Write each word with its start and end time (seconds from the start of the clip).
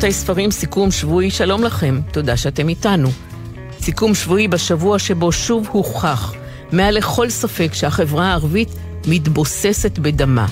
רבותיי, 0.00 0.12
ספרים, 0.12 0.50
סיכום 0.50 0.90
שבועי, 0.90 1.30
שלום 1.30 1.64
לכם, 1.64 2.00
תודה 2.12 2.36
שאתם 2.36 2.68
איתנו. 2.68 3.08
סיכום 3.80 4.14
שבועי 4.14 4.48
בשבוע 4.48 4.98
שבו 4.98 5.32
שוב 5.32 5.68
הוכח, 5.72 6.34
מעל 6.72 6.94
לכל 6.94 7.30
ספק 7.30 7.74
שהחברה 7.74 8.26
הערבית 8.26 8.68
מתבוססת 9.06 9.98
בדמה. 9.98 10.46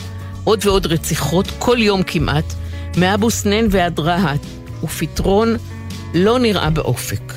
עוד 0.44 0.66
ועוד 0.66 0.86
רציחות, 0.86 1.46
כל 1.58 1.76
יום 1.80 2.02
כמעט, 2.02 2.44
מאבו 2.96 3.30
סנן 3.30 3.66
ועד 3.70 4.00
רהט, 4.00 4.40
ופתרון 4.84 5.56
לא 6.14 6.38
נראה 6.38 6.70
באופק. 6.70 7.32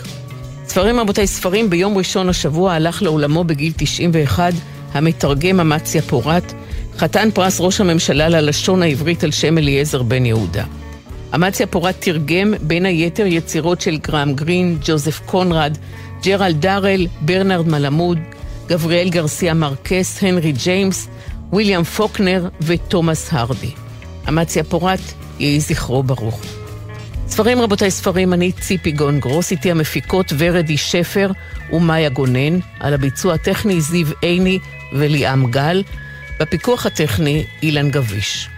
ספרים 0.67 0.99
רבותיי, 0.99 1.27
ספרים, 1.27 1.69
ביום 1.69 1.97
ראשון 1.97 2.29
השבוע 2.29 2.73
הלך 2.73 3.01
לעולמו 3.01 3.43
בגיל 3.43 3.73
91 3.77 4.53
המתרגם 4.93 5.59
אמציה 5.59 6.01
פורת, 6.01 6.53
חתן 6.97 7.29
פרס 7.33 7.59
ראש 7.59 7.81
הממשלה 7.81 8.29
ללשון 8.29 8.83
העברית 8.83 9.23
על 9.23 9.31
שם 9.31 9.57
אליעזר 9.57 10.03
בן 10.03 10.25
יהודה. 10.25 10.63
אמציה 11.35 11.67
פורת 11.67 11.95
תרגם 11.99 12.53
בין 12.61 12.85
היתר 12.85 13.25
יצירות 13.25 13.81
של 13.81 13.97
גרם 13.97 14.33
גרין, 14.33 14.77
ג'וזף 14.85 15.19
קונרד, 15.25 15.77
ג'רלד 16.23 16.61
דארל, 16.61 17.07
ברנרד 17.21 17.67
מלמוד, 17.67 18.17
גבריאל 18.67 19.09
גרסיה 19.09 19.53
מרקס, 19.53 20.23
הנרי 20.23 20.51
ג'יימס, 20.51 21.07
ויליאם 21.53 21.83
פוקנר 21.83 22.49
ותומאס 22.61 23.33
הרדי. 23.33 23.71
אמציה 24.29 24.63
פורת, 24.63 24.99
יהי 25.39 25.59
זכרו 25.59 26.03
ברוך. 26.03 26.41
ספרים 27.27 27.61
רבותיי 27.61 27.91
ספרים, 27.91 28.33
אני 28.33 28.51
ציפי 28.51 28.91
גון 28.91 29.19
גרוס, 29.19 29.51
איתי 29.51 29.71
המפיקות 29.71 30.33
ורדי 30.37 30.77
שפר 30.77 31.31
ומאיה 31.71 32.09
גונן, 32.09 32.59
על 32.79 32.93
הביצוע 32.93 33.33
הטכני 33.33 33.81
זיו 33.81 34.07
עיני 34.21 34.59
וליאם 34.93 35.51
גל, 35.51 35.83
בפיקוח 36.39 36.85
הטכני 36.85 37.45
אילן 37.63 37.89
גביש. 37.89 38.49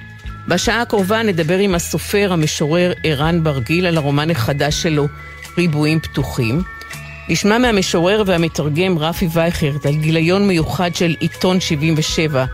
בשעה 0.47 0.81
הקרובה 0.81 1.23
נדבר 1.23 1.57
עם 1.57 1.75
הסופר, 1.75 2.33
המשורר 2.33 2.93
ערן 3.03 3.43
ברגיל 3.43 3.85
על 3.85 3.97
הרומן 3.97 4.31
החדש 4.31 4.83
שלו, 4.83 5.07
ריבועים 5.57 5.99
פתוחים. 5.99 6.61
נשמע 7.29 7.57
מהמשורר 7.57 8.23
והמתרגם 8.25 8.97
רפי 8.97 9.27
וייכרט 9.31 9.85
על 9.85 9.95
גיליון 9.95 10.47
מיוחד 10.47 10.95
של 10.95 11.15
עיתון 11.19 11.59
77, 11.59 12.45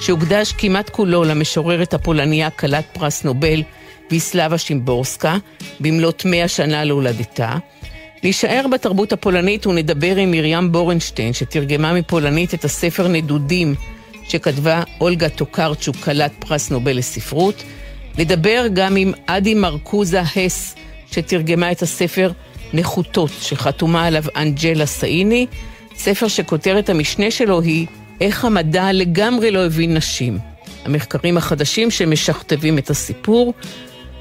שהוקדש 0.00 0.52
כמעט 0.58 0.90
כולו 0.90 1.24
למשוררת 1.24 1.94
הפולניה 1.94 2.50
כלת 2.50 2.84
פרס 2.92 3.24
נובל, 3.24 3.62
ויסלבה 4.10 4.58
שימבורסקה, 4.58 5.36
במלאת 5.80 6.24
מאה 6.24 6.48
שנה 6.48 6.84
להולדתה. 6.84 7.56
להישאר 8.22 8.66
בתרבות 8.72 9.12
הפולנית 9.12 9.66
ונדבר 9.66 10.16
עם 10.16 10.30
מרים 10.30 10.72
בורנשטיין, 10.72 11.32
שתרגמה 11.32 11.92
מפולנית 11.92 12.54
את 12.54 12.64
הספר 12.64 13.08
נדודים 13.08 13.74
שכתבה 14.28 14.82
אולגה 15.00 15.28
טוקרצ'וק, 15.28 15.96
כלת 15.96 16.32
פרס 16.38 16.70
נובל 16.70 16.96
לספרות. 16.96 17.64
נדבר 18.18 18.66
גם 18.72 18.96
עם 18.96 19.12
אדי 19.26 19.54
מרקוזה 19.54 20.20
הס, 20.20 20.74
שתרגמה 21.10 21.72
את 21.72 21.82
הספר 21.82 22.30
נחותות, 22.72 23.30
שחתומה 23.40 24.06
עליו 24.06 24.24
אנג'לה 24.36 24.86
סאיני, 24.86 25.46
ספר 25.96 26.28
שכותרת 26.28 26.88
המשנה 26.88 27.30
שלו 27.30 27.60
היא 27.60 27.86
איך 28.20 28.44
המדע 28.44 28.92
לגמרי 28.92 29.50
לא 29.50 29.66
הבין 29.66 29.94
נשים. 29.94 30.38
המחקרים 30.84 31.36
החדשים 31.36 31.90
שמשכתבים 31.90 32.78
את 32.78 32.90
הסיפור. 32.90 33.54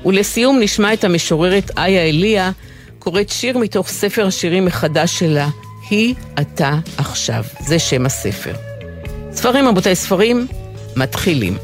ולסיום 0.06 0.59
נשמע 0.59 0.94
את 0.94 1.04
המשוררת 1.04 1.72
איה 1.78 2.09
אליה 2.09 2.52
קוראת 3.00 3.30
שיר 3.30 3.58
מתוך 3.58 3.88
ספר 3.88 4.28
השירים 4.28 4.66
מחדש 4.66 5.20
שלה, 5.20 5.50
היא 5.90 6.16
אתה 6.42 6.80
עכשיו. 6.98 7.44
זה 7.59 7.80
שם 7.80 8.06
הספר. 8.06 8.72
ספרים, 9.36 9.67
רבותיי, 9.67 9.95
ספרים, 9.95 10.48
מתחילים. 10.95 11.58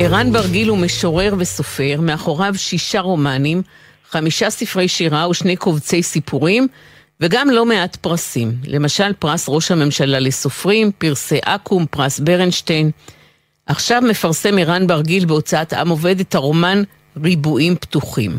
ערן 0.00 0.32
ברגיל 0.32 0.68
הוא 0.68 0.78
משורר 0.78 1.34
וסופר, 1.38 2.00
מאחוריו 2.00 2.54
שישה 2.56 3.00
רומנים, 3.00 3.62
חמישה 4.10 4.50
ספרי 4.50 4.88
שירה 4.88 5.28
ושני 5.28 5.56
קובצי 5.56 6.02
סיפורים, 6.02 6.68
וגם 7.20 7.50
לא 7.50 7.66
מעט 7.66 7.96
פרסים. 7.96 8.52
למשל, 8.66 9.12
פרס 9.18 9.44
ראש 9.48 9.70
הממשלה 9.70 10.20
לסופרים, 10.20 10.90
פרסי 10.98 11.38
אקו"ם, 11.44 11.86
פרס 11.90 12.20
ברנשטיין. 12.20 12.90
עכשיו 13.66 14.02
מפרסם 14.08 14.58
ערן 14.58 14.86
ברגיל 14.86 15.24
בהוצאת 15.24 15.72
עם 15.72 15.88
עובד 15.88 16.20
את 16.20 16.34
הרומן 16.34 16.82
ריבועים 17.22 17.76
פתוחים. 17.76 18.38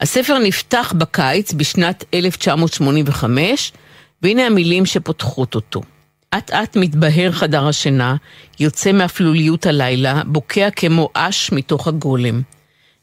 הספר 0.00 0.38
נפתח 0.38 0.94
בקיץ 0.98 1.52
בשנת 1.52 2.04
1985, 2.14 3.72
והנה 4.22 4.46
המילים 4.46 4.86
שפותחות 4.86 5.54
אותו. 5.54 5.82
אט 6.34 6.50
אט 6.50 6.76
מתבהר 6.76 7.32
חדר 7.32 7.66
השינה, 7.66 8.16
יוצא 8.60 8.92
מאפלוליות 8.92 9.66
הלילה, 9.66 10.22
בוקע 10.26 10.70
כמו 10.70 11.08
אש 11.14 11.52
מתוך 11.52 11.88
הגולם. 11.88 12.42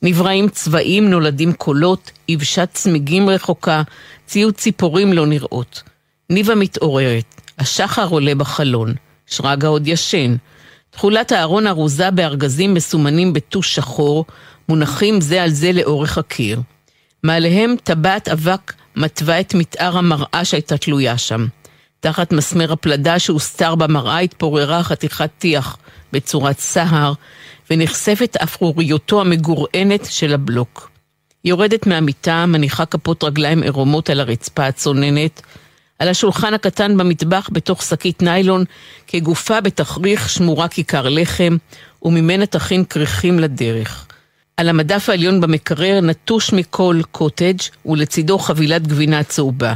נבראים 0.01 0.49
צבעים, 0.49 1.09
נולדים 1.09 1.53
קולות, 1.53 2.11
יבשת 2.27 2.69
צמיגים 2.73 3.29
רחוקה, 3.29 3.81
ציוד 4.27 4.53
ציפורים 4.53 5.13
לא 5.13 5.25
נראות. 5.25 5.83
ניבה 6.29 6.55
מתעוררת, 6.55 7.41
השחר 7.59 8.07
עולה 8.07 8.35
בחלון, 8.35 8.93
שרגא 9.25 9.67
עוד 9.67 9.87
ישן. 9.87 10.35
תכולת 10.97 11.31
הארון 11.31 11.67
ארוזה 11.67 12.11
בארגזים 12.11 12.73
מסומנים 12.73 13.33
בטוש 13.33 13.75
שחור, 13.75 14.25
מונחים 14.69 15.21
זה 15.21 15.43
על 15.43 15.49
זה 15.49 15.71
לאורך 15.71 16.17
הקיר. 16.17 16.61
מעליהם 17.23 17.75
טבעת 17.83 18.27
אבק 18.27 18.73
מתווה 18.95 19.39
את 19.39 19.53
מתאר 19.53 19.97
המראה 19.97 20.45
שהייתה 20.45 20.77
תלויה 20.77 21.17
שם. 21.17 21.45
תחת 21.99 22.31
מסמר 22.33 22.71
הפלדה 22.71 23.19
שהוסתר 23.19 23.75
במראה 23.75 24.19
התפוררה 24.19 24.83
חתיכת 24.83 25.29
טיח 25.37 25.77
בצורת 26.13 26.59
סהר, 26.59 27.13
ונחשפת 27.69 28.37
אפרוריותו 28.43 29.21
המגורענת 29.21 30.07
של 30.09 30.33
הבלוק. 30.33 30.89
יורדת 31.45 31.87
מהמיטה, 31.87 32.45
מניחה 32.45 32.85
כפות 32.85 33.23
רגליים 33.23 33.63
עירומות 33.63 34.09
על 34.09 34.19
הרצפה 34.19 34.65
הצוננת, 34.65 35.41
על 35.99 36.09
השולחן 36.09 36.53
הקטן 36.53 36.97
במטבח 36.97 37.49
בתוך 37.51 37.83
שקית 37.83 38.21
ניילון, 38.21 38.63
כגופה 39.07 39.61
בתכריך 39.61 40.29
שמורה 40.29 40.67
כיכר 40.67 41.09
לחם, 41.09 41.57
וממנה 42.03 42.45
תכין 42.45 42.83
כריכים 42.85 43.39
לדרך. 43.39 44.07
על 44.57 44.69
המדף 44.69 45.09
העליון 45.09 45.41
במקרר 45.41 46.01
נטוש 46.01 46.53
מכל 46.53 47.01
קוטג' 47.11 47.57
ולצידו 47.85 48.39
חבילת 48.39 48.87
גבינה 48.87 49.23
צהובה. 49.23 49.73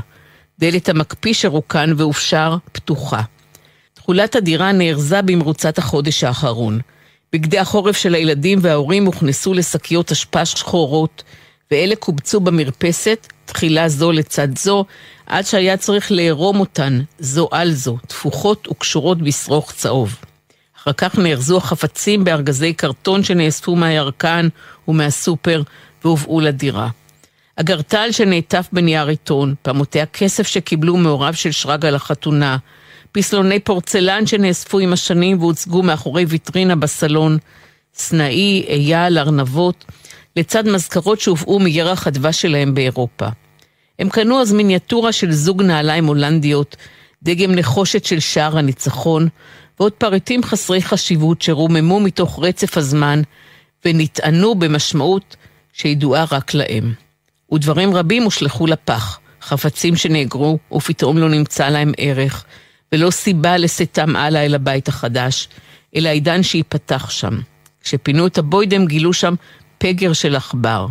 דלת 0.59 0.89
המקפיא 0.89 1.33
שרוקן 1.33 1.93
ואופשר 1.97 2.55
פתוחה. 2.71 3.21
תכולת 3.93 4.35
הדירה 4.35 4.71
נארזה 4.71 5.21
במרוצת 5.21 5.77
החודש 5.77 6.23
האחרון. 6.23 6.79
בגדי 7.33 7.59
החורף 7.59 7.97
של 7.97 8.15
הילדים 8.15 8.59
וההורים 8.61 9.05
הוכנסו 9.05 9.53
לשקיות 9.53 10.11
אשפה 10.11 10.45
שחורות, 10.45 11.23
ואלה 11.71 11.95
קובצו 11.95 12.39
במרפסת, 12.39 13.27
תחילה 13.45 13.89
זו 13.89 14.11
לצד 14.11 14.57
זו, 14.57 14.85
עד 15.31 15.45
שהיה 15.45 15.77
צריך 15.77 16.11
לערום 16.11 16.59
אותן, 16.59 17.01
זו 17.19 17.47
על 17.51 17.71
זו, 17.71 17.97
תפוחות 18.07 18.67
וקשורות 18.67 19.21
בשרוך 19.21 19.71
צהוב. 19.71 20.15
אחר 20.77 20.93
כך 20.93 21.17
נארזו 21.17 21.57
החפצים 21.57 22.23
בארגזי 22.23 22.73
קרטון 22.73 23.23
שנאספו 23.23 23.75
מהירקן 23.75 24.47
ומהסופר 24.87 25.61
והובאו 26.03 26.39
לדירה. 26.41 26.89
אגרטל 27.55 28.11
שנעטף 28.11 28.69
בנייר 28.73 29.07
עיתון, 29.07 29.55
פעמותי 29.61 30.01
הכסף 30.01 30.47
שקיבלו 30.47 30.97
מהוריו 30.97 31.33
של 31.33 31.51
שרגא 31.51 31.89
לחתונה, 31.89 32.57
פסלוני 33.11 33.59
פורצלן 33.59 34.25
שנאספו 34.25 34.79
עם 34.79 34.93
השנים 34.93 35.39
והוצגו 35.39 35.84
מאחורי 35.84 36.25
ויטרינה 36.27 36.75
בסלון, 36.75 37.37
סנאי, 37.95 38.63
אייל, 38.67 39.17
ארנבות, 39.17 39.85
לצד 40.35 40.67
מזכרות 40.67 41.19
שהובאו 41.19 41.59
מירח 41.59 42.07
הדבש 42.07 42.41
שלהם 42.41 42.73
באירופה. 42.73 43.27
הם 44.01 44.09
קנו 44.09 44.41
אז 44.41 44.53
מיניאטורה 44.53 45.11
של 45.11 45.31
זוג 45.31 45.61
נעליים 45.61 46.05
הולנדיות, 46.05 46.75
דגם 47.23 47.51
נחושת 47.51 48.05
של 48.05 48.19
שער 48.19 48.57
הניצחון, 48.57 49.27
ועוד 49.79 49.91
פריטים 49.91 50.43
חסרי 50.43 50.81
חשיבות 50.81 51.41
שרוממו 51.41 51.99
מתוך 51.99 52.39
רצף 52.41 52.77
הזמן, 52.77 53.21
ונטענו 53.85 54.55
במשמעות 54.55 55.35
שידועה 55.73 56.25
רק 56.31 56.53
להם. 56.53 56.93
ודברים 57.53 57.93
רבים 57.93 58.23
הושלכו 58.23 58.67
לפח, 58.67 59.19
חפצים 59.41 59.95
שנאגרו 59.95 60.57
ופתאום 60.71 61.17
לא 61.17 61.29
נמצא 61.29 61.69
להם 61.69 61.91
ערך, 61.97 62.45
ולא 62.91 63.11
סיבה 63.11 63.57
לשאתם 63.57 64.15
הלאה 64.15 64.45
אל 64.45 64.55
הבית 64.55 64.87
החדש, 64.87 65.47
אלא 65.95 66.09
העידן 66.09 66.43
שייפתח 66.43 67.09
שם. 67.09 67.39
כשפינו 67.83 68.27
את 68.27 68.37
הבוידם 68.37 68.85
גילו 68.85 69.13
שם 69.13 69.33
פגר 69.77 70.13
של 70.13 70.35
עכבר, 70.35 70.87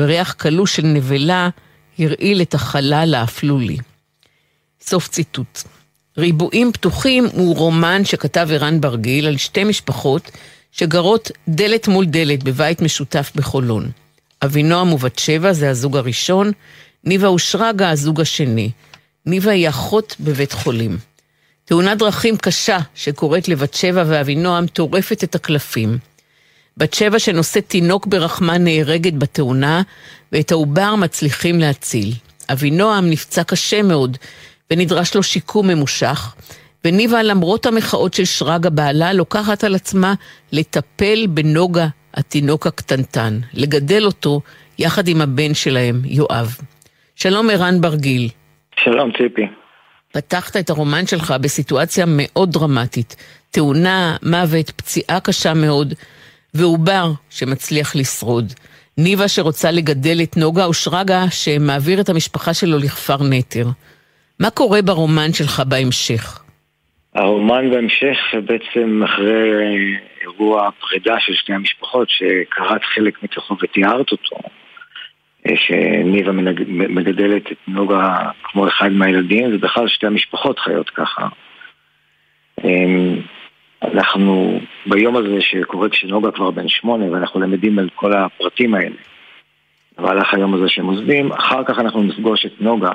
וריח 0.00 0.32
קלוש 0.32 0.76
של 0.76 0.86
נבלה 0.86 1.48
הרעיל 1.98 2.42
את 2.42 2.54
החלל 2.54 3.14
האפלולי. 3.16 3.76
סוף 4.80 5.08
ציטוט. 5.08 5.62
ריבועים 6.18 6.72
פתוחים 6.72 7.26
הוא 7.32 7.56
רומן 7.56 8.04
שכתב 8.04 8.48
ערן 8.52 8.80
ברגיל 8.80 9.26
על 9.26 9.36
שתי 9.36 9.64
משפחות 9.64 10.30
שגרות 10.72 11.30
דלת 11.48 11.88
מול 11.88 12.06
דלת 12.06 12.42
בבית 12.42 12.82
משותף 12.82 13.32
בחולון. 13.34 13.90
אבינועם 14.42 14.92
ובת 14.92 15.18
שבע 15.18 15.52
זה 15.52 15.70
הזוג 15.70 15.96
הראשון, 15.96 16.52
ניבה 17.04 17.30
ושרגא 17.30 17.90
הזוג 17.90 18.20
השני. 18.20 18.70
ניבה 19.26 19.50
היא 19.50 19.68
אחות 19.68 20.16
בבית 20.20 20.52
חולים. 20.52 20.98
תאונת 21.64 21.98
דרכים 21.98 22.36
קשה 22.36 22.78
שקורית 22.94 23.48
לבת 23.48 23.74
שבע 23.74 24.04
ואבינועם 24.06 24.66
טורפת 24.66 25.24
את 25.24 25.34
הקלפים. 25.34 25.98
בת 26.78 26.94
שבע 26.94 27.18
שנושאת 27.18 27.64
תינוק 27.68 28.06
ברחמה 28.06 28.58
נהרגת 28.58 29.14
בתאונה, 29.14 29.82
ואת 30.32 30.52
העובר 30.52 30.94
מצליחים 30.94 31.60
להציל. 31.60 32.12
אבינועם 32.52 33.10
נפצע 33.10 33.44
קשה 33.44 33.82
מאוד, 33.82 34.16
ונדרש 34.70 35.14
לו 35.14 35.22
שיקום 35.22 35.68
ממושך, 35.68 36.34
וניבה, 36.84 37.22
למרות 37.22 37.66
המחאות 37.66 38.14
של 38.14 38.24
שרגא 38.24 38.68
בעלה, 38.68 39.12
לוקחת 39.12 39.64
על 39.64 39.74
עצמה 39.74 40.14
לטפל 40.52 41.26
בנוגה, 41.26 41.86
התינוק 42.14 42.66
הקטנטן, 42.66 43.38
לגדל 43.54 44.04
אותו 44.06 44.40
יחד 44.78 45.08
עם 45.08 45.20
הבן 45.20 45.54
שלהם, 45.54 46.02
יואב. 46.04 46.56
שלום 47.14 47.50
ערן 47.50 47.80
ברגיל. 47.80 48.28
שלום 48.84 49.12
ציפי. 49.12 49.46
פתחת 50.12 50.56
את 50.56 50.70
הרומן 50.70 51.06
שלך 51.06 51.34
בסיטואציה 51.40 52.04
מאוד 52.08 52.52
דרמטית. 52.52 53.16
תאונה, 53.50 54.16
מוות, 54.22 54.70
פציעה 54.70 55.20
קשה 55.20 55.54
מאוד, 55.54 55.94
ועובר 56.56 57.06
שמצליח 57.30 57.96
לשרוד. 57.96 58.52
ניבה 58.98 59.28
שרוצה 59.28 59.70
לגדל 59.70 60.18
את 60.22 60.36
נוגה, 60.36 60.68
ושרגא 60.68 61.20
שמעביר 61.30 62.00
את 62.00 62.08
המשפחה 62.08 62.54
שלו 62.54 62.78
לכפר 62.78 63.16
נטר. 63.30 63.66
מה 64.40 64.50
קורה 64.50 64.82
ברומן 64.82 65.32
שלך 65.32 65.62
בהמשך? 65.68 66.42
הרומן 67.14 67.70
בהמשך 67.70 68.18
בעצם 68.46 69.02
אחרי 69.04 69.96
אירוע 70.22 70.70
פרידה 70.80 71.16
של 71.20 71.34
שתי 71.34 71.52
המשפחות 71.52 72.08
שקראת 72.10 72.80
חלק 72.94 73.22
מתוכו 73.22 73.56
ותיארת 73.62 74.12
אותו 74.12 74.36
שניבה 75.54 76.32
מגדלת 76.88 77.52
את 77.52 77.58
נוגה 77.68 78.16
כמו 78.42 78.68
אחד 78.68 78.92
מהילדים 78.92 79.54
ובכלל 79.54 79.88
שתי 79.88 80.06
המשפחות 80.06 80.58
חיות 80.58 80.90
ככה 80.90 81.28
אמ, 82.64 83.20
אנחנו 83.82 84.60
ביום 84.86 85.16
הזה 85.16 85.40
שקורה 85.40 85.88
כשנוגה 85.88 86.30
כבר 86.30 86.50
בן 86.50 86.68
שמונה 86.68 87.12
ואנחנו 87.12 87.40
למדים 87.40 87.78
על 87.78 87.88
כל 87.94 88.12
הפרטים 88.12 88.74
האלה. 88.74 88.96
במהלך 89.98 90.34
היום 90.34 90.54
הזה 90.54 90.68
שהם 90.68 90.86
עוזבים 90.86 91.32
אחר 91.32 91.64
כך 91.64 91.78
אנחנו 91.78 92.02
נפגוש 92.02 92.46
את 92.46 92.60
נוגה 92.60 92.90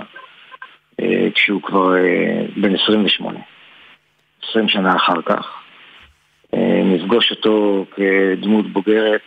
אה, 1.02 1.28
כשהוא 1.36 1.62
כבר 1.62 1.96
אה, 1.96 2.42
בן 2.58 2.76
28 2.76 3.40
20 4.50 4.68
שנה 4.68 4.96
אחר 4.96 5.22
כך. 5.26 5.62
אה, 6.54 6.82
נפגוש 6.84 7.32
אותו 7.32 7.86
כדמות 7.96 8.74
בוגרת, 8.74 9.22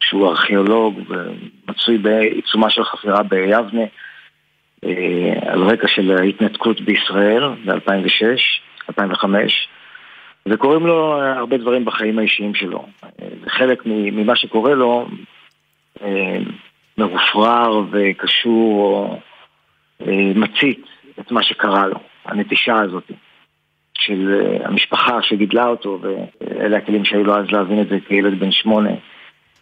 שהוא 0.00 0.28
ארכיאולוג 0.28 1.00
ומצוי 1.08 1.98
בעיצומה 1.98 2.70
של 2.70 2.84
חפירה 2.84 3.22
ביבנה 3.22 3.84
אה, 4.84 5.52
על 5.52 5.62
רקע 5.62 5.88
של 5.88 6.16
ההתנתקות 6.18 6.80
בישראל 6.80 7.42
ב-2006, 7.64 8.40
2005 8.88 9.68
וקורים 10.48 10.86
לו 10.86 11.22
הרבה 11.22 11.56
דברים 11.56 11.84
בחיים 11.84 12.18
האישיים 12.18 12.54
שלו. 12.54 12.86
חלק 13.48 13.82
ממה 13.86 14.36
שקורה 14.36 14.74
לו 14.74 15.06
אה, 16.02 16.38
מרופרר 16.98 17.82
וקשור 17.90 18.80
או 18.80 19.18
מצית 20.34 20.86
את 21.20 21.30
מה 21.30 21.42
שקרה 21.42 21.86
לו, 21.86 21.96
הנטישה 22.24 22.80
הזאת. 22.80 23.10
של 23.98 24.40
אה, 24.40 24.66
המשפחה 24.66 25.22
שגידלה 25.22 25.66
אותו, 25.66 26.00
ואלה 26.00 26.76
הכלים 26.76 27.04
שהיו 27.04 27.24
לו 27.24 27.36
אז 27.36 27.50
להבין 27.50 27.80
את 27.80 27.88
זה 27.88 27.96
כילד 28.08 28.40
בן 28.40 28.52
שמונה, 28.52 28.90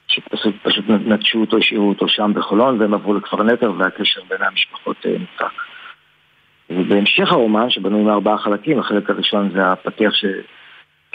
שפשוט 0.08 0.54
פשוט 0.62 0.84
נטשו 0.88 1.40
אותו, 1.40 1.58
השאירו 1.58 1.88
אותו 1.88 2.08
שם 2.08 2.32
בחולון, 2.34 2.80
והם 2.80 2.94
עברו 2.94 3.14
לכפר 3.14 3.42
נטר, 3.42 3.72
והקשר 3.78 4.20
בין 4.28 4.42
המשפחות 4.42 4.96
אה, 5.06 5.10
נותק. 5.10 5.54
ובהמשך 6.70 7.32
הרומן, 7.32 7.70
שבנוי 7.70 8.02
מארבעה 8.02 8.38
חלקים, 8.38 8.78
החלק 8.78 9.10
הראשון 9.10 9.50
זה 9.54 9.66
הפתיח 9.66 10.12
שתיאר 10.14 10.42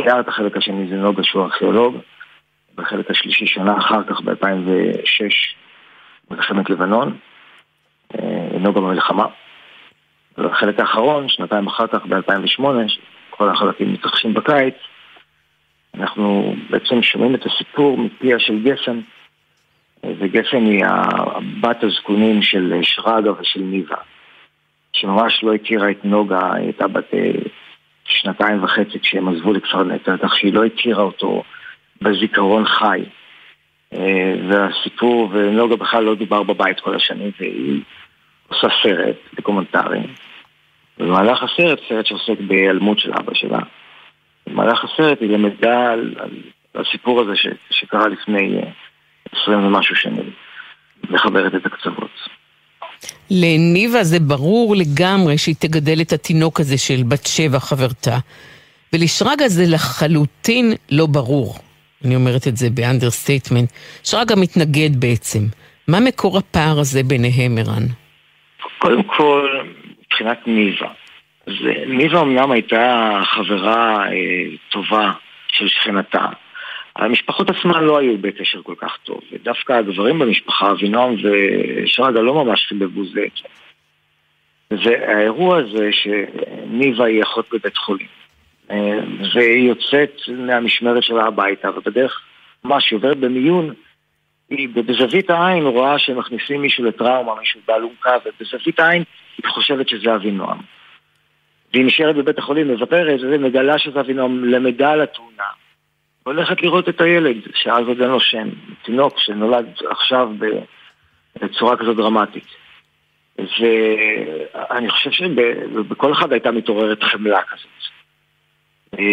את 0.02 0.28
החלק 0.28 0.58
השני 0.58 0.88
זה 0.88 0.96
נוגה 0.96 1.24
שהוא 1.24 1.44
ארכיאולוג, 1.44 1.98
בחלק 2.76 3.12
השלישי 3.12 3.48
שנה 3.48 3.78
אחר 3.78 4.04
כך, 4.04 4.22
ב-2006, 4.22 5.24
מלחמת 6.32 6.70
לבנון, 6.70 7.18
אה, 8.16 8.60
נוגה 8.60 8.82
במלחמה. 8.82 9.26
והחלק 10.38 10.80
האחרון, 10.80 11.30
שנתיים 11.30 11.68
אחר 11.68 11.88
כך, 11.88 12.06
ב-2008, 12.06 12.64
כל 13.30 13.50
החלקים 13.50 13.94
מתרחשים 13.94 14.34
בקיץ, 14.34 14.76
אנחנו 15.96 16.56
בעצם 16.70 17.02
שומעים 17.02 17.36
את 17.36 17.46
הסיפור 17.46 17.98
מפיה 17.98 18.40
של 18.40 18.64
גפן, 18.64 19.00
וגפן 20.04 20.66
היא 20.66 20.86
הבת 20.86 21.84
הזקונים 21.84 22.42
של 22.42 22.74
שרגא 22.82 23.30
ושל 23.30 23.60
ניבה, 23.60 23.96
שממש 24.94 25.44
לא 25.44 25.54
הכירה 25.54 25.92
את 25.92 26.06
נוגה, 26.06 26.54
היא 26.54 26.64
הייתה 26.64 26.88
בת 26.88 27.14
אה, 27.14 27.32
שנתיים 28.08 28.64
וחצי 28.64 29.00
כשהם 29.00 29.28
עזבו 29.30 29.54
לכפר 29.54 29.84
נטע, 29.84 30.16
כך 30.24 30.36
שהיא 30.36 30.54
לא 30.54 30.66
הכירה 30.66 31.04
אותו 31.04 31.44
בזיכרון 32.02 32.66
חי. 32.66 33.04
אה, 33.94 34.34
והסיפור, 34.50 35.30
ונוגה 35.32 35.76
בכלל 35.76 36.04
לא 36.04 36.16
דובר 36.16 36.44
בבית 36.44 36.80
כל 36.80 36.96
השנים, 36.96 37.32
והיא 37.40 37.82
עושה 38.48 38.68
סרט 38.84 39.16
דוקומנטרי. 39.36 40.00
במהלך 40.98 41.44
הסרט, 41.44 41.80
סרט 41.90 42.06
שעוסק 42.06 42.40
בהיעלמות 42.48 43.00
של 43.00 43.12
אבא 43.14 43.34
שלה, 43.34 43.60
במהלך 44.48 44.84
הסרט 44.84 45.22
היא 45.22 45.30
למדה 45.30 45.92
על, 45.92 46.14
על, 46.20 46.30
על 46.74 46.82
הסיפור 46.82 47.22
הזה 47.22 47.36
ש, 47.36 47.48
שקרה 47.70 48.08
לפני 48.08 48.58
אה, 48.58 48.70
עשרים 49.32 49.66
ומשהו 49.66 49.96
שנים, 49.96 50.32
מחברת 51.10 51.56
את 51.56 51.66
הקצוות. 51.66 52.30
לניבה 53.32 54.04
זה 54.04 54.20
ברור 54.20 54.76
לגמרי 54.76 55.38
שהיא 55.38 55.56
תגדל 55.60 56.02
את 56.02 56.14
התינוק 56.14 56.60
הזה 56.60 56.78
של 56.78 57.04
בת 57.08 57.26
שבע 57.26 57.60
חברתה, 57.60 58.18
ולשרגא 58.94 59.48
זה 59.48 59.64
לחלוטין 59.68 60.74
לא 60.92 61.06
ברור. 61.06 61.56
אני 62.06 62.16
אומרת 62.16 62.48
את 62.48 62.58
זה 62.58 62.70
ב 62.70 62.76
understatement. 62.76 63.72
שרגא 64.04 64.36
מתנגד 64.38 65.02
בעצם. 65.02 65.40
מה 65.88 66.00
מקור 66.00 66.38
הפער 66.38 66.80
הזה 66.80 67.04
ביניהם, 67.04 67.58
ערן? 67.58 67.84
קודם 68.80 69.04
כל, 69.04 69.64
מבחינת 70.00 70.48
ניבה. 70.48 70.88
ניבה 71.88 72.22
אמנם 72.22 72.52
הייתה 72.52 73.20
חברה 73.26 74.08
אה, 74.08 74.46
טובה 74.70 75.12
של 75.52 75.68
שכנתה. 75.68 76.26
המשפחות 76.98 77.50
עצמן 77.50 77.84
לא 77.84 77.98
היו 77.98 78.18
בקשר 78.18 78.62
כל 78.64 78.76
כך 78.78 78.98
טוב, 79.04 79.22
ודווקא 79.32 79.74
הגברים 79.74 80.20
במשפחה, 80.20 80.72
אבינועם 80.72 81.16
ושרגא 81.24 82.20
לא 82.20 82.44
ממש 82.44 82.66
חיבבו 82.68 83.06
זה. 83.06 83.26
והאירוע 84.72 85.58
הזה 85.58 85.90
שניבה 85.92 87.06
היא 87.06 87.24
אחות 87.24 87.46
בבית 87.54 87.78
חולים, 87.78 88.08
אה, 88.72 89.00
והיא 89.34 89.70
יוצאת 89.70 90.22
מהמשמרת 90.28 91.04
שלה 91.04 91.26
הביתה, 91.26 91.70
ובדרך, 91.70 92.22
היא 92.64 92.72
עוברת 92.92 93.18
במיון, 93.18 93.74
היא 94.50 94.70
בזווית 94.70 95.30
העין 95.30 95.64
רואה 95.64 96.00
שמכניסים 96.00 96.62
מישהו 96.62 96.84
לטראומה, 96.84 97.36
מישהו 97.40 97.60
באלונקה, 97.68 98.18
ובזווית 98.26 98.80
העין 98.80 99.04
היא 99.38 99.52
חושבת 99.52 99.90
שזה 99.90 100.16
אבינועם. 100.16 100.58
והיא 101.74 101.86
נשארת 101.86 102.16
בבית 102.16 102.38
החולים, 102.38 102.68
מוותרת, 102.68 103.20
ומגלה 103.22 103.78
שזה 103.78 104.00
אבינועם, 104.00 104.46
למדה 104.46 104.92
על 104.92 105.02
התאונה. 105.02 105.44
והולכת 106.28 106.62
לראות 106.62 106.90
את 106.90 107.02
הילד, 107.02 107.36
שאז 107.56 107.88
עוד 107.88 108.02
אין 108.02 108.10
לו 108.10 108.20
שם, 108.20 108.50
תינוק 108.84 109.20
שנולד 109.20 109.66
עכשיו 109.90 110.30
בצורה 111.42 111.78
כזו 111.78 111.94
דרמטית. 111.94 112.48
ואני 113.38 114.90
חושב 114.90 115.12
שבכל 115.12 116.14
אחד 116.14 116.32
הייתה 116.32 116.52
מתעוררת 116.52 117.04
חמלה 117.04 117.42
כזאת. 117.42 117.68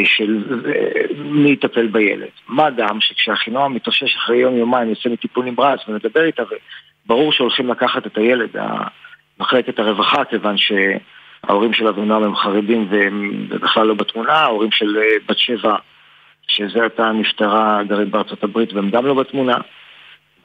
של 0.04 0.44
מי 1.16 1.50
יטפל 1.50 1.87
בילד. 1.87 2.28
מה 2.49 2.71
גם 2.71 3.00
שכשאחינועם 3.00 3.75
מתאושש 3.75 4.16
אחרי 4.16 4.37
יום 4.37 4.56
יומיים 4.56 4.88
יוצא 4.88 5.09
מטיפול 5.09 5.44
נמרץ 5.44 5.80
ומדבר 5.88 6.25
איתה 6.25 6.42
וברור 7.06 7.33
שהולכים 7.33 7.68
לקחת 7.68 8.06
את 8.06 8.18
הילד, 8.18 8.50
מחלקת 9.40 9.78
הרווחה, 9.78 10.25
כיוון 10.25 10.56
שההורים 10.56 11.73
של 11.73 11.88
אבינועם 11.88 12.23
הם 12.23 12.37
חרדים 12.37 12.87
והם 12.90 13.47
בכלל 13.49 13.87
לא 13.87 13.94
בתמונה, 13.94 14.33
ההורים 14.33 14.71
של 14.71 14.97
אה, 14.97 15.16
בת 15.28 15.38
שבע, 15.38 15.76
שזה 16.48 16.84
עתה 16.84 17.12
נפטרה 17.12 17.82
גרעין 17.88 18.10
בארצות 18.10 18.44
הברית 18.44 18.72
והם 18.72 18.90
גם 18.90 19.06
לא 19.06 19.14
בתמונה. 19.14 19.56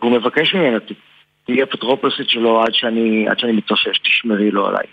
והוא 0.02 0.12
מבקש 0.12 0.54
ממנה, 0.54 0.78
תהיה 1.46 1.64
אפוטרופוסית 1.64 2.30
שלו 2.30 2.62
עד 2.62 2.74
שאני, 2.74 3.30
עד 3.30 3.40
שאני 3.40 3.52
מתאושש, 3.52 4.00
תשמרי 4.00 4.52
לו 4.52 4.68
עליי. 4.68 4.86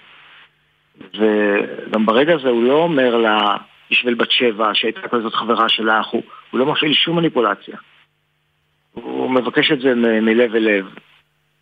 וגם 1.15 2.07
ברגע 2.07 2.35
הזה 2.35 2.49
הוא 2.49 2.65
לא 2.65 2.75
אומר 2.75 3.17
לה, 3.17 3.57
בשביל 3.91 4.15
בת 4.15 4.31
שבע, 4.31 4.71
שהייתה 4.75 5.09
כזאת 5.09 5.35
חברה 5.35 5.69
שלך, 5.69 6.07
הוא, 6.07 6.23
הוא 6.51 6.61
לא 6.61 6.67
מפעיל 6.67 6.93
שום 6.93 7.17
מניפולציה. 7.17 7.77
הוא 8.93 9.31
מבקש 9.31 9.73
את 9.73 9.81
זה 9.81 9.95
מלב 9.95 10.55
אל 10.55 10.63
לב, 10.63 10.87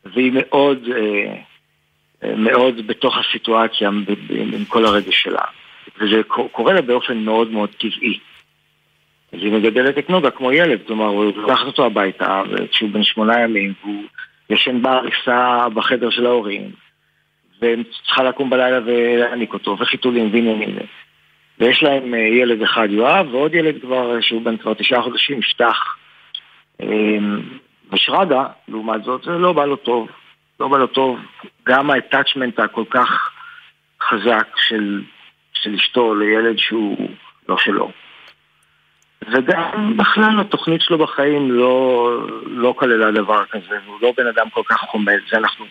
והיא 0.04 0.32
מאוד, 0.34 0.88
אה, 0.96 1.36
אה, 2.24 2.36
מאוד 2.36 2.86
בתוך 2.86 3.16
הסיטואציה 3.18 3.88
עם 4.30 4.64
כל 4.68 4.84
הרגש 4.84 5.22
שלה. 5.22 5.44
וזה 5.98 6.22
קורה 6.52 6.72
לה 6.72 6.82
באופן 6.82 7.18
מאוד 7.18 7.50
מאוד 7.50 7.70
טבעי. 7.70 8.18
אז 9.34 9.40
היא 9.42 9.52
מגדלת 9.52 9.98
את 9.98 10.10
נוגה 10.10 10.30
כמו 10.30 10.52
ילד, 10.52 10.78
כלומר, 10.86 11.06
הוא 11.06 11.24
לוקחת 11.36 11.66
אותו 11.66 11.86
הביתה, 11.86 12.42
כשהוא 12.70 12.90
בן 12.90 13.02
שמונה 13.02 13.40
ימים, 13.40 13.72
והוא 13.82 14.02
ישן 14.50 14.82
בעריסה 14.82 15.68
בחדר 15.74 16.10
של 16.10 16.26
ההורים, 16.26 16.70
וצריכה 17.56 18.22
לקום 18.22 18.50
בלילה 18.50 18.78
ולהעניק 18.86 19.52
אותו, 19.52 19.76
וחיתולים 19.80 20.30
ועניינים. 20.32 20.76
ויש 21.58 21.82
להם 21.82 22.14
ילד 22.14 22.62
אחד, 22.62 22.88
יואב, 22.90 23.34
ועוד 23.34 23.54
ילד 23.54 23.80
כבר, 23.80 24.20
שהוא 24.20 24.42
בן 24.42 24.56
כבר 24.56 24.74
תשעה 24.74 25.02
חודשים, 25.02 25.38
יפתח. 25.38 25.96
ושרגא, 27.92 28.44
לעומת 28.68 29.04
זאת, 29.04 29.22
זה 29.22 29.30
לא 29.30 29.52
בא 29.52 29.64
לו 29.64 29.76
טוב. 29.76 30.08
לא 30.60 30.68
בא 30.68 30.78
לו 30.78 30.86
טוב. 30.86 31.18
גם 31.66 31.90
ה-attachment 31.90 32.62
הכל 32.62 32.84
כך 32.90 33.30
חזק 34.02 34.46
של, 34.56 35.02
של 35.52 35.74
אשתו 35.74 36.14
לילד 36.14 36.58
שהוא 36.58 37.08
לא 37.48 37.56
שלו. 37.58 37.90
וגם 39.32 39.96
בכלל 39.96 40.40
התוכנית 40.40 40.80
שלו 40.80 40.98
בחיים 40.98 41.50
לא, 41.50 42.08
לא 42.46 42.74
כללה 42.78 43.10
דבר 43.10 43.44
כזה, 43.50 43.78
הוא 43.86 43.96
לא 44.02 44.12
בן 44.16 44.26
אדם 44.26 44.50
כל 44.50 44.62
כך 44.68 44.80
חומד, 44.90 45.18
זה 45.30 45.36
אנחנו 45.36 45.64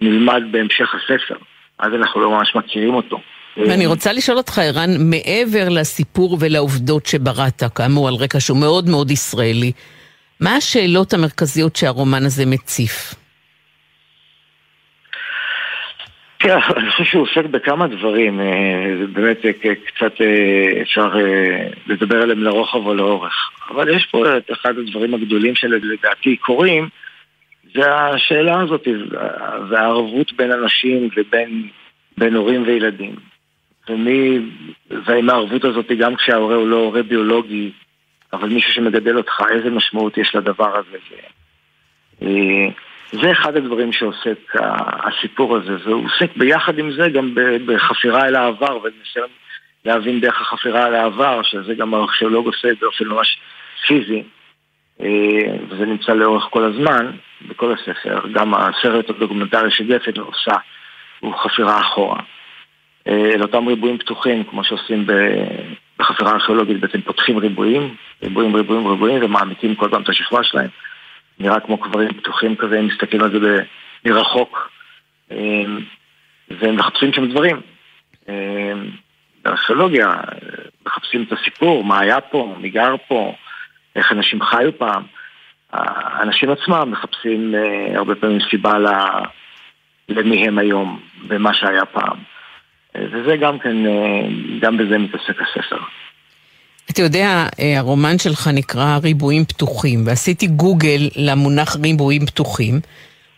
נלמד 0.00 0.42
בהמשך 0.50 0.94
הספר, 0.94 1.36
אז 1.78 1.92
אנחנו 1.94 2.20
לא 2.20 2.30
ממש 2.30 2.54
מכירים 2.54 2.94
אותו. 2.94 3.20
ואני 3.56 3.86
רוצה 3.86 4.12
לשאול 4.12 4.36
אותך, 4.36 4.58
ערן, 4.58 4.90
מעבר 4.98 5.68
לסיפור 5.68 6.36
ולעובדות 6.40 7.06
שבראת, 7.06 7.62
כאמור 7.74 8.08
על 8.08 8.14
רקע 8.14 8.40
שהוא 8.40 8.58
מאוד 8.58 8.88
מאוד 8.88 9.10
ישראלי, 9.10 9.72
מה 10.40 10.56
השאלות 10.56 11.14
המרכזיות 11.14 11.76
שהרומן 11.76 12.24
הזה 12.24 12.46
מציף? 12.46 13.14
כן, 16.38 16.58
אני 16.76 16.90
חושב 16.90 17.04
שהוא 17.04 17.22
עוסק 17.22 17.44
בכמה 17.50 17.86
דברים, 17.86 18.40
אה, 18.40 19.06
באמת 19.12 19.44
אה, 19.44 19.74
קצת 19.86 20.20
אה, 20.20 20.82
אפשר 20.82 21.14
לדבר 21.86 22.22
עליהם 22.22 22.42
לרוחב 22.42 22.86
או 22.86 22.94
לאורך. 22.94 23.50
אבל 23.70 23.88
יש 23.96 24.06
פה 24.06 24.36
את 24.36 24.50
אחד 24.52 24.78
הדברים 24.78 25.14
הגדולים 25.14 25.54
שלדעתי 25.54 26.36
קורים, 26.36 26.88
זה 27.74 27.94
השאלה 27.94 28.60
הזאת, 28.60 28.88
והערבות 29.68 30.32
בין 30.32 30.52
אנשים 30.52 31.08
ובין 31.16 31.68
בין 32.18 32.34
הורים 32.34 32.62
וילדים. 32.66 33.14
ומי, 33.88 34.38
והאם 34.90 35.30
הערבות 35.30 35.64
הזאת 35.64 35.92
גם 35.98 36.16
כשההורה 36.16 36.54
הוא 36.54 36.68
לא 36.68 36.76
הורה 36.76 37.02
ביולוגי, 37.02 37.70
אבל 38.32 38.48
מישהו 38.48 38.72
שמגדל 38.72 39.16
אותך, 39.16 39.42
איזה 39.50 39.70
משמעות 39.70 40.18
יש 40.18 40.34
לדבר 40.34 40.76
הזה. 40.76 40.98
זה 43.12 43.32
אחד 43.32 43.56
הדברים 43.56 43.92
שעוסק 43.92 44.52
הסיפור 44.80 45.56
הזה, 45.56 45.76
והוא 45.84 46.04
עוסק 46.04 46.36
ביחד 46.36 46.78
עם 46.78 46.92
זה 46.92 47.08
גם 47.08 47.34
בחפירה 47.66 48.26
אל 48.26 48.34
העבר 48.34 48.78
וניסיון 48.82 49.28
להבין 49.84 50.20
דרך 50.20 50.40
החפירה 50.40 50.86
אל 50.86 50.94
העבר, 50.94 51.42
שזה 51.42 51.74
גם 51.74 51.94
הארכיאולוג 51.94 52.46
עושה 52.46 52.68
באופן 52.80 53.04
ממש 53.04 53.38
פיזי, 53.86 54.22
אה, 55.00 55.06
וזה 55.68 55.86
נמצא 55.86 56.12
לאורך 56.12 56.44
כל 56.50 56.64
הזמן, 56.64 57.10
בכל 57.48 57.72
הספר, 57.72 58.20
גם 58.32 58.54
הסרט 58.54 59.10
הדוקומנטרי 59.10 59.70
שגפן 59.70 60.20
עושה 60.20 60.54
הוא 61.20 61.34
חפירה 61.34 61.80
אחורה. 61.80 62.20
אה, 63.08 63.30
אל 63.34 63.42
אותם 63.42 63.66
ריבועים 63.66 63.98
פתוחים, 63.98 64.44
כמו 64.44 64.64
שעושים 64.64 65.06
בחפירה 65.98 66.32
ארכיאולוגית, 66.32 66.80
בעצם 66.80 67.00
פותחים 67.00 67.38
ריבועים, 67.38 67.94
ריבועים, 68.22 68.56
ריבועים, 68.56 68.86
ריבועים, 68.86 69.24
ומעמיקים 69.24 69.74
כל 69.74 69.88
פעם 69.90 70.02
את 70.02 70.08
השכבה 70.08 70.42
שלהם. 70.42 70.68
נראה 71.38 71.60
כמו 71.60 71.78
קברים 71.78 72.12
פתוחים 72.12 72.56
כזה, 72.56 72.78
הם 72.78 72.86
מסתכלים 72.86 73.22
על 73.22 73.40
זה 73.40 73.62
מרחוק, 74.04 74.70
אמ, 75.30 75.80
והם 76.50 76.76
מחפשים 76.76 77.12
שם 77.12 77.30
דברים. 77.30 77.60
אמ, 78.28 78.90
בארכיאולוגיה, 79.44 80.14
מחפשים 80.86 81.22
את 81.22 81.32
הסיפור, 81.32 81.84
מה 81.84 82.00
היה 82.00 82.20
פה, 82.20 82.54
מי 82.58 82.70
גר 82.70 82.94
פה, 83.08 83.34
איך 83.96 84.12
אנשים 84.12 84.42
חיו 84.42 84.78
פעם. 84.78 85.02
האנשים 85.72 86.50
עצמם 86.50 86.90
מחפשים 86.90 87.54
אה, 87.54 87.96
הרבה 87.96 88.14
פעמים 88.14 88.38
סיבה 88.50 88.78
למי 90.08 90.48
הם 90.48 90.58
היום 90.58 91.00
ומה 91.28 91.54
שהיה 91.54 91.84
פעם. 91.84 92.18
וזה 92.94 93.36
גם 93.36 93.58
כן, 93.58 93.86
אה, 93.86 94.28
גם 94.60 94.76
בזה 94.76 94.98
מתעסק 94.98 95.42
הספר. 95.42 95.78
אתה 96.90 97.02
יודע, 97.02 97.46
אה, 97.60 97.78
הרומן 97.78 98.18
שלך 98.18 98.48
נקרא 98.48 98.98
ריבועים 99.02 99.44
פתוחים, 99.44 100.06
ועשיתי 100.06 100.46
גוגל 100.46 101.08
למונח 101.16 101.76
ריבועים 101.82 102.26
פתוחים, 102.26 102.80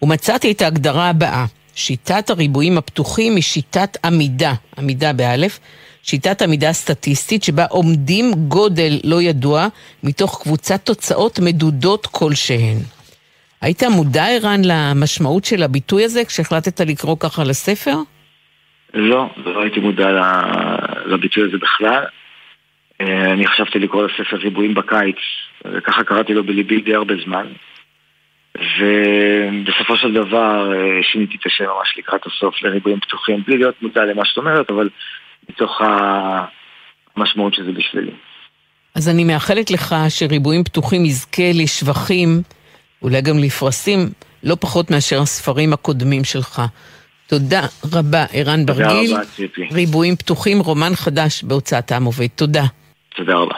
ומצאתי 0.03 0.53
את 0.53 0.63
ההגדרה 0.63 1.09
הבאה: 1.09 1.45
שיטת 1.75 2.31
הריבועים 2.31 2.79
הפתוחים 2.79 3.35
היא 3.35 3.43
שיטת 3.43 3.97
עמידה, 4.05 4.53
עמידה 4.79 5.13
באלף, 5.13 5.61
שיטת 6.03 6.43
עמידה 6.43 6.73
סטטיסטית 6.73 7.43
שבה 7.43 7.65
עומדים 7.71 8.33
גודל 8.49 9.01
לא 9.05 9.23
ידוע 9.23 9.67
מתוך 10.03 10.43
קבוצת 10.43 10.81
תוצאות 10.85 11.39
מדודות 11.39 12.07
כלשהן. 12.07 12.77
היית 13.61 13.83
מודע, 13.83 14.27
ערן, 14.27 14.61
למשמעות 14.65 15.45
של 15.45 15.63
הביטוי 15.63 16.05
הזה 16.05 16.25
כשהחלטת 16.25 16.81
לקרוא 16.81 17.17
ככה 17.21 17.45
לספר? 17.45 17.97
לא, 18.95 19.27
לא 19.37 19.63
הייתי 19.63 19.81
מודע 19.81 20.09
לביטוי 21.07 21.49
הזה 21.49 21.57
בכלל. 21.63 22.05
אה, 23.01 23.33
אני 23.33 23.47
חשבתי 23.47 23.79
לקרוא 23.79 24.07
לספר 24.07 24.37
ריבועים 24.37 24.75
בקיץ, 24.75 25.17
וככה 25.65 26.05
קראתי 26.05 26.35
לו 26.35 26.45
בליבי 26.45 26.81
די 26.81 26.95
הרבה 26.95 27.15
זמן. 27.25 27.47
ובסופו 28.57 29.97
של 29.97 30.13
דבר 30.13 30.73
אה, 30.75 31.03
שיניתי 31.03 31.37
את 31.41 31.47
השם 31.47 31.65
ממש 31.65 31.95
לקראת 31.99 32.27
הסוף 32.27 32.63
לריבועים 32.63 33.01
פתוחים, 33.01 33.43
בלי 33.47 33.59
להיות 33.59 33.83
מודע 33.83 34.05
למה 34.05 34.25
שאת 34.25 34.37
אומרת, 34.37 34.71
אבל 34.71 34.89
מתוך 35.49 35.81
המשמעות 37.17 37.55
שזה 37.55 37.73
בשבילי. 37.73 38.13
אז 38.95 39.09
אני 39.09 39.25
מאחלת 39.25 39.71
לך 39.71 39.95
שריבועים 40.09 40.65
פתוחים 40.65 41.05
יזכה 41.05 41.53
לשבחים, 41.55 42.43
אולי 43.03 43.21
גם 43.21 43.39
לפרסים, 43.39 43.99
לא 44.43 44.57
פחות 44.61 44.91
מאשר 44.91 45.21
הספרים 45.21 45.73
הקודמים 45.73 46.25
שלך. 46.25 46.63
תודה 47.27 47.61
רבה, 47.93 48.25
ערן 48.33 48.67
ברגיל. 48.67 49.07
תודה 49.07 49.21
רבה, 49.21 49.25
ציפי. 49.37 49.69
ריבועים 49.73 50.17
פתוחים, 50.17 50.61
רומן 50.61 50.95
חדש 50.95 51.43
בהוצאת 51.43 51.93
עם 51.93 52.05
עובד. 52.05 52.27
תודה. 52.27 52.65
תודה 53.19 53.35
רבה. 53.35 53.55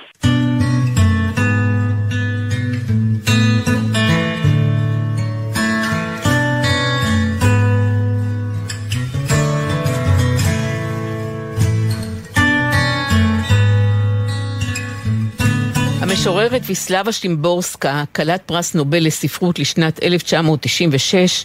המשוררת 16.01 16.63
ויסלבה 16.67 17.13
שימבורסקה, 17.13 18.05
כלת 18.17 18.43
פרס 18.47 18.75
נובל 18.75 19.07
לספרות 19.07 19.59
לשנת 19.59 20.03
1996, 20.03 21.45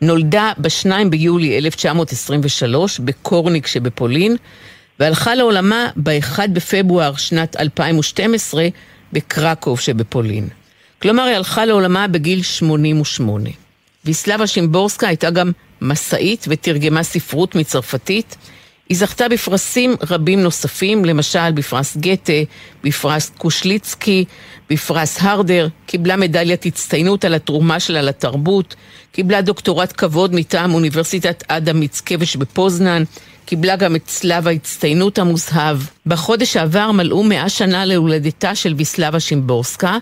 נולדה 0.00 0.52
ב-2 0.58 0.90
ביולי 1.10 1.58
1923 1.58 2.98
בקורניק 2.98 3.66
שבפולין, 3.66 4.36
והלכה 5.00 5.34
לעולמה 5.34 5.88
ב-1 5.96 6.38
בפברואר 6.52 7.16
שנת 7.16 7.56
2012 7.56 8.68
בקרקוב 9.12 9.80
שבפולין. 9.80 10.48
כלומר, 11.02 11.22
היא 11.22 11.36
הלכה 11.36 11.64
לעולמה 11.64 12.08
בגיל 12.08 12.42
88. 12.42 13.50
ויסלבה 14.04 14.46
שימבורסקה 14.46 15.08
הייתה 15.08 15.30
גם 15.30 15.52
מסאית 15.80 16.46
ותרגמה 16.48 17.02
ספרות 17.02 17.54
מצרפתית. 17.54 18.36
היא 18.88 18.96
זכתה 18.96 19.28
בפרסים 19.28 19.94
רבים 20.10 20.42
נוספים, 20.42 21.04
למשל 21.04 21.52
בפרס 21.52 21.96
גתה, 21.96 22.32
בפרס 22.84 23.30
קושליצקי, 23.38 24.24
בפרס 24.70 25.18
הרדר, 25.20 25.68
קיבלה 25.86 26.16
מדליית 26.16 26.66
הצטיינות 26.66 27.24
על 27.24 27.34
התרומה 27.34 27.80
שלה 27.80 28.02
לתרבות, 28.02 28.74
קיבלה 29.12 29.42
דוקטורט 29.42 29.92
כבוד 29.96 30.34
מטעם 30.34 30.74
אוניברסיטת 30.74 31.44
אדם 31.48 31.80
מיצקביץ' 31.80 32.36
בפוזנן, 32.36 33.02
קיבלה 33.46 33.76
גם 33.76 33.96
את 33.96 34.04
צלב 34.04 34.48
ההצטיינות 34.48 35.18
המוזהב. 35.18 35.78
בחודש 36.06 36.52
שעבר 36.52 36.92
מלאו 36.92 37.22
מאה 37.22 37.48
שנה 37.48 37.84
להולדתה 37.84 38.54
של 38.54 38.74
ויסלבה 38.76 39.20
שימבורסקה, 39.20 39.98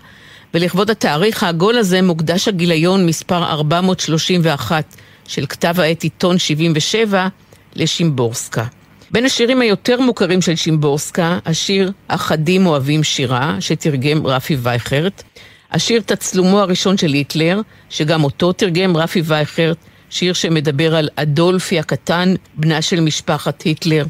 ולכבוד 0.53 0.89
התאריך 0.89 1.43
העגול 1.43 1.77
הזה 1.77 2.01
מוקדש 2.01 2.47
הגיליון 2.47 3.05
מספר 3.05 3.43
431 3.43 4.95
של 5.27 5.45
כתב 5.45 5.79
העת 5.79 6.03
עיתון 6.03 6.37
77 6.37 7.27
לשימבורסקה. 7.75 8.65
בין 9.11 9.25
השירים 9.25 9.61
היותר 9.61 10.01
מוכרים 10.01 10.41
של 10.41 10.55
שימבורסקה, 10.55 11.39
השיר 11.45 11.91
"אחדים 12.07 12.65
אוהבים 12.65 13.03
שירה", 13.03 13.57
שתרגם 13.59 14.27
רפי 14.27 14.57
וייכרט, 14.61 15.23
השיר 15.71 16.01
"תצלומו 16.05 16.59
הראשון 16.59 16.97
של 16.97 17.13
היטלר", 17.13 17.61
שגם 17.89 18.23
אותו 18.23 18.53
תרגם 18.53 18.97
רפי 18.97 19.21
וייכרט, 19.25 19.77
שיר 20.13 20.33
שמדבר 20.33 20.95
על 20.95 21.09
אדולפי 21.15 21.79
הקטן, 21.79 22.33
בנה 22.55 22.81
של 22.81 22.99
משפחת 22.99 23.61
היטלר, 23.61 24.05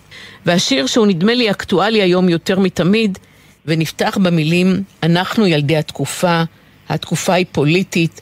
והשיר 0.45 0.87
שהוא 0.87 1.07
נדמה 1.07 1.33
לי 1.33 1.51
אקטואלי 1.51 2.01
היום 2.01 2.29
יותר 2.29 2.59
מתמיד, 2.59 3.17
ונפתח 3.65 4.17
במילים 4.21 4.83
"אנחנו 5.03 5.47
ילדי 5.47 5.77
התקופה, 5.77 6.43
התקופה 6.89 7.33
היא 7.33 7.45
פוליטית, 7.51 8.21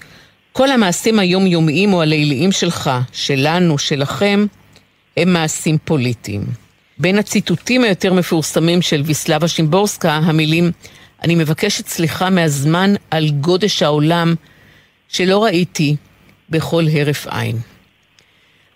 כל 0.51 0.71
המעשים 0.71 1.19
היומיומיים 1.19 1.93
או 1.93 2.01
הליליים 2.01 2.51
שלך, 2.51 2.91
שלנו, 3.11 3.77
שלכם, 3.77 4.45
הם 5.17 5.33
מעשים 5.33 5.77
פוליטיים. 5.85 6.43
בין 6.97 7.17
הציטוטים 7.17 7.83
היותר 7.83 8.13
מפורסמים 8.13 8.81
של 8.81 9.01
ויסלבה 9.05 9.47
שימבורסקה, 9.47 10.13
המילים 10.13 10.71
אני 11.23 11.35
מבקשת 11.35 11.88
סליחה 11.88 12.29
מהזמן 12.29 12.93
על 13.11 13.29
גודש 13.29 13.83
העולם 13.83 14.35
שלא 15.07 15.43
ראיתי 15.43 15.95
בכל 16.50 16.83
הרף 16.93 17.27
עין. 17.27 17.71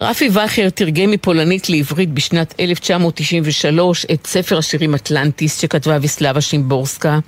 רפי 0.02 0.30
וכר 0.30 0.70
תרגם 0.70 1.12
מפולנית 1.12 1.70
לעברית 1.70 2.10
בשנת 2.10 2.56
1993 2.60 4.06
את 4.14 4.28
ספר 4.28 4.58
השירים 4.58 4.96
אטלנטיס 4.96 5.62
שכתבה 5.62 5.98
ויסלבה 6.02 6.42
שימבורסקה. 6.42 7.20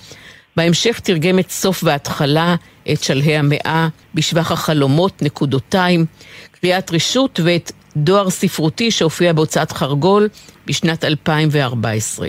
בהמשך 0.56 1.00
תרגם 1.00 1.40
את 1.40 1.50
סוף 1.50 1.84
וההתחלה, 1.84 2.56
את 2.92 3.04
שלהי 3.04 3.38
המאה, 3.38 3.88
בשבח 4.14 4.52
החלומות, 4.52 5.22
נקודותיים, 5.22 6.06
קריאת 6.52 6.92
רשות 6.92 7.40
ואת 7.44 7.72
דואר 7.98 8.30
ספרותי 8.30 8.92
שהופיע 8.92 9.34
בהוצאת 9.34 9.72
חרגול 9.72 10.30
בשנת 10.66 11.04
2014. 11.04 12.28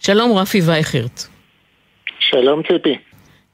שלום 0.00 0.32
רפי 0.32 0.60
וייכרט. 0.60 1.22
שלום 2.18 2.62
ציפי. 2.62 2.98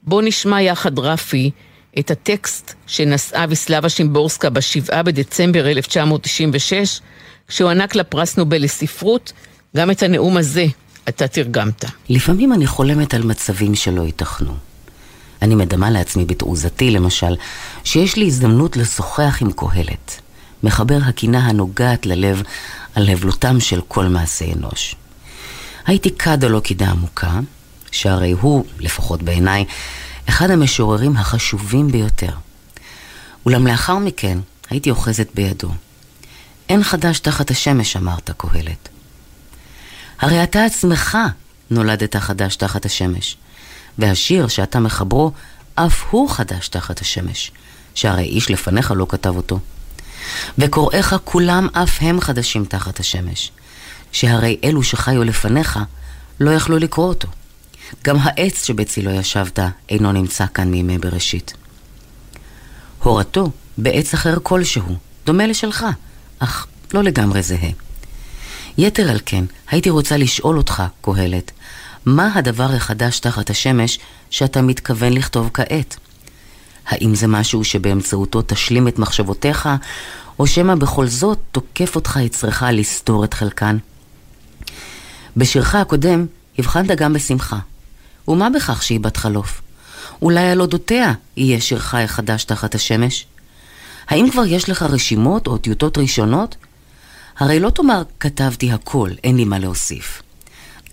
בוא 0.03 0.21
נשמע 0.21 0.61
יחד 0.61 0.99
רפי 0.99 1.51
את 1.99 2.11
הטקסט 2.11 2.73
שנשאה 2.87 3.45
ויסלבה 3.49 3.89
שימבורסקה 3.89 4.49
ב-7 4.49 5.01
בדצמבר 5.03 5.69
1996, 5.69 7.01
כשהוענק 7.47 7.95
לה 7.95 8.03
פרס 8.03 8.37
נובל 8.37 8.63
לספרות, 8.63 9.33
גם 9.77 9.91
את 9.91 10.03
הנאום 10.03 10.37
הזה 10.37 10.65
אתה 11.09 11.27
תרגמת. 11.27 11.85
לפעמים 12.09 12.53
אני 12.53 12.67
חולמת 12.67 13.13
על 13.13 13.23
מצבים 13.23 13.75
שלא 13.75 14.01
ייתכנו. 14.01 14.53
אני 15.41 15.55
מדמה 15.55 15.89
לעצמי 15.89 16.25
בתעוזתי, 16.25 16.91
למשל, 16.91 17.35
שיש 17.83 18.15
לי 18.15 18.25
הזדמנות 18.25 18.77
לשוחח 18.77 19.37
עם 19.41 19.51
קהלת, 19.51 20.21
מחבר 20.63 20.99
הקינה 21.05 21.47
הנוגעת 21.47 22.05
ללב 22.05 22.43
על 22.95 23.09
הבלותם 23.09 23.59
של 23.59 23.81
כל 23.87 24.05
מעשי 24.05 24.53
אנוש. 24.53 24.95
הייתי 25.85 26.17
כד 26.17 26.43
או 26.43 26.49
לא 26.49 26.59
קידה 26.59 26.89
עמוקה, 26.89 27.39
שהרי 27.91 28.31
הוא, 28.31 28.65
לפחות 28.79 29.23
בעיניי, 29.23 29.65
אחד 30.29 30.51
המשוררים 30.51 31.17
החשובים 31.17 31.87
ביותר. 31.87 32.31
אולם 33.45 33.67
לאחר 33.67 33.97
מכן 33.97 34.39
הייתי 34.69 34.89
אוחזת 34.89 35.27
בידו. 35.33 35.69
אין 36.69 36.83
חדש 36.83 37.19
תחת 37.19 37.51
השמש, 37.51 37.97
אמרת 37.97 38.31
קהלת. 38.37 38.89
הרי 40.19 40.43
אתה 40.43 40.65
עצמך 40.65 41.17
נולדת 41.71 42.15
חדש 42.15 42.55
תחת 42.55 42.85
השמש, 42.85 43.37
והשיר 43.97 44.47
שאתה 44.47 44.79
מחברו, 44.79 45.31
אף 45.75 46.03
הוא 46.09 46.29
חדש 46.29 46.67
תחת 46.67 47.01
השמש, 47.01 47.51
שהרי 47.95 48.23
איש 48.23 48.51
לפניך 48.51 48.93
לא 48.95 49.05
כתב 49.09 49.35
אותו. 49.35 49.59
וקוראיך 50.57 51.15
כולם 51.23 51.67
אף 51.73 51.97
הם 52.01 52.21
חדשים 52.21 52.65
תחת 52.65 52.99
השמש, 52.99 53.51
שהרי 54.11 54.57
אלו 54.63 54.83
שחיו 54.83 55.23
לפניך 55.23 55.79
לא 56.39 56.51
יכלו 56.51 56.77
לקרוא 56.77 57.07
אותו. 57.07 57.27
גם 58.03 58.17
העץ 58.19 58.65
שבצילו 58.65 59.11
ישבת 59.11 59.59
אינו 59.89 60.11
נמצא 60.11 60.45
כאן 60.53 60.71
מימי 60.71 60.97
בראשית. 60.97 61.53
הורתו 63.03 63.51
בעץ 63.77 64.13
אחר 64.13 64.37
כלשהו, 64.43 64.97
דומה 65.25 65.47
לשלך, 65.47 65.85
אך 66.39 66.67
לא 66.93 67.03
לגמרי 67.03 67.41
זהה. 67.41 67.69
יתר 68.77 69.09
על 69.09 69.19
כן, 69.25 69.45
הייתי 69.69 69.89
רוצה 69.89 70.17
לשאול 70.17 70.57
אותך, 70.57 70.83
קהלת, 71.01 71.51
מה 72.05 72.31
הדבר 72.35 72.71
החדש 72.73 73.19
תחת 73.19 73.49
השמש 73.49 73.99
שאתה 74.29 74.61
מתכוון 74.61 75.13
לכתוב 75.13 75.49
כעת? 75.53 75.97
האם 76.87 77.15
זה 77.15 77.27
משהו 77.27 77.63
שבאמצעותו 77.63 78.41
תשלים 78.41 78.87
את 78.87 78.99
מחשבותיך, 78.99 79.69
או 80.39 80.47
שמא 80.47 80.75
בכל 80.75 81.07
זאת 81.07 81.39
תוקף 81.51 81.95
אותך 81.95 82.19
יצרך 82.21 82.63
לסתור 82.71 83.23
את 83.23 83.33
חלקן? 83.33 83.77
בשירך 85.37 85.75
הקודם 85.75 86.25
הבחנת 86.59 86.87
גם 86.87 87.13
בשמחה. 87.13 87.59
ומה 88.29 88.49
בכך 88.49 88.83
שהיא 88.83 88.99
בת 88.99 89.17
חלוף? 89.17 89.61
אולי 90.21 90.49
על 90.49 90.61
אודותיה 90.61 91.13
יהיה 91.37 91.61
שירך 91.61 91.95
החדש 91.95 92.43
תחת 92.43 92.75
השמש? 92.75 93.25
האם 94.07 94.29
כבר 94.31 94.45
יש 94.45 94.69
לך 94.69 94.83
רשימות 94.83 95.47
או 95.47 95.57
טיוטות 95.57 95.97
ראשונות? 95.97 96.55
הרי 97.37 97.59
לא 97.59 97.69
תאמר 97.69 98.03
כתבתי 98.19 98.71
הכל, 98.71 99.09
אין 99.23 99.37
לי 99.37 99.45
מה 99.45 99.59
להוסיף. 99.59 100.21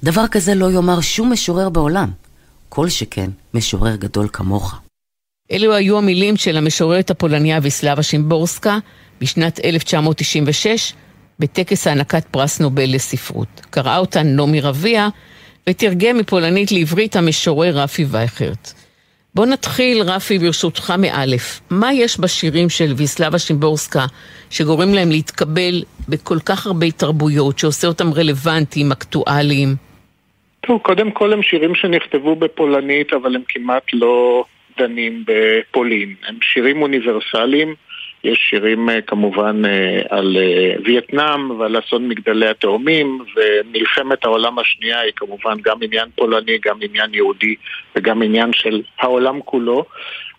דבר 0.03 0.29
כזה 0.29 0.55
לא 0.55 0.73
יאמר 0.73 1.01
שום 1.01 1.33
משורר 1.33 1.69
בעולם, 1.69 2.11
כל 2.69 2.89
שכן 2.89 3.31
משורר 3.55 3.97
גדול 3.97 4.29
כמוך. 4.33 4.75
אלו 5.53 5.75
היו 5.75 5.99
המילים 5.99 6.37
של 6.37 6.57
המשוררת 6.57 7.11
הפולניה 7.11 7.59
ויסלבה 7.63 8.03
שימבורסקה 8.03 8.79
בשנת 9.21 9.61
1996 9.65 10.93
בטקס 11.39 11.87
הענקת 11.87 12.25
פרס 12.31 12.61
נובל 12.61 12.95
לספרות. 12.95 13.61
קראה 13.71 13.99
אותן 13.99 14.27
נעמי 14.27 14.61
רביע 14.61 15.09
ותרגם 15.69 16.19
מפולנית 16.19 16.73
לעברית 16.73 17.17
המשורר 17.17 17.71
רפי 17.75 18.05
וייכרט. 18.11 18.73
בוא 19.35 19.47
נתחיל, 19.47 20.03
רפי, 20.03 20.39
ברשותך 20.39 20.95
מאלף. 20.99 21.61
מה 21.71 21.93
יש 21.93 22.21
בשירים 22.21 22.69
של 22.69 22.93
ויסלבה 22.97 23.39
שימבורסקה 23.39 24.05
שגורם 24.51 24.95
להם 24.95 25.11
להתקבל 25.11 25.83
בכל 26.09 26.39
כך 26.47 26.67
הרבה 26.67 26.91
תרבויות, 26.91 27.59
שעושה 27.59 27.89
אותם 27.89 28.13
רלוונטיים, 28.13 28.93
אקטואליים? 28.93 29.69
טוב, 30.67 30.81
קודם 30.83 31.11
כל 31.11 31.33
הם 31.33 31.43
שירים 31.43 31.75
שנכתבו 31.75 32.37
בפולנית, 32.37 33.13
אבל 33.13 33.37
הם 33.37 33.43
כמעט 33.49 33.83
לא 33.93 34.45
דנים 34.79 35.25
בפולין. 35.27 36.15
הם 36.29 36.39
שירים 36.43 36.83
אוניברסליים. 36.83 37.75
יש 38.27 38.39
שירים 38.51 38.91
אה, 38.91 39.01
כמובן 39.01 39.65
אה, 39.65 40.01
על 40.11 40.37
אה, 40.37 40.75
וייטנאם 40.85 41.51
ועל 41.51 41.79
אסון 41.79 42.09
מגדלי 42.09 42.49
התאומים 42.49 43.25
ומלחמת 43.37 44.25
העולם 44.25 44.59
השנייה 44.59 45.01
היא 45.01 45.13
כמובן 45.17 45.57
גם 45.63 45.77
עניין 45.83 46.09
פולני, 46.15 46.59
גם 46.65 46.77
עניין 46.81 47.15
יהודי 47.15 47.55
וגם 47.97 48.23
עניין 48.23 48.53
של 48.53 48.83
העולם 48.99 49.41
כולו. 49.41 49.85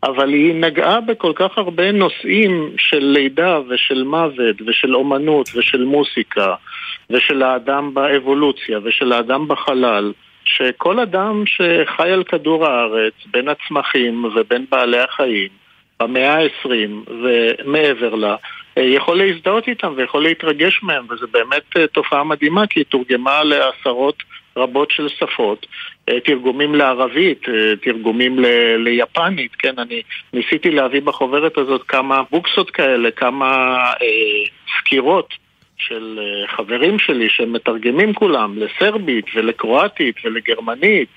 אבל 0.04 0.34
היא 0.34 0.56
נגעה 0.56 1.02
בכל 1.02 1.32
כך 1.36 1.58
הרבה 1.58 1.91
נושאים 1.91 2.71
של 2.78 3.06
לידה 3.06 3.60
ושל 3.69 4.04
מוות 4.04 4.56
ושל 4.67 4.95
אומנות 4.95 5.50
ושל 5.56 5.84
מוסיקה 5.84 6.56
ושל 7.10 7.43
האדם 7.43 7.93
באבולוציה 7.93 8.80
ושל 8.84 9.12
האדם 9.12 9.47
בחלל 9.47 10.13
שכל 10.43 11.00
אדם 11.00 11.43
שחי 11.45 12.12
על 12.12 12.23
כדור 12.23 12.65
הארץ 12.65 13.13
בין 13.32 13.47
הצמחים 13.47 14.26
ובין 14.36 14.65
בעלי 14.71 15.00
החיים 15.00 15.66
במאה 15.99 16.33
ה-20 16.43 17.12
ומעבר 17.21 18.15
לה, 18.15 18.36
אה, 18.77 18.83
יכול 18.83 19.17
להזדהות 19.17 19.67
איתם 19.67 19.93
ויכול 19.95 20.23
להתרגש 20.23 20.79
מהם, 20.83 21.05
וזו 21.10 21.27
באמת 21.31 21.77
אה, 21.77 21.88
תופעה 21.88 22.23
מדהימה 22.23 22.67
כי 22.67 22.79
היא 22.79 22.86
תורגמה 22.86 23.43
לעשרות 23.43 24.23
רבות 24.57 24.91
של 24.91 25.07
שפות, 25.10 25.65
אה, 26.10 26.19
תרגומים 26.19 26.75
לערבית, 26.75 27.41
תרגומים 27.83 28.39
ל- 28.39 28.75
ליפנית, 28.77 29.55
כן, 29.55 29.79
אני 29.79 30.01
ניסיתי 30.33 30.71
להביא 30.71 31.01
בחוברת 31.01 31.57
הזאת 31.57 31.83
כמה 31.88 32.21
בוקסות 32.31 32.69
כאלה, 32.71 33.12
כמה 33.12 33.77
אה, 34.01 34.43
סקירות 34.79 35.33
של 35.77 36.19
חברים 36.47 36.99
שלי 36.99 37.29
שמתרגמים 37.29 38.13
כולם 38.13 38.55
לסרבית 38.57 39.25
ולקרואטית 39.36 40.15
ולגרמנית 40.25 41.10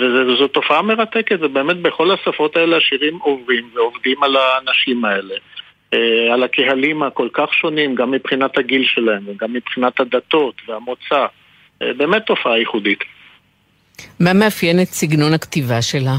וזו 0.00 0.48
תופעה 0.48 0.82
מרתקת, 0.82 1.38
ובאמת 1.40 1.76
בכל 1.76 2.10
השפות 2.10 2.56
האלה 2.56 2.76
השירים 2.76 3.18
עוברים 3.18 3.70
ועובדים 3.74 4.22
על 4.22 4.36
האנשים 4.36 5.04
האלה. 5.04 5.34
אה, 5.94 6.34
על 6.34 6.42
הקהלים 6.42 7.02
הכל 7.02 7.28
כך 7.32 7.54
שונים, 7.54 7.94
גם 7.94 8.10
מבחינת 8.10 8.58
הגיל 8.58 8.84
שלהם 8.84 9.22
וגם 9.26 9.52
מבחינת 9.52 10.00
הדתות 10.00 10.54
והמוצא. 10.68 11.26
אה, 11.82 11.92
באמת 11.96 12.22
תופעה 12.26 12.58
ייחודית. 12.58 13.04
מה 14.20 14.32
מאפיין 14.32 14.80
את 14.82 14.86
סגנון 14.86 15.34
הכתיבה 15.34 15.82
שלה? 15.82 16.16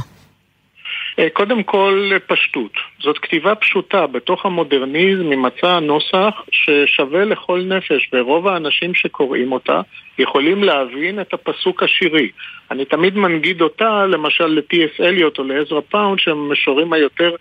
אה, 1.20 1.30
קודם 1.34 1.64
כל 1.64 2.10
פשטות. 2.28 2.72
זאת 3.00 3.18
כתיבה 3.18 3.56
פשוטה. 3.56 4.08
בתוך 4.08 4.46
המודרניזם 4.46 5.30
היא 5.30 5.38
מצאה 5.38 5.80
נוסח 5.80 6.42
ששווה 6.52 7.26
לכל 7.26 7.62
נפש, 7.62 8.10
ורוב 8.14 8.48
האנשים 8.48 8.94
שקוראים 8.94 9.52
אותה 9.52 9.82
יכולים 10.20 10.64
להבין 10.64 11.22
את 11.22 11.34
הפסוק 11.34 11.84
השירי. 11.84 12.30
אני 12.72 12.86
תמיד 12.86 13.18
מנגיד 13.18 13.62
אותה, 13.62 14.06
למשל 14.06 14.46
לטי.אס 14.46 15.02
אליוט 15.02 15.40
או 15.40 15.44
לעזרא 15.44 15.82
פאונד, 15.90 16.20
שהם 16.20 16.38
המשוררים 16.38 16.94
היותר 16.94 17.36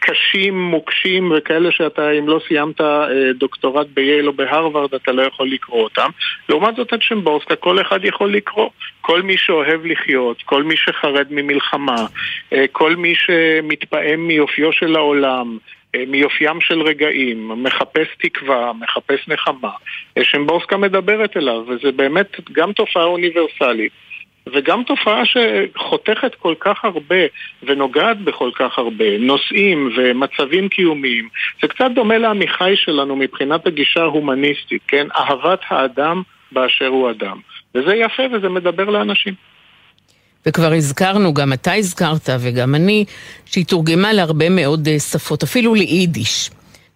קשים, 0.00 0.62
מוקשים 0.62 1.32
וכאלה 1.36 1.72
שאתה, 1.72 2.10
אם 2.10 2.28
לא 2.28 2.40
סיימת 2.48 2.80
אה, 2.80 3.06
דוקטורט 3.38 3.86
בייל 3.94 4.28
או 4.28 4.32
בהרווארד, 4.32 4.94
אתה 4.94 5.12
לא 5.12 5.22
יכול 5.22 5.50
לקרוא 5.50 5.82
אותם. 5.82 6.10
לעומת 6.48 6.76
זאת 6.76 6.94
את 6.94 7.02
שמבורסקה, 7.02 7.56
כל 7.56 7.80
אחד 7.80 8.04
יכול 8.04 8.32
לקרוא. 8.32 8.70
כל 9.00 9.22
מי 9.22 9.36
שאוהב 9.36 9.86
לחיות, 9.86 10.42
כל 10.42 10.62
מי 10.62 10.76
שחרד 10.76 11.26
ממלחמה, 11.30 12.06
אה, 12.52 12.64
כל 12.72 12.96
מי 12.96 13.14
שמתפעם 13.14 14.28
מיופיו 14.28 14.72
של 14.72 14.96
העולם, 14.96 15.58
מיופיים 16.06 16.60
של 16.60 16.82
רגעים, 16.82 17.48
מחפש 17.62 18.06
תקווה, 18.22 18.72
מחפש 18.80 19.28
נחמה, 19.28 19.70
שמבורסקה 20.22 20.76
מדברת 20.76 21.36
אליו, 21.36 21.64
וזה 21.68 21.92
באמת 21.92 22.36
גם 22.52 22.72
תופעה 22.72 23.04
אוניברסלית. 23.04 23.92
וגם 24.52 24.82
תופעה 24.86 25.22
שחותכת 25.24 26.34
כל 26.34 26.54
כך 26.60 26.84
הרבה 26.84 27.16
ונוגעת 27.62 28.20
בכל 28.20 28.50
כך 28.54 28.78
הרבה 28.78 29.18
נושאים 29.18 29.90
ומצבים 29.96 30.68
קיומיים. 30.68 31.28
זה 31.62 31.68
קצת 31.68 31.90
דומה 31.94 32.18
לעמיחי 32.18 32.72
שלנו 32.76 33.16
מבחינת 33.16 33.66
הגישה 33.66 34.00
ההומניסטית, 34.00 34.82
כן? 34.88 35.06
אהבת 35.16 35.60
האדם 35.68 36.22
באשר 36.52 36.86
הוא 36.86 37.10
אדם. 37.10 37.38
וזה 37.74 37.94
יפה 37.94 38.22
וזה 38.32 38.48
מדבר 38.48 38.90
לאנשים. 38.90 39.34
וכבר 40.46 40.72
הזכרנו, 40.72 41.34
גם 41.34 41.52
אתה 41.52 41.74
הזכרת 41.74 42.28
וגם 42.40 42.74
אני, 42.74 43.04
שהיא 43.46 43.66
תורגמה 43.66 44.12
להרבה 44.12 44.48
מאוד 44.48 44.88
אה, 44.88 44.98
שפות, 44.98 45.42
אפילו 45.42 45.74
ליידיש. 45.74 46.50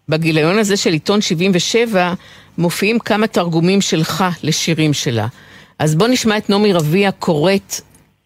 בגיליון 0.09 0.59
הזה 0.59 0.77
של 0.77 0.91
עיתון 0.91 1.21
77 1.21 2.13
מופיעים 2.59 2.99
כמה 2.99 3.27
תרגומים 3.27 3.81
שלך 3.81 4.25
לשירים 4.43 4.93
שלה. 4.93 5.27
אז 5.79 5.95
בוא 5.95 6.09
נשמע 6.09 6.39
את 6.39 6.51
נעמי 6.51 6.73
רביע 6.73 7.11
קוראת 7.13 7.81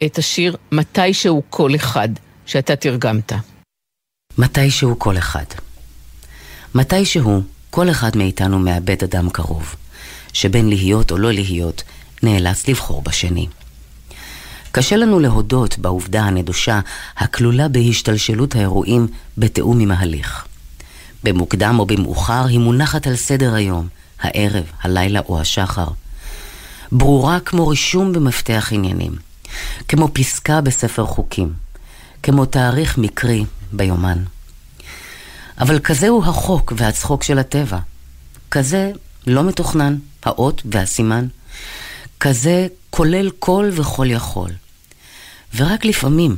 את 0.07 0.19
השיר 0.19 0.57
"מתי 0.73 1.15
שהוא 1.15 1.43
כל 1.51 1.75
אחד", 1.75 2.09
שאתה 2.47 2.77
תרגמת. 2.77 3.33
מתי 4.39 4.71
שהוא 4.71 4.95
כל 4.99 5.19
אחד. 5.19 5.45
מתי 6.75 7.05
שהוא, 7.05 7.43
כל 7.71 7.91
אחד 7.91 8.17
מאיתנו 8.17 8.59
מאבד 8.59 9.05
אדם 9.05 9.31
קרוב, 9.31 9.75
שבין 10.33 10.69
להיות 10.69 11.11
או 11.11 11.19
לא 11.19 11.33
להיות, 11.33 11.83
נאלץ 12.23 12.69
לבחור 12.69 13.03
בשני. 13.03 13.47
קשה 14.73 14.97
לנו 14.97 15.21
להודות 15.21 15.79
בעובדה 15.79 16.23
הנדושה 16.23 16.81
הכלולה 17.17 17.69
בהשתלשלות 17.69 18.55
האירועים 18.55 19.07
בתיאום 19.39 19.81
עם 19.81 19.91
ההליך. 19.91 20.45
במוקדם 21.25 21.77
או 21.79 21.87
במאוחר 21.87 22.45
היא 22.49 22.59
מונחת 22.59 23.07
על 23.07 23.17
סדר 23.17 23.55
היום, 23.55 23.89
הערב, 24.21 24.65
הלילה 24.83 25.21
או 25.29 25.41
השחר. 25.41 25.89
ברורה 26.93 27.41
כמו 27.41 27.69
רישום 27.69 28.13
במפתח 28.13 28.69
עניינים, 28.73 29.13
כמו 29.89 30.09
פסקה 30.13 30.61
בספר 30.61 31.07
חוקים, 31.07 31.53
כמו 32.23 32.47
תאריך 32.47 32.99
מקרי 32.99 33.45
ביומן. 33.73 34.25
אבל 35.59 35.79
כזהו 35.79 36.25
החוק 36.25 36.73
והצחוק 36.77 37.23
של 37.23 37.39
הטבע. 37.39 37.79
כזה 38.51 38.93
לא 39.27 39.45
מתוכנן, 39.45 39.97
האות 40.23 40.63
והסימן. 40.65 41.27
כזה 42.21 42.67
כולל 42.91 43.31
כל 43.39 43.71
וכל 43.73 44.07
יכול. 44.11 44.51
ורק 45.57 45.85
לפעמים, 45.85 46.37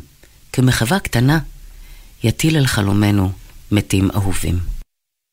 כמחווה 0.53 0.99
קטנה, 0.99 1.39
יטיל 2.25 2.57
על 2.57 2.67
חלומנו 2.67 3.33
מתים 3.73 4.11
אהובים. 4.11 4.72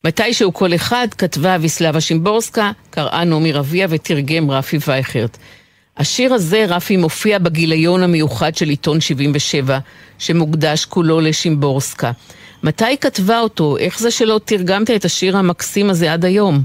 מתישהו 0.03 0.53
כל 0.53 0.75
אחד 0.75 1.07
כתבה 1.17 1.55
אביסלבה 1.55 2.01
שימבורסקה, 2.01 2.71
קראה 2.89 3.23
נעמי 3.23 3.51
רביע 3.51 3.87
ותרגם 3.89 4.51
רפי 4.51 4.77
וייכרט. 4.87 5.37
השיר 5.97 6.33
הזה, 6.33 6.65
רפי, 6.67 6.97
מופיע 6.97 7.39
בגיליון 7.39 8.03
המיוחד 8.03 8.55
של 8.55 8.69
עיתון 8.69 9.01
77, 9.01 9.79
שמוקדש 10.19 10.85
כולו 10.85 11.21
לשימבורסקה. 11.21 12.11
מתי 12.63 12.97
כתבה 13.01 13.39
אותו? 13.39 13.77
איך 13.77 13.99
זה 13.99 14.11
שלא 14.11 14.39
תרגמת 14.45 14.91
את 14.91 15.05
השיר 15.05 15.37
המקסים 15.37 15.89
הזה 15.89 16.13
עד 16.13 16.25
היום? 16.25 16.63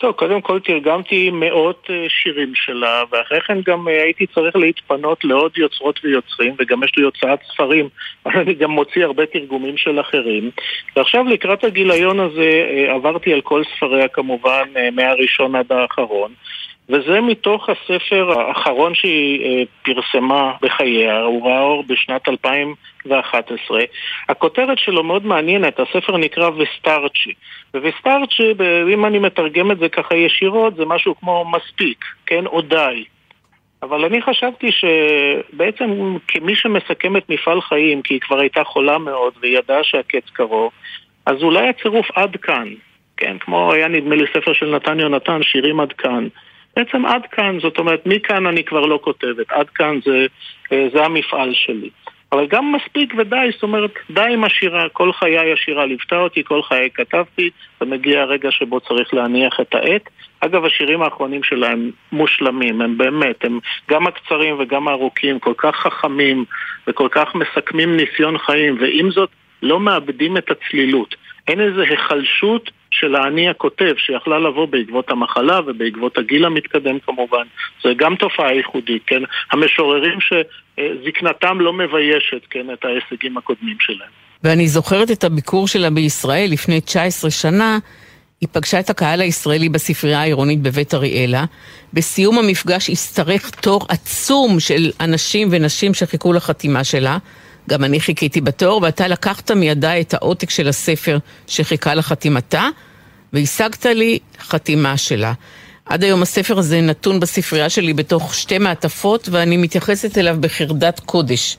טוב, 0.00 0.12
קודם 0.12 0.40
כל 0.40 0.60
תרגמתי 0.60 1.30
מאות 1.30 1.86
אה, 1.90 2.06
שירים 2.08 2.54
שלה, 2.54 3.02
ואחרי 3.12 3.40
כן 3.40 3.58
גם 3.66 3.88
אה, 3.88 4.02
הייתי 4.02 4.26
צריך 4.26 4.56
להתפנות 4.56 5.24
לעוד 5.24 5.52
יוצרות 5.58 6.00
ויוצרים, 6.04 6.54
וגם 6.58 6.84
יש 6.84 6.92
לי 6.96 7.02
הוצאת 7.02 7.38
ספרים, 7.52 7.88
אז 8.24 8.32
אני 8.34 8.54
גם 8.54 8.70
מוציא 8.70 9.04
הרבה 9.04 9.26
תרגומים 9.26 9.76
של 9.76 10.00
אחרים. 10.00 10.50
ועכשיו 10.96 11.24
לקראת 11.24 11.64
הגיליון 11.64 12.20
הזה 12.20 12.64
אה, 12.70 12.94
עברתי 12.94 13.32
על 13.32 13.40
כל 13.40 13.62
ספריה 13.76 14.08
כמובן, 14.08 14.68
מהראשון 14.92 15.54
עד 15.54 15.72
האחרון. 15.72 16.32
וזה 16.90 17.20
מתוך 17.20 17.68
הספר 17.68 18.40
האחרון 18.40 18.94
שהיא 18.94 19.44
אה, 19.44 19.62
פרסמה 19.82 20.52
בחייה, 20.62 21.22
הוא 21.22 21.46
ראה 21.46 21.60
אור 21.60 21.84
בשנת 21.86 22.28
2011. 22.28 23.82
הכותרת 24.28 24.78
שלו 24.78 25.02
מאוד 25.02 25.26
מעניינת, 25.26 25.80
הספר 25.80 26.16
נקרא 26.16 26.50
וסטארצ'י. 26.50 27.32
וווסטארצ'י, 27.74 28.52
אם 28.92 29.06
אני 29.06 29.18
מתרגם 29.18 29.70
את 29.70 29.78
זה 29.78 29.88
ככה 29.88 30.16
ישירות, 30.16 30.76
זה 30.76 30.84
משהו 30.84 31.14
כמו 31.20 31.44
מספיק, 31.52 32.04
כן, 32.26 32.46
או 32.46 32.60
די. 32.60 33.04
אבל 33.82 34.04
אני 34.04 34.22
חשבתי 34.22 34.66
שבעצם 34.72 36.16
כמי 36.28 36.56
שמסכם 36.56 37.16
את 37.16 37.30
מפעל 37.30 37.60
חיים, 37.60 38.02
כי 38.02 38.14
היא 38.14 38.20
כבר 38.20 38.40
הייתה 38.40 38.64
חולה 38.64 38.98
מאוד 38.98 39.32
וידעה 39.40 39.84
שהקץ 39.84 40.30
קרוב, 40.32 40.72
אז 41.26 41.42
אולי 41.42 41.68
הצירוף 41.68 42.06
עד 42.14 42.36
כאן, 42.36 42.68
כן, 43.16 43.36
כמו 43.38 43.72
היה 43.72 43.88
נדמה 43.88 44.16
לי 44.16 44.24
ספר 44.34 44.52
של 44.52 44.76
נתן 44.76 45.00
יונתן, 45.00 45.42
שירים 45.42 45.80
עד 45.80 45.92
כאן. 45.92 46.28
בעצם 46.76 47.06
עד 47.06 47.22
כאן, 47.30 47.58
זאת 47.60 47.78
אומרת, 47.78 48.06
מכאן 48.06 48.46
אני 48.46 48.64
כבר 48.64 48.80
לא 48.80 48.98
כותבת, 49.02 49.46
עד 49.50 49.68
כאן 49.68 49.98
זה, 50.04 50.26
אה, 50.72 50.88
זה 50.92 51.04
המפעל 51.04 51.54
שלי. 51.54 51.90
אבל 52.32 52.46
גם 52.46 52.72
מספיק 52.72 53.14
ודי, 53.18 53.50
זאת 53.52 53.62
אומרת, 53.62 53.90
די 54.10 54.28
עם 54.30 54.44
השירה, 54.44 54.88
כל 54.88 55.12
חיי 55.12 55.52
השירה 55.52 55.86
ליוותה 55.86 56.16
אותי, 56.16 56.44
כל 56.44 56.62
חיי 56.62 56.90
כתבתי, 56.94 57.50
ומגיע 57.80 58.20
הרגע 58.20 58.50
שבו 58.52 58.80
צריך 58.80 59.14
להניח 59.14 59.60
את 59.60 59.74
העט. 59.74 60.10
אגב, 60.40 60.64
השירים 60.64 61.02
האחרונים 61.02 61.42
שלה 61.42 61.70
הם 61.70 61.90
מושלמים, 62.12 62.80
הם 62.80 62.98
באמת, 62.98 63.44
הם 63.44 63.58
גם 63.90 64.06
הקצרים 64.06 64.56
וגם 64.58 64.88
הארוכים, 64.88 65.38
כל 65.38 65.54
כך 65.56 65.76
חכמים 65.76 66.44
וכל 66.86 67.08
כך 67.10 67.34
מסכמים 67.34 67.96
ניסיון 67.96 68.38
חיים, 68.38 68.76
ועם 68.80 69.10
זאת, 69.10 69.30
לא 69.62 69.80
מאבדים 69.80 70.36
את 70.36 70.50
הצלילות. 70.50 71.14
אין 71.48 71.60
איזו 71.60 71.80
היחלשות 71.80 72.70
של 72.90 73.14
האני 73.14 73.48
הכותב 73.48 73.94
שיכלה 73.96 74.38
לבוא 74.38 74.66
בעקבות 74.66 75.10
המחלה 75.10 75.60
ובעקבות 75.66 76.18
הגיל 76.18 76.44
המתקדם 76.44 76.98
כמובן. 77.06 77.44
זה 77.84 77.88
גם 77.96 78.16
תופעה 78.16 78.54
ייחודית, 78.54 79.02
כן? 79.06 79.22
המשוררים 79.52 80.18
שזקנתם 80.20 81.60
לא 81.60 81.72
מביישת, 81.72 82.42
כן, 82.50 82.66
את 82.72 82.84
ההישגים 82.84 83.38
הקודמים 83.38 83.76
שלהם. 83.80 84.10
ואני 84.44 84.68
זוכרת 84.68 85.10
את 85.10 85.24
הביקור 85.24 85.68
שלה 85.68 85.90
בישראל 85.90 86.48
לפני 86.52 86.80
19 86.80 87.30
שנה. 87.30 87.78
היא 88.40 88.48
פגשה 88.52 88.80
את 88.80 88.90
הקהל 88.90 89.20
הישראלי 89.20 89.68
בספרייה 89.68 90.20
העירונית 90.20 90.60
בבית 90.60 90.94
אריאלה. 90.94 91.44
בסיום 91.92 92.38
המפגש 92.38 92.90
השתרך 92.90 93.50
תור 93.50 93.86
עצום 93.88 94.60
של 94.60 94.90
אנשים 95.00 95.48
ונשים 95.50 95.94
שחיכו 95.94 96.32
לחתימה 96.32 96.84
שלה. 96.84 97.18
גם 97.70 97.84
אני 97.84 98.00
חיכיתי 98.00 98.40
בתור, 98.40 98.82
ואתה 98.82 99.08
לקחת 99.08 99.50
מידי 99.50 99.98
את 100.00 100.14
העותק 100.14 100.50
של 100.50 100.68
הספר 100.68 101.18
שחיכה 101.46 101.94
לחתימתה, 101.94 102.68
והשגת 103.32 103.86
לי 103.86 104.18
חתימה 104.40 104.96
שלה. 104.96 105.32
עד 105.86 106.04
היום 106.04 106.22
הספר 106.22 106.58
הזה 106.58 106.80
נתון 106.80 107.20
בספרייה 107.20 107.68
שלי 107.68 107.92
בתוך 107.92 108.34
שתי 108.34 108.58
מעטפות, 108.58 109.28
ואני 109.28 109.56
מתייחסת 109.56 110.18
אליו 110.18 110.36
בחרדת 110.40 111.00
קודש. 111.00 111.56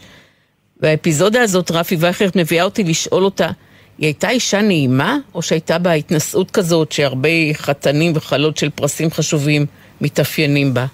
והאפיזודה 0.82 1.42
הזאת, 1.42 1.72
רפי 1.72 1.96
וייכרט 2.00 2.36
מביאה 2.36 2.64
אותי 2.64 2.84
לשאול 2.84 3.24
אותה, 3.24 3.50
היא 3.98 4.08
הייתה 4.08 4.30
אישה 4.30 4.62
נעימה, 4.62 5.18
או 5.36 5.42
שהייתה 5.42 5.78
בה 5.78 5.94
התנשאות 5.94 6.52
כזאת 6.52 6.92
שהרבה 6.92 7.30
חתנים 7.54 8.12
וחלות 8.16 8.58
של 8.58 8.70
פרסים 8.70 9.12
חשובים 9.12 9.66
מתאפיינים 10.02 10.74
בה? 10.74 10.86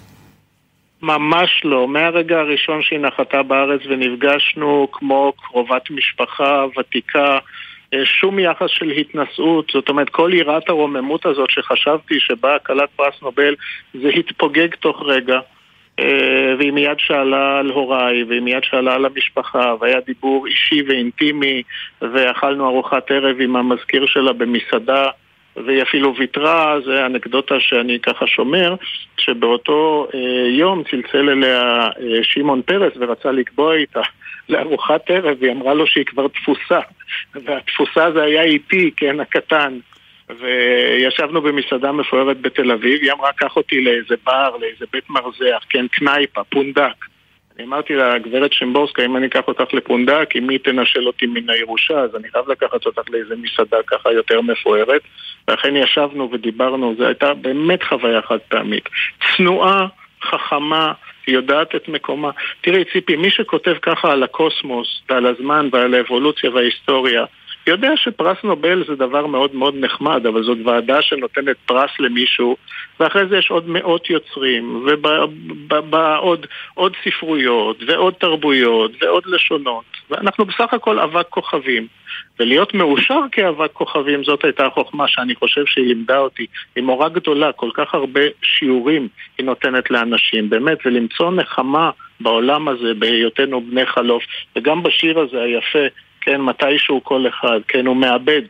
ממש 1.02 1.60
לא. 1.64 1.88
מהרגע 1.88 2.38
הראשון 2.38 2.82
שהיא 2.82 2.98
נחתה 2.98 3.42
בארץ 3.42 3.80
ונפגשנו 3.88 4.88
כמו 4.92 5.32
קרובת 5.36 5.90
משפחה 5.90 6.64
ותיקה, 6.78 7.38
אה, 7.94 8.04
שום 8.04 8.38
יחס 8.38 8.70
של 8.70 8.90
התנשאות, 8.90 9.70
זאת 9.74 9.88
אומרת 9.88 10.08
כל 10.08 10.30
יראת 10.34 10.68
הרוממות 10.68 11.26
הזאת 11.26 11.50
שחשבתי 11.50 12.20
שבאה 12.20 12.58
כלת 12.58 12.88
פרס 12.96 13.14
נובל 13.22 13.54
זה 13.94 14.08
התפוגג 14.08 14.74
תוך 14.74 15.02
רגע 15.02 15.40
אה, 15.98 16.54
והיא 16.58 16.72
מיד 16.72 16.98
שאלה 16.98 17.58
על 17.58 17.70
הוריי, 17.70 18.24
והיא 18.24 18.40
מיד 18.40 18.64
שאלה 18.64 18.94
על 18.94 19.04
המשפחה, 19.04 19.74
והיה 19.80 20.00
דיבור 20.06 20.46
אישי 20.46 20.82
ואינטימי, 20.88 21.62
ואכלנו 22.02 22.68
ארוחת 22.68 23.10
ערב 23.10 23.40
עם 23.40 23.56
המזכיר 23.56 24.06
שלה 24.06 24.32
במסעדה 24.32 25.10
והיא 25.66 25.82
אפילו 25.82 26.16
ויתרה, 26.16 26.80
זה 26.84 27.06
אנקדוטה 27.06 27.60
שאני 27.60 28.00
ככה 28.00 28.26
שומר, 28.26 28.74
שבאותו 29.16 30.08
אה, 30.14 30.48
יום 30.48 30.82
צלצל 30.90 31.30
אליה 31.30 31.86
אה, 31.86 32.22
שמעון 32.22 32.62
פרס 32.62 32.92
ורצה 32.96 33.32
לקבוע 33.32 33.74
איתה 33.74 34.02
לארוחת 34.48 35.10
ערב, 35.10 35.36
והיא 35.40 35.52
אמרה 35.52 35.74
לו 35.74 35.86
שהיא 35.86 36.04
כבר 36.04 36.28
תפוסה, 36.28 36.80
והתפוסה 37.34 38.10
זה 38.12 38.22
היה 38.22 38.42
איתי, 38.42 38.90
כן, 38.96 39.20
הקטן. 39.20 39.78
וישבנו 40.40 41.40
במסעדה 41.40 41.92
מפוארת 41.92 42.40
בתל 42.40 42.70
אביב, 42.70 43.02
היא 43.02 43.12
אמרה, 43.12 43.32
קח 43.32 43.56
אותי 43.56 43.80
לאיזה 43.80 44.14
בר, 44.26 44.56
לאיזה 44.60 44.84
בית 44.92 45.10
מרזח, 45.10 45.64
כן, 45.68 45.86
קנייפה, 45.88 46.44
פונדק. 46.44 47.04
אני 47.58 47.66
אמרתי 47.66 47.94
לה, 47.94 48.18
גברת 48.18 48.52
שמבורסקה, 48.52 49.04
אם 49.04 49.16
אני 49.16 49.26
אקח 49.26 49.48
אותך 49.48 49.74
לפונדק, 49.74 50.30
אם 50.36 50.48
היא 50.48 50.58
תנשל 50.58 51.06
אותי 51.06 51.26
מן 51.26 51.50
הירושה, 51.50 52.00
אז 52.00 52.16
אני 52.16 52.28
חייב 52.30 52.50
לקחת 52.50 52.86
אותך 52.86 53.02
לאיזה 53.10 53.34
מסעדה 53.36 53.76
ככה 53.86 54.12
יותר 54.12 54.40
מפוארת. 54.40 55.02
ואכן 55.48 55.76
ישבנו 55.76 56.30
ודיברנו, 56.32 56.94
זו 56.98 57.06
הייתה 57.06 57.34
באמת 57.34 57.82
חוויה 57.82 58.22
חד 58.22 58.38
פעמית. 58.48 58.88
צנועה, 59.36 59.86
חכמה, 60.22 60.92
יודעת 61.28 61.74
את 61.74 61.88
מקומה. 61.88 62.30
תראי, 62.60 62.84
ציפי, 62.92 63.16
מי 63.16 63.30
שכותב 63.30 63.74
ככה 63.82 64.12
על 64.12 64.22
הקוסמוס 64.22 65.02
ועל 65.10 65.26
הזמן 65.26 65.68
ועל 65.72 65.94
האבולוציה 65.94 66.50
וההיסטוריה, 66.50 67.24
יודע 67.68 67.96
שפרס 67.96 68.36
נובל 68.44 68.84
זה 68.86 68.94
דבר 68.94 69.26
מאוד 69.26 69.54
מאוד 69.54 69.74
נחמד, 69.80 70.26
אבל 70.26 70.42
זאת 70.42 70.58
ועדה 70.64 71.02
שנותנת 71.02 71.56
פרס 71.66 71.90
למישהו, 71.98 72.56
ואחרי 73.00 73.26
זה 73.28 73.36
יש 73.38 73.50
עוד 73.50 73.68
מאות 73.68 74.10
יוצרים, 74.10 74.86
ועוד 75.90 76.46
עוד 76.74 76.96
ספרויות, 77.04 77.76
ועוד 77.86 78.14
תרבויות, 78.14 78.92
ועוד 79.02 79.22
לשונות, 79.26 79.84
ואנחנו 80.10 80.44
בסך 80.44 80.74
הכל 80.74 80.98
אבק 80.98 81.28
כוכבים. 81.28 81.86
ולהיות 82.40 82.74
מאושר 82.74 83.20
כאבק 83.32 83.72
כוכבים 83.72 84.24
זאת 84.24 84.44
הייתה 84.44 84.66
החוכמה 84.66 85.08
שאני 85.08 85.34
חושב 85.34 85.66
שהיא 85.66 85.86
לימדה 85.86 86.18
אותי. 86.18 86.46
היא 86.76 86.84
מורה 86.84 87.08
גדולה, 87.08 87.52
כל 87.52 87.70
כך 87.74 87.94
הרבה 87.94 88.20
שיעורים 88.42 89.08
היא 89.38 89.46
נותנת 89.46 89.90
לאנשים, 89.90 90.50
באמת, 90.50 90.78
ולמצוא 90.84 91.30
נחמה 91.32 91.90
בעולם 92.20 92.68
הזה 92.68 92.94
בהיותנו 92.94 93.60
בני 93.60 93.86
חלוף. 93.86 94.22
וגם 94.56 94.82
בשיר 94.82 95.18
הזה 95.20 95.42
היפה 95.42 95.86
כן, 96.20 96.40
מתישהו 96.40 97.04
כל 97.04 97.28
אחד, 97.28 97.60
כן, 97.68 97.86
הוא 97.86 97.96
מאבד 97.96 98.42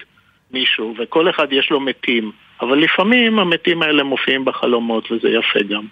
מישהו, 0.50 0.94
וכל 0.98 1.30
אחד 1.30 1.46
יש 1.52 1.70
לו 1.70 1.80
מתים, 1.80 2.32
אבל 2.60 2.78
לפעמים 2.78 3.38
המתים 3.38 3.82
האלה 3.82 4.02
מופיעים 4.02 4.44
בחלומות, 4.44 5.12
וזה 5.12 5.28
יפה 5.28 5.58
גם. 5.68 5.84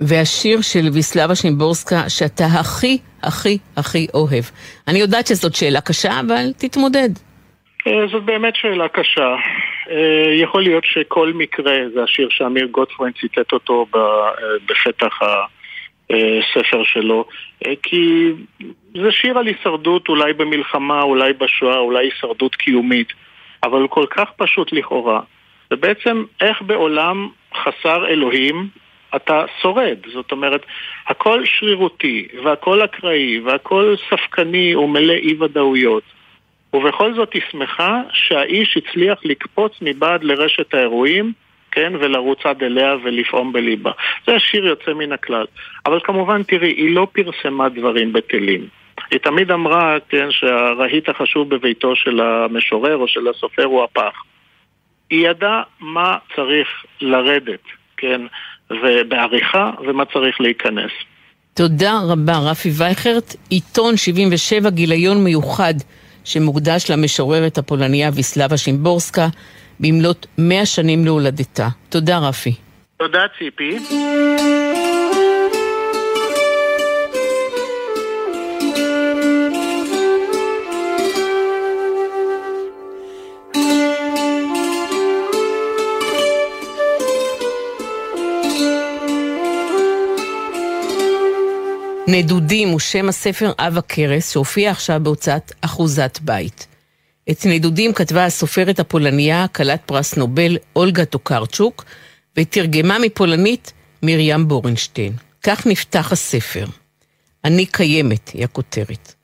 והשיר 0.00 0.60
של 0.60 0.88
ויסלבה 0.92 1.34
שימבורסקה 1.34 2.08
שאתה 2.08 2.44
הכי, 2.44 2.98
הכי, 3.22 3.58
הכי 3.76 4.06
אוהב. 4.14 4.44
אני 4.88 4.98
יודעת 4.98 5.26
שזאת 5.26 5.54
שאלה 5.54 5.80
קשה, 5.80 6.20
אבל 6.20 6.44
תתמודד. 6.58 7.08
אה, 7.86 8.06
זאת 8.12 8.24
באמת 8.24 8.56
שאלה 8.56 8.88
קשה. 8.88 9.34
אה, 9.90 10.34
יכול 10.42 10.62
להיות 10.62 10.84
שכל 10.84 11.32
מקרה, 11.34 11.72
זה 11.94 12.02
השיר 12.02 12.28
שאמיר 12.30 12.66
גוטפרוין 12.66 13.12
ציטט 13.20 13.52
אותו 13.52 13.86
אה, 13.94 14.00
בפתח 14.66 15.18
הספר 16.10 16.84
שלו, 16.84 17.24
כי 17.82 18.30
זה 18.94 19.12
שיר 19.12 19.38
על 19.38 19.46
הישרדות 19.46 20.08
אולי 20.08 20.32
במלחמה, 20.32 21.02
אולי 21.02 21.32
בשואה, 21.32 21.78
אולי 21.78 22.06
הישרדות 22.06 22.54
קיומית, 22.54 23.12
אבל 23.62 23.88
כל 23.88 24.06
כך 24.10 24.30
פשוט 24.36 24.72
לכאורה. 24.72 25.20
ובעצם 25.70 26.24
איך 26.40 26.62
בעולם 26.62 27.28
חסר 27.54 28.06
אלוהים 28.08 28.68
אתה 29.16 29.44
שורד. 29.62 29.98
זאת 30.12 30.32
אומרת, 30.32 30.66
הכל 31.06 31.42
שרירותי, 31.44 32.28
והכל 32.44 32.84
אקראי, 32.84 33.40
והכל 33.40 33.94
ספקני 34.10 34.76
ומלא 34.76 35.12
אי 35.12 35.34
ודאויות. 35.40 36.02
ובכל 36.72 37.14
זאת 37.14 37.32
היא 37.32 37.42
שמחה 37.50 38.02
שהאיש 38.12 38.76
הצליח 38.76 39.18
לקפוץ 39.24 39.72
מבעד 39.82 40.24
לרשת 40.24 40.74
האירועים, 40.74 41.32
כן, 41.72 41.92
ולרוץ 42.00 42.38
עד 42.44 42.62
אליה 42.62 42.94
ולפעום 43.04 43.52
בליבה. 43.52 43.90
זה 44.26 44.38
שיר 44.38 44.66
יוצא 44.66 44.92
מן 44.92 45.12
הכלל. 45.12 45.46
אבל 45.86 46.00
כמובן, 46.04 46.42
תראי, 46.42 46.68
היא 46.68 46.94
לא 46.94 47.06
פרסמה 47.12 47.68
דברים 47.68 48.12
בטלים. 48.12 48.68
היא 49.10 49.18
תמיד 49.18 49.50
אמרה, 49.50 49.96
כן, 50.08 50.28
שהרהיט 50.30 51.08
החשוב 51.08 51.54
בביתו 51.54 51.96
של 51.96 52.20
המשורר 52.20 52.96
או 52.96 53.08
של 53.08 53.28
הסופר 53.28 53.64
הוא 53.64 53.84
הפח. 53.84 54.22
היא 55.10 55.28
ידעה 55.28 55.62
מה 55.80 56.16
צריך 56.36 56.68
לרדת, 57.00 57.62
כן, 57.96 58.20
ובעריכה 58.70 59.70
ומה 59.86 60.04
צריך 60.04 60.40
להיכנס. 60.40 60.90
תודה 61.54 61.92
רבה, 62.08 62.38
רפי 62.50 62.68
וייכרט. 62.78 63.34
עיתון 63.50 63.96
77, 63.96 64.70
גיליון 64.70 65.24
מיוחד 65.24 65.74
שמוקדש 66.24 66.90
למשוררת 66.90 67.58
הפולניה 67.58 68.10
ויסלבה 68.14 68.56
שימבורסקה 68.56 69.26
במלאת 69.80 70.26
100 70.38 70.66
שנים 70.66 71.04
להולדתה. 71.04 71.68
תודה, 71.88 72.18
רפי. 72.18 72.54
תודה, 72.98 73.22
ציפי. 73.38 73.78
נדודים 92.06 92.68
הוא 92.68 92.80
שם 92.80 93.08
הספר 93.08 93.52
אב 93.58 93.78
הכרס 93.78 94.32
שהופיע 94.32 94.70
עכשיו 94.70 95.00
בהוצאת 95.02 95.52
אחוזת 95.60 96.18
בית. 96.22 96.69
את 97.30 97.46
נדודים 97.46 97.92
כתבה 97.92 98.24
הסופרת 98.24 98.80
הפולניה, 98.80 99.46
כלת 99.48 99.80
פרס 99.86 100.16
נובל, 100.16 100.56
אולגה 100.76 101.04
טוקרצ'וק, 101.04 101.84
ותרגמה 102.36 102.98
מפולנית 102.98 103.72
מרים 104.02 104.48
בורנשטיין. 104.48 105.12
כך 105.42 105.66
נפתח 105.66 106.12
הספר. 106.12 106.66
אני 107.44 107.66
קיימת, 107.66 108.28
היא 108.28 108.44
הכותרת. 108.44 109.14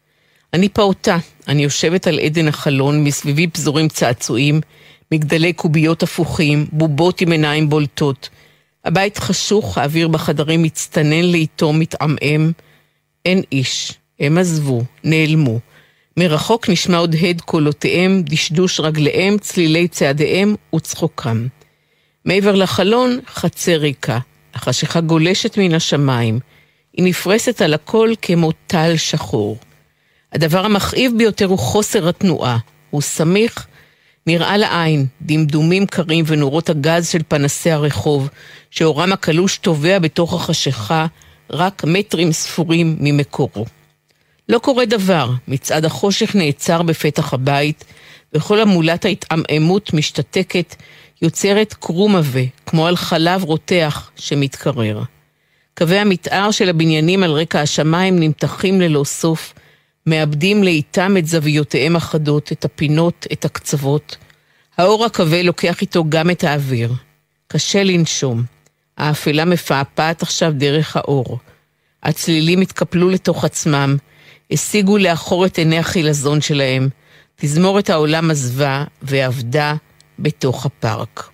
אני 0.53 0.69
פעוטה, 0.69 1.19
אני 1.49 1.63
יושבת 1.63 2.07
על 2.07 2.19
עדן 2.19 2.49
החלון, 2.49 3.05
מסביבי 3.05 3.47
פזורים 3.47 3.89
צעצועים, 3.89 4.61
מגדלי 5.13 5.53
קוביות 5.53 6.03
הפוכים, 6.03 6.67
בובות 6.73 7.21
עם 7.21 7.33
עיניים 7.33 7.69
בולטות. 7.69 8.29
הבית 8.85 9.19
חשוך, 9.19 9.79
האוויר 9.79 10.09
בחדרים 10.09 10.63
מצטנן 10.63 11.25
לאיתו, 11.25 11.73
מתעמעם. 11.73 12.53
אין 13.25 13.43
איש. 13.53 13.93
הם 14.21 14.39
עזבו, 14.39 14.83
נעלמו. 15.05 15.59
מרחוק 16.19 16.69
נשמע 16.69 16.97
עוד 16.97 17.15
הד 17.21 17.41
קולותיהם, 17.41 18.23
דשדוש 18.23 18.81
רגליהם, 18.81 19.39
צלילי 19.39 19.89
צעדיהם 19.89 20.55
וצחוקם. 20.75 21.47
מעבר 22.25 22.55
לחלון, 22.55 23.21
חצר 23.29 23.77
ריקה. 23.77 24.19
החשיכה 24.55 25.01
גולשת 25.01 25.59
מן 25.59 25.75
השמיים. 25.75 26.39
היא 26.93 27.05
נפרסת 27.05 27.61
על 27.63 27.75
הכל 27.75 28.13
כמו 28.23 28.53
טל 28.67 28.97
שחור. 28.97 29.59
הדבר 30.33 30.65
המכאיב 30.65 31.13
ביותר 31.17 31.47
הוא 31.47 31.59
חוסר 31.59 32.09
התנועה. 32.09 32.59
הוא 32.91 33.03
סמיך, 33.03 33.67
נראה 34.27 34.57
לעין, 34.57 35.07
דמדומים 35.23 35.87
קרים 35.87 36.25
ונורות 36.29 36.71
הגז 36.71 37.09
של 37.09 37.21
פנסי 37.29 37.71
הרחוב, 37.71 38.29
שאורם 38.71 39.13
הקלוש 39.13 39.59
טובע 39.59 39.99
בתוך 39.99 40.35
החשיכה, 40.35 41.07
רק 41.51 41.85
מטרים 41.87 42.33
ספורים 42.33 42.97
ממקורו. 43.01 43.67
לא 44.49 44.59
קורה 44.59 44.87
דבר, 44.87 45.31
מצעד 45.49 45.85
החושך 45.85 46.35
נעצר 46.35 46.83
בפתח 46.83 47.35
הבית, 47.35 47.85
וכל 48.33 48.61
המולת 48.61 49.05
ההתעמעמות 49.05 49.95
משתתקת, 49.95 50.77
יוצרת 51.23 51.75
קרום 51.75 52.17
עבה, 52.17 52.41
כמו 52.67 52.87
על 52.87 52.97
חלב 52.97 53.45
רותח 53.45 54.11
שמתקרר. 54.17 55.03
קווי 55.79 55.99
המתאר 55.99 56.51
של 56.51 56.69
הבניינים 56.69 57.23
על 57.23 57.31
רקע 57.31 57.61
השמיים 57.61 58.19
נמתחים 58.19 58.81
ללא 58.81 59.05
סוף, 59.05 59.55
מאבדים 60.07 60.65
לאיתם 60.65 61.17
את 61.17 61.27
זוויותיהם 61.27 61.97
החדות, 61.97 62.53
את 62.53 62.65
הפינות, 62.65 63.27
את 63.33 63.45
הקצוות. 63.45 64.17
האור 64.79 65.05
הכבה 65.05 65.43
לוקח 65.43 65.81
איתו 65.81 66.05
גם 66.09 66.31
את 66.31 66.45
האוויר. 66.45 66.93
קשה 67.49 67.85
לנשום. 67.85 68.43
האפלה 68.97 69.45
מפעפעת 69.45 70.23
עכשיו 70.23 70.53
דרך 70.57 70.97
האור. 70.97 71.39
הצלילים 72.03 72.61
התקפלו 72.61 73.09
לתוך 73.11 73.45
עצמם, 73.45 73.97
השיגו 74.51 74.99
לאחור 74.99 75.47
את 75.47 75.59
עיני 75.59 75.79
החילזון 75.79 76.41
שלהם. 76.41 76.89
תזמורת 77.37 77.91
העולם 77.91 78.31
עזבה 78.31 78.85
ועבדה 79.03 79.75
בתוך 80.19 80.67
הפארק. 80.67 81.31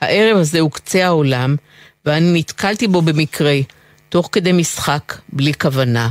הערב 0.00 0.36
הזה 0.36 0.60
הוא 0.60 0.70
קצה 0.70 1.06
העולם, 1.06 1.56
ואני 2.04 2.38
נתקלתי 2.38 2.88
בו 2.88 3.02
במקרה, 3.02 3.58
תוך 4.08 4.28
כדי 4.32 4.52
משחק, 4.52 5.18
בלי 5.32 5.54
כוונה. 5.54 6.08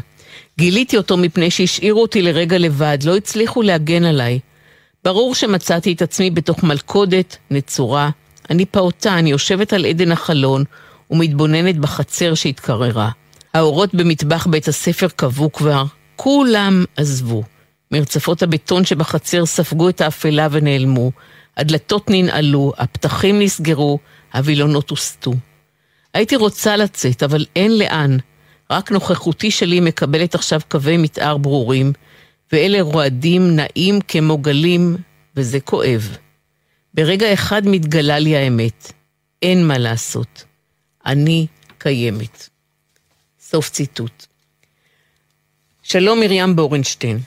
גיליתי 0.57 0.97
אותו 0.97 1.17
מפני 1.17 1.51
שהשאירו 1.51 2.01
אותי 2.01 2.21
לרגע 2.21 2.57
לבד, 2.57 2.97
לא 3.03 3.17
הצליחו 3.17 3.61
להגן 3.61 4.03
עליי. 4.03 4.39
ברור 5.03 5.35
שמצאתי 5.35 5.93
את 5.93 6.01
עצמי 6.01 6.31
בתוך 6.31 6.63
מלכודת, 6.63 7.37
נצורה. 7.51 8.09
אני 8.49 8.65
פעוטה, 8.65 9.19
אני 9.19 9.29
יושבת 9.29 9.73
על 9.73 9.85
עדן 9.85 10.11
החלון, 10.11 10.63
ומתבוננת 11.11 11.77
בחצר 11.77 12.33
שהתקררה. 12.33 13.09
האורות 13.53 13.95
במטבח 13.95 14.47
בית 14.47 14.67
הספר 14.67 15.07
קבעו 15.15 15.51
כבר, 15.51 15.85
כולם 16.15 16.85
עזבו. 16.97 17.43
מרצפות 17.91 18.43
הבטון 18.43 18.85
שבחצר 18.85 19.45
ספגו 19.45 19.89
את 19.89 20.01
האפלה 20.01 20.47
ונעלמו, 20.51 21.11
הדלתות 21.57 22.09
ננעלו, 22.09 22.73
הפתחים 22.77 23.39
נסגרו, 23.39 23.99
הווילונות 24.33 24.89
הוסטו. 24.89 25.33
הייתי 26.13 26.35
רוצה 26.35 26.77
לצאת, 26.77 27.23
אבל 27.23 27.45
אין 27.55 27.77
לאן. 27.77 28.17
רק 28.71 28.91
נוכחותי 28.91 29.51
שלי 29.51 29.79
מקבלת 29.79 30.35
עכשיו 30.35 30.61
קווי 30.69 30.97
מתאר 30.97 31.37
ברורים, 31.37 31.93
ואלה 32.51 32.81
רועדים 32.81 33.55
נעים 33.55 33.99
כמו 34.07 34.37
גלים, 34.37 34.97
וזה 35.35 35.59
כואב. 35.59 36.17
ברגע 36.93 37.33
אחד 37.33 37.61
מתגלה 37.65 38.19
לי 38.19 38.35
האמת. 38.35 38.91
אין 39.41 39.67
מה 39.67 39.77
לעשות. 39.77 40.43
אני 41.05 41.47
קיימת. 41.77 42.49
סוף 43.39 43.69
ציטוט. 43.69 44.25
שלום 45.87 46.19
מרים 46.19 46.55
בורנשטיין. 46.55 47.17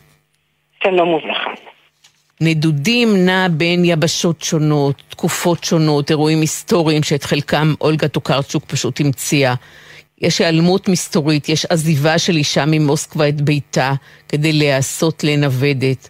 שלום 0.82 1.08
וברכה. 1.08 1.50
נדודים 2.40 3.08
נע 3.26 3.46
בין 3.50 3.84
יבשות 3.84 4.42
שונות, 4.42 5.02
תקופות 5.08 5.64
שונות, 5.64 6.10
אירועים 6.10 6.40
היסטוריים 6.40 7.02
שאת 7.02 7.24
חלקם 7.24 7.74
אולגה 7.80 8.08
טוקרצ'וק 8.08 8.64
פשוט 8.64 9.00
המציאה. 9.00 9.54
יש 10.20 10.40
היעלמות 10.40 10.88
מסתורית, 10.88 11.48
יש 11.48 11.66
עזיבה 11.66 12.18
של 12.18 12.36
אישה 12.36 12.64
ממוסקבה 12.66 13.28
את 13.28 13.40
ביתה 13.40 13.92
כדי 14.28 14.52
להיעשות 14.52 15.24
לנוודת. 15.24 16.08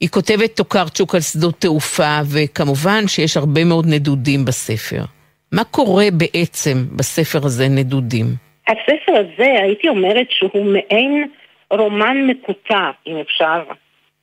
היא 0.00 0.08
כותבת 0.08 0.54
טוקרצ'וק 0.54 1.14
על 1.14 1.20
שדות 1.20 1.60
תעופה, 1.60 2.20
וכמובן 2.32 3.08
שיש 3.08 3.36
הרבה 3.36 3.64
מאוד 3.64 3.86
נדודים 3.88 4.44
בספר. 4.44 5.02
מה 5.52 5.64
קורה 5.64 6.06
בעצם 6.12 6.84
בספר 6.96 7.46
הזה, 7.46 7.68
נדודים? 7.68 8.26
הספר 8.68 9.12
הזה, 9.16 9.46
הייתי 9.62 9.88
אומרת 9.88 10.26
שהוא 10.30 10.64
מעין 10.64 11.24
רומן 11.72 12.26
מקוטע, 12.26 12.90
אם 13.06 13.16
אפשר 13.16 13.62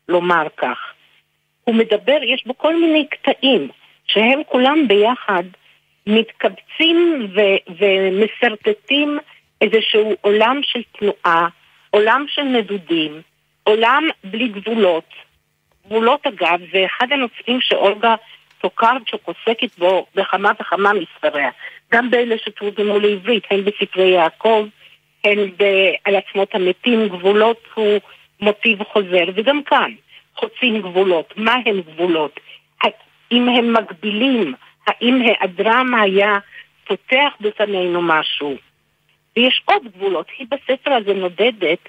לומר 0.10 0.48
כך. 0.58 0.94
הוא 1.64 1.76
מדבר, 1.76 2.18
יש 2.24 2.44
בו 2.46 2.58
כל 2.58 2.76
מיני 2.76 3.08
קטעים, 3.08 3.70
שהם 4.06 4.42
כולם 4.48 4.88
ביחד 4.88 5.44
מתקבצים 6.08 7.28
ו- 7.36 7.74
ומסרטטים 7.80 9.20
איזשהו 9.62 10.16
עולם 10.22 10.60
של 10.64 10.82
תנועה, 11.00 11.48
עולם 11.90 12.26
של 12.28 12.44
נדודים, 12.44 13.22
עולם 13.64 14.10
בלי 14.24 14.48
גבולות. 14.48 15.14
גבולות 15.86 16.28
אגב 16.28 16.60
זה 16.72 16.86
אחד 16.86 17.12
הנושאים 17.12 17.62
שאולגה 17.62 18.16
טוקרצ'וק 18.62 19.22
עוסקת 19.26 19.78
בו 19.78 20.06
בכמה 20.16 20.52
וכמה 20.62 20.92
מספריה, 20.94 21.50
גם 21.92 22.12
באלה 22.12 22.36
שתורגמו 22.38 23.00
לעברית, 23.00 23.44
הן 23.52 23.62
בספרי 23.64 24.10
יעקב, 24.10 24.68
הן 25.24 25.38
על 26.06 26.16
עצמות 26.16 26.56
המתים, 26.56 27.08
גבולות 27.08 27.64
הוא 27.74 28.00
מוטיב 28.42 28.84
חוזר, 28.84 29.24
וגם 29.36 29.64
כאן 29.64 29.92
חוצים 30.36 30.82
גבולות. 30.82 31.34
מה 31.38 31.56
הם 31.66 31.82
גבולות? 31.82 32.40
האם 32.82 33.50
הם 33.50 33.74
מגבילים? 33.74 34.54
האם 34.88 35.22
היעדרם 35.22 35.94
היה 36.02 36.38
פותח 36.88 37.34
בפנינו 37.42 38.02
משהו? 38.02 38.56
ויש 39.38 39.62
עוד 39.66 39.84
גבולות. 39.96 40.28
היא 40.38 40.48
בספר 40.52 40.92
הזה 40.92 41.14
נודדת, 41.14 41.80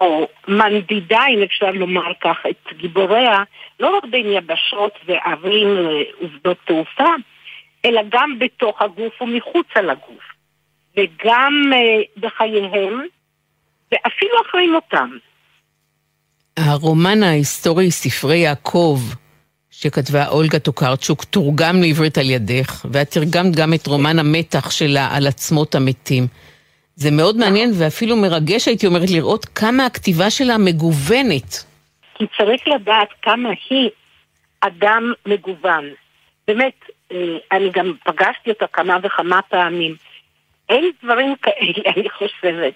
או 0.00 0.28
מנדידה, 0.48 1.20
אם 1.30 1.42
אפשר 1.42 1.70
לומר 1.70 2.12
כך, 2.20 2.46
את 2.50 2.72
גיבוריה, 2.76 3.42
לא 3.80 3.96
רק 3.96 4.04
בין 4.04 4.26
יבשות 4.26 4.98
וערים 5.06 5.68
ושדות 6.20 6.56
תעופה, 6.64 7.08
אלא 7.84 8.02
גם 8.08 8.38
בתוך 8.38 8.82
הגוף 8.82 9.22
ומחוצה 9.22 9.82
לגוף, 9.82 10.31
וגם 10.96 11.52
uh, 11.72 12.20
בחייהם, 12.20 13.00
ואפילו 13.92 14.34
אחרי 14.46 14.66
מותם. 14.66 15.10
הרומן 16.56 17.22
ההיסטורי 17.22 17.90
ספרי 17.90 18.36
יעקב, 18.36 19.00
שכתבה 19.70 20.28
אולגה 20.28 20.58
טוקרצ'וק, 20.58 21.24
תורגם 21.24 21.80
לעברית 21.80 22.18
על 22.18 22.30
ידך, 22.30 22.86
ואת 22.90 23.10
תרגמת 23.10 23.56
גם 23.56 23.74
את 23.74 23.86
רומן 23.86 24.18
המתח 24.18 24.70
שלה 24.70 25.08
על 25.16 25.26
עצמות 25.26 25.74
המתים. 25.74 26.26
זה 26.94 27.10
מאוד 27.10 27.36
מעניין 27.36 27.70
ואפילו 27.78 28.16
מרגש, 28.16 28.68
הייתי 28.68 28.86
אומרת, 28.86 29.10
לראות 29.10 29.44
כמה 29.44 29.86
הכתיבה 29.86 30.30
שלה 30.30 30.58
מגוונת. 30.58 31.64
כי 32.14 32.24
צריך 32.36 32.62
לדעת 32.68 33.08
כמה 33.22 33.48
היא 33.70 33.90
אדם 34.60 35.12
מגוון. 35.26 35.90
באמת, 36.48 36.74
אה, 37.12 37.16
אני 37.52 37.70
גם 37.72 37.92
פגשתי 38.04 38.50
אותה 38.50 38.66
כמה 38.72 38.96
וכמה 39.02 39.40
פעמים. 39.42 39.94
אין 40.72 40.90
דברים 41.02 41.34
כאלה, 41.36 41.90
אני 41.96 42.10
חושבת. 42.10 42.74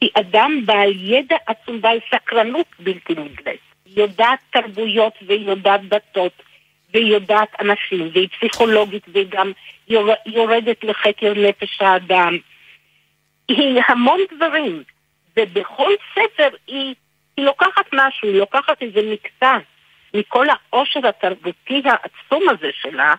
היא 0.00 0.10
אדם 0.14 0.60
בעל 0.64 0.92
ידע 0.96 1.36
עצום, 1.46 1.80
בעל 1.80 1.98
סקרנות 2.14 2.66
בלתי 2.78 3.12
נגלית. 3.12 3.60
יודעת 3.86 4.38
תרבויות 4.50 5.12
והיא 5.26 5.48
יודעת 5.48 5.80
דתות 5.88 6.42
והיא 6.94 7.12
יודעת 7.12 7.48
אנשים 7.60 8.10
והיא 8.12 8.28
פסיכולוגית 8.28 9.02
והיא 9.08 9.26
גם 9.28 9.52
יורדת 10.26 10.84
לחקר 10.84 11.32
נפש 11.36 11.80
האדם. 11.80 12.38
היא 13.48 13.82
המון 13.88 14.20
דברים, 14.36 14.82
ובכל 15.36 15.90
ספר 16.12 16.48
היא, 16.66 16.94
היא 17.36 17.44
לוקחת 17.44 17.86
משהו, 17.92 18.28
היא 18.28 18.38
לוקחת 18.38 18.82
איזה 18.82 19.00
מקטע 19.12 19.58
מכל 20.14 20.46
העושר 20.50 21.08
התרבותי 21.08 21.82
העצום 21.84 22.48
הזה 22.48 22.70
שלה, 22.80 23.14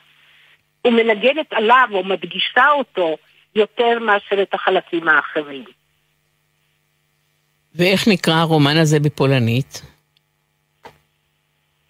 ומנגנת 0.88 1.54
עליו 1.54 1.88
או 1.92 2.04
מדגישה 2.04 2.70
אותו 2.70 3.18
יותר 3.56 4.00
מאשר 4.00 4.42
את 4.42 4.54
החלקים 4.54 5.08
האחרים. 5.08 5.66
ואיך 7.76 8.08
נקרא 8.08 8.34
הרומן 8.34 8.78
הזה 8.78 9.00
בפולנית? 9.00 9.82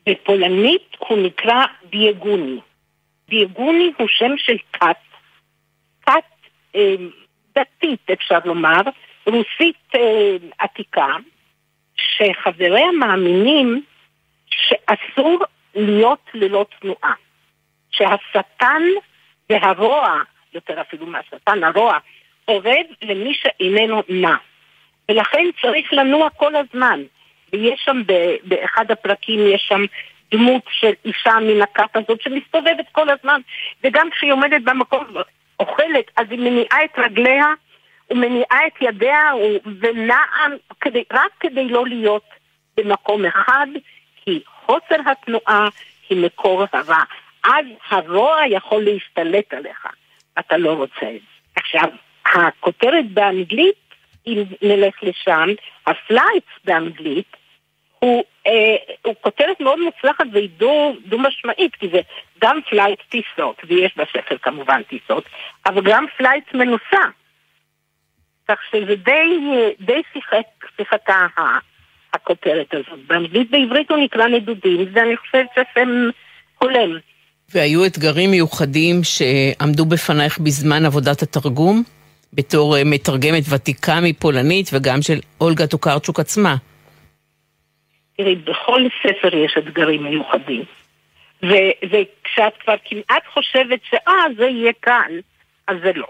בפולנית 0.09 0.95
הוא 0.97 1.17
נקרא 1.25 1.65
ביגוני. 1.89 2.59
ביגוני 3.29 3.91
הוא 3.97 4.07
שם 4.09 4.31
של 4.37 4.57
כת, 4.73 4.95
כת 6.01 6.11
אה, 6.75 6.95
דתית 7.55 8.09
אפשר 8.13 8.39
לומר, 8.45 8.81
רוסית 9.25 9.95
אה, 9.95 10.35
עתיקה, 10.57 11.07
שחבריה 11.95 12.91
מאמינים 12.99 13.83
שאסור 14.47 15.39
להיות 15.75 16.29
ללא 16.33 16.65
תנועה. 16.79 17.13
שהשטן 17.91 18.81
והרוע, 19.49 20.21
יותר 20.55 20.81
אפילו 20.81 21.05
מהשטן, 21.05 21.63
הרוע, 21.63 21.97
אורב 22.47 22.85
למי 23.01 23.33
שאיננו 23.33 24.03
נע. 24.09 24.35
ולכן 25.09 25.45
צריך 25.61 25.93
לנוע 25.93 26.29
כל 26.29 26.53
הזמן. 26.55 27.03
ויש 27.53 27.81
שם, 27.85 28.01
באחד 28.43 28.91
הפרקים 28.91 29.39
יש 29.47 29.65
שם 29.67 29.85
דמות 30.31 30.63
של 30.69 30.91
אישה 31.05 31.33
מן 31.41 31.61
הכת 31.61 31.95
הזאת 31.95 32.21
שמסתובבת 32.21 32.85
כל 32.91 33.09
הזמן, 33.09 33.41
וגם 33.83 34.09
כשהיא 34.09 34.31
עומדת 34.31 34.61
במקום 34.61 35.05
אוכלת, 35.59 36.11
אז 36.17 36.27
היא 36.29 36.39
מניעה 36.39 36.83
את 36.85 36.99
רגליה 36.99 37.45
ומניעה 38.11 38.67
את 38.67 38.81
ידיה 38.81 39.31
ונעה 39.79 40.45
כדי, 40.81 41.03
רק 41.13 41.31
כדי 41.39 41.67
לא 41.69 41.87
להיות 41.87 42.29
במקום 42.77 43.25
אחד, 43.25 43.67
כי 44.15 44.39
חוסר 44.65 44.95
התנועה 45.11 45.67
היא 46.09 46.25
מקור 46.25 46.63
הרע. 46.73 47.03
אז 47.43 47.65
הרוע 47.89 48.37
יכול 48.49 48.83
להשתלט 48.83 49.53
עליך, 49.53 49.87
אתה 50.39 50.57
לא 50.57 50.73
רוצה 50.73 51.05
את 51.15 51.21
זה. 51.21 51.51
עכשיו, 51.55 51.89
הכותרת 52.25 53.11
באנגלית, 53.11 53.75
אם 54.27 54.43
נלך 54.61 54.95
לשם, 55.03 55.49
ה 55.87 55.95
Flights 55.96 56.53
באנגלית, 56.65 57.37
הוא, 57.99 58.23
אה, 58.47 58.75
הוא 59.01 59.15
כותרת 59.21 59.59
מאוד 59.59 59.79
מוצלחת 59.79 60.25
והיא 60.33 60.49
דו, 60.57 60.95
דו 61.05 61.19
משמעית, 61.19 61.75
כי 61.75 61.87
זה 61.93 62.01
גם 62.41 62.59
flight 62.69 62.99
טיסות, 63.09 63.61
ויש 63.67 63.97
בספר 63.97 64.37
כמובן 64.37 64.83
טיסות, 64.83 65.23
אבל 65.65 65.81
גם 65.85 66.05
flight 66.17 66.53
מנוסה. 66.53 67.05
כך 68.47 68.59
שזה 68.71 68.95
די, 68.95 69.39
די 69.79 70.01
שיחק, 70.13 70.45
שיחקה 70.77 71.27
הכותרת 72.13 72.73
הזאת. 72.73 72.99
באנגלית 73.07 73.51
בעברית 73.51 73.91
הוא 73.91 73.97
נקרא 73.97 74.27
נדודים, 74.27 74.85
ואני 74.93 75.17
חושבת 75.17 75.47
ששם 75.55 76.09
הולם. 76.59 76.99
והיו 77.53 77.85
אתגרים 77.85 78.31
מיוחדים 78.31 79.01
שעמדו 79.03 79.85
בפנייך 79.85 80.39
בזמן 80.39 80.85
עבודת 80.85 81.21
התרגום? 81.21 81.83
בתור 82.33 82.77
אה, 82.77 82.83
מתרגמת 82.85 83.43
ותיקה 83.49 83.99
מפולנית 84.01 84.69
וגם 84.73 85.01
של 85.01 85.19
אולגה 85.41 85.67
טוקרצ'וק 85.67 86.19
עצמה. 86.19 86.55
תראי, 88.17 88.35
בכל 88.35 88.81
ספר 89.03 89.35
יש 89.35 89.55
אתגרים 89.57 90.03
מיוחדים. 90.03 90.63
ו- 91.43 91.75
וכשאת 91.83 92.53
כבר 92.63 92.75
כמעט 92.85 93.23
חושבת 93.33 93.79
שאה, 93.89 94.23
זה 94.37 94.45
יהיה 94.45 94.71
קל, 94.79 95.19
אז 95.67 95.77
זה 95.83 95.91
לא. 95.95 96.07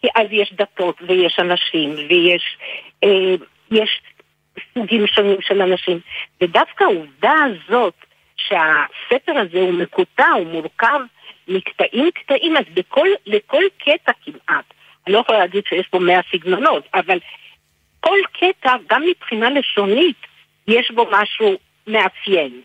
כי 0.00 0.08
אז 0.16 0.26
יש 0.30 0.52
דתות 0.52 0.96
ויש 1.08 1.38
אנשים 1.38 1.94
ויש 2.08 2.42
אה, 3.04 3.34
יש 3.70 4.00
סוגים 4.74 5.06
שונים 5.06 5.36
של 5.40 5.62
אנשים. 5.62 6.00
ודווקא 6.40 6.84
העובדה 6.84 7.34
הזאת 7.44 7.94
שהספר 8.38 9.38
הזה 9.38 9.60
הוא 9.60 9.72
מקוטע, 9.72 10.28
הוא 10.28 10.46
מורכב 10.46 11.00
מקטעים 11.48 12.10
קטעים, 12.10 12.56
אז 12.56 12.64
בכל, 12.74 13.08
לכל 13.26 13.62
קטע 13.78 14.12
כמעט, 14.24 14.64
אני 15.06 15.14
לא 15.14 15.18
יכולה 15.18 15.38
להגיד 15.38 15.64
שיש 15.68 15.88
פה 15.88 15.98
מאה 15.98 16.20
סגנונות, 16.32 16.84
אבל 16.94 17.18
כל 18.00 18.18
קטע, 18.32 18.72
גם 18.90 19.02
מבחינה 19.02 19.50
לשונית, 19.50 20.16
יש 20.68 20.90
בו 20.90 21.06
משהו 21.10 21.58
מאפיין, 21.86 22.60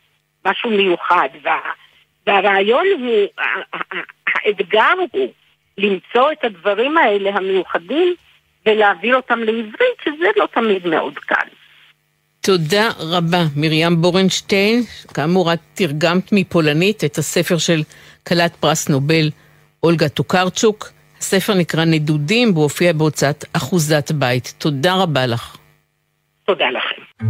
משהו 0.46 0.70
מיוחד, 0.70 1.30
וה, 1.42 1.60
והרעיון 2.28 2.86
הוא, 3.00 3.28
האתגר 4.28 4.94
הוא 5.12 5.34
למצוא 5.78 6.32
את 6.32 6.44
הדברים 6.44 6.98
האלה 6.98 7.30
המיוחדים 7.30 8.16
ולהביא 8.66 9.14
אותם 9.14 9.40
לעברית, 9.40 9.98
שזה 10.06 10.28
לא 10.36 10.46
תמיד 10.46 10.88
מאוד 10.88 11.20
קל. 11.20 11.48
תודה 12.46 12.90
רבה, 13.00 13.44
מרים 13.56 14.02
בורנשטיין. 14.02 14.84
כאמור, 15.14 15.54
את 15.54 15.60
תרגמת 15.74 16.32
מפולנית 16.32 17.04
את 17.04 17.18
הספר 17.18 17.58
של 17.58 17.84
כלת 18.28 18.56
פרס 18.56 18.90
נובל 18.90 19.30
אולגה 19.84 20.10
טוקרצ'וק. 20.10 20.90
הספר 21.20 21.54
נקרא 21.54 21.86
נדודים, 21.86 22.52
והוא 22.52 22.64
הופיע 22.64 22.94
בהוצאת 22.94 23.46
אחוזת 23.54 24.12
בית. 24.12 24.54
תודה 24.58 24.94
רבה 24.94 25.26
לך. 25.26 25.58
תודה 26.46 26.66
לכם. 26.70 27.26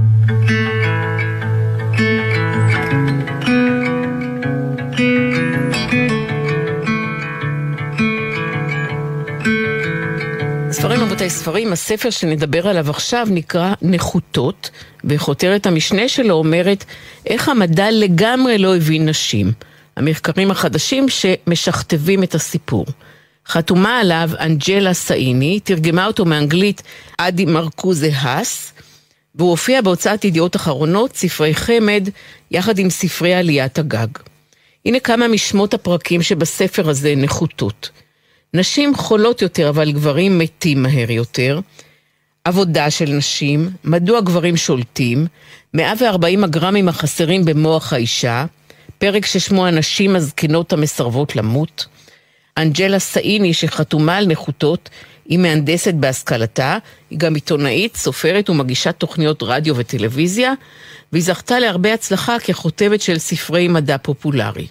ספרים 11.30 11.34
רבותיי 11.34 11.39
ספרים, 11.43 11.74
הספר 11.74 12.09
שנדבר 12.09 12.67
עליו 12.67 12.89
עכשיו 12.89 13.28
נקרא 13.30 13.74
נחותות, 13.82 14.69
וכותרת 15.03 15.65
המשנה 15.65 16.07
שלו 16.07 16.36
אומרת 16.36 16.86
איך 17.26 17.49
המדע 17.49 17.91
לגמרי 17.91 18.57
לא 18.57 18.76
הבין 18.76 19.09
נשים. 19.09 19.51
המחקרים 19.97 20.51
החדשים 20.51 21.05
שמשכתבים 21.09 22.24
את 22.24 22.36
הסיפור. 22.36 22.86
חתומה 23.47 23.99
עליו 23.99 24.30
אנג'לה 24.39 24.93
סאיני, 24.93 25.59
תרגמה 25.59 26.05
אותו 26.05 26.26
מאנגלית 26.26 26.82
אדי 27.17 27.45
מרקוזה 27.45 28.09
האס, 28.13 28.74
והוא 29.36 29.49
הופיע 29.49 29.82
בהוצאת 29.82 30.26
ידיעות 30.26 30.55
אחרונות, 30.55 31.15
ספרי 31.15 31.55
חמד, 31.55 32.09
יחד 32.51 32.80
עם 32.80 32.89
ספרי 32.89 33.34
עליית 33.34 33.80
הגג. 33.80 34.07
הנה 34.86 34.99
כמה 34.99 35.28
משמות 35.28 35.74
הפרקים 35.74 36.21
שבספר 36.21 36.89
הזה 36.89 37.13
נחותות. 37.17 37.89
נשים 38.54 38.95
חולות 38.95 39.41
יותר, 39.41 39.70
אבל 39.70 39.91
גברים 39.91 40.38
מתים 40.39 40.84
מהר 40.84 41.12
יותר. 41.12 41.60
עבודה 42.43 42.89
של 42.89 43.10
נשים, 43.10 43.70
מדוע 43.84 44.22
גברים 44.22 44.58
שולטים, 44.58 45.28
140 45.74 46.43
הגרמים 46.43 46.89
החסרים 46.89 47.45
במוח 47.45 47.93
האישה, 47.93 48.45
פרק 48.97 49.26
ששמו 49.26 49.66
הנשים 49.66 50.16
הזקנות 50.16 50.74
המסרבות 50.74 51.36
למות, 51.36 51.86
אנג'לה 52.58 52.99
סאיני 52.99 53.54
שחתומה 53.54 54.18
על 54.18 54.26
נכותות, 54.26 54.89
היא 55.26 55.39
מהנדסת 55.39 55.93
בהשכלתה, 55.93 56.78
היא 57.10 57.20
גם 57.20 57.36
עיתונאית, 57.36 57.95
סופרת 57.95 58.49
ומגישת 58.49 58.95
תוכניות 58.97 59.43
רדיו 59.43 59.78
וטלוויזיה, 59.78 60.54
והיא 61.12 61.24
זכתה 61.24 61.60
להרבה 61.60 61.93
הצלחה 61.93 62.39
ככותבת 62.39 63.01
של 63.01 63.18
ספרי 63.18 63.68
מדע 63.68 63.97
פופולרי. 63.97 64.68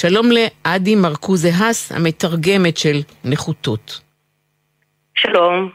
שלום 0.00 0.30
לאדי 0.32 0.94
מרקוזה 0.94 1.50
האס, 1.54 1.92
המתרגמת 1.92 2.76
של 2.76 3.02
נכותות. 3.24 4.00
שלום. 5.14 5.70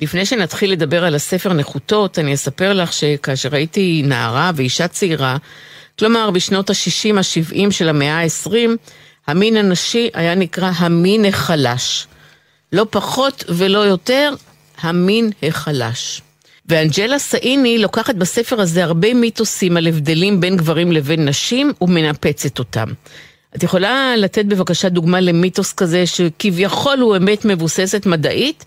לפני 0.00 0.26
שנתחיל 0.26 0.72
לדבר 0.72 1.04
על 1.04 1.14
הספר 1.14 1.52
נכותות, 1.52 2.18
אני 2.18 2.34
אספר 2.34 2.72
לך 2.72 2.92
שכאשר 2.92 3.54
הייתי 3.54 4.02
נערה 4.04 4.50
ואישה 4.54 4.88
צעירה, 4.88 5.36
כלומר 5.98 6.30
בשנות 6.30 6.70
ה-60, 6.70 7.16
ה-70 7.16 7.70
של 7.70 7.88
המאה 7.88 8.22
ה-20, 8.22 8.52
המין 9.26 9.56
הנשי 9.56 10.10
היה 10.14 10.34
נקרא 10.34 10.70
המין 10.76 11.24
החלש. 11.24 12.06
לא 12.72 12.86
פחות 12.90 13.44
ולא 13.48 13.78
יותר, 13.78 14.34
המין 14.80 15.30
החלש. 15.42 16.22
ואנג'לה 16.66 17.18
סאיני 17.18 17.78
לוקחת 17.78 18.14
בספר 18.14 18.60
הזה 18.60 18.84
הרבה 18.84 19.14
מיתוסים 19.14 19.76
על 19.76 19.86
הבדלים 19.86 20.40
בין 20.40 20.56
גברים 20.56 20.92
לבין 20.92 21.28
נשים 21.28 21.72
ומנפצת 21.80 22.58
אותם. 22.58 22.88
את 23.56 23.62
יכולה 23.62 24.14
לתת 24.16 24.44
בבקשה 24.44 24.88
דוגמה 24.88 25.20
למיתוס 25.20 25.72
כזה 25.72 26.06
שכביכול 26.06 26.98
הוא 27.00 27.16
אמת 27.16 27.44
מבוססת 27.44 28.06
מדעית, 28.06 28.64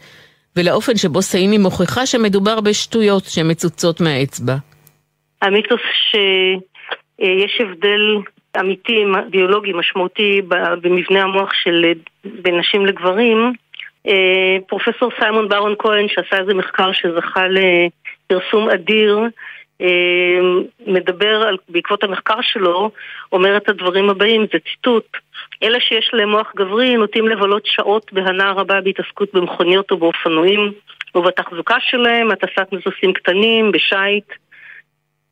ולאופן 0.56 0.96
שבו 0.96 1.22
סאיני 1.22 1.58
מוכיחה 1.58 2.06
שמדובר 2.06 2.62
בשטויות 2.62 3.24
שמצוצות 3.24 4.02
מהאצבע. 4.02 4.56
המיתוס 5.42 5.82
שיש 6.12 7.62
הבדל 7.62 8.02
אמיתי, 8.60 9.04
ביולוגי, 9.30 9.74
משמעותי 9.74 10.42
במבנה 10.82 11.22
המוח 11.22 11.50
של 11.64 11.86
בין 12.42 12.60
נשים 12.60 12.86
לגברים, 12.86 13.54
פרופסור 14.68 15.12
סיימון 15.20 15.50
ברון 15.50 15.76
כהן, 15.80 16.08
שעשה 16.08 16.38
איזה 16.38 16.54
מחקר 16.54 16.92
שזכה 16.92 17.46
לפרסום 17.48 18.70
אדיר, 18.70 19.20
אה, 19.82 20.40
מדבר 20.88 21.44
על, 21.48 21.58
בעקבות 21.70 22.04
המחקר 22.04 22.42
שלו, 22.42 22.92
אומר 23.32 23.58
את 23.58 23.70
הדברים 23.70 24.10
הבאים, 24.10 24.46
זה 24.54 24.60
ציטוט: 24.72 25.08
אלה 25.64 25.80
שיש 25.80 26.10
להם 26.14 26.30
מוח 26.30 26.52
גברי 26.56 26.98
נוטים 26.98 27.28
לבלות 27.28 27.66
שעות 27.66 28.14
בהנאה 28.14 28.52
רבה 28.52 28.82
בהתעסקות 28.82 29.30
במכוניות 29.34 29.92
או 29.92 29.98
באופנועים 29.98 30.72
ובתחזוקה 31.16 31.76
שלהם, 31.80 32.32
הטסת 32.32 32.68
מזוסים 32.72 33.14
קטנים, 33.14 33.72
בשייט, 33.72 34.26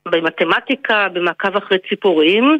במתמטיקה, 0.05 1.07
במעקב 1.13 1.57
אחרי 1.57 1.77
ציפורים. 1.89 2.59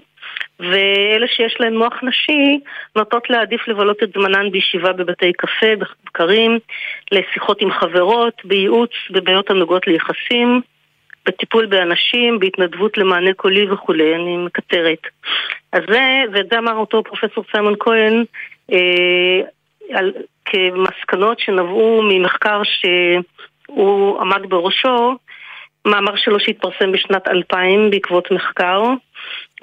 ואלה 0.60 1.28
שיש 1.28 1.56
להן 1.60 1.78
מוח 1.78 2.04
נשי 2.04 2.60
נוטות 2.95 3.30
להעדיף 3.30 3.68
לבלות 3.68 4.04
את 4.04 4.10
זמנן 4.14 4.51
בישיבה 4.51 4.93
בבתי 4.93 5.34
קפה, 5.34 5.76
בבקרים, 5.76 6.60
לשיחות 7.12 7.62
עם 7.62 7.72
חברות, 7.72 8.41
בייעוץ, 8.45 8.91
בבעיות 9.12 9.49
הנוגעות 9.49 9.88
ליחסים, 9.88 10.62
בטיפול 11.26 11.66
באנשים, 11.66 12.39
בהתנדבות 12.39 12.97
למענה 12.97 13.34
קולי 13.34 13.72
וכולי, 13.72 14.16
אני 14.16 14.38
מקצרת. 14.38 15.08
אז 15.74 15.82
זה, 15.89 16.24
ואת 16.34 16.45
זה 16.51 16.58
אמר 16.58 16.76
אותו 16.76 17.04
פרופסור 17.04 17.43
סיימון 17.51 17.76
כהן, 17.80 18.24
אה, 18.72 19.41
על, 19.93 20.14
כמסקנות 20.45 21.39
שנבעו 21.39 22.01
ממחקר 22.04 22.62
שהוא 22.64 24.22
עמד 24.22 24.49
בראשו, 24.49 25.18
מאמר 25.86 26.16
שלו 26.16 26.39
שהתפרסם 26.39 26.91
בשנת 26.91 27.28
2000 27.28 27.89
בעקבות 27.89 28.32
מחקר. 28.32 28.84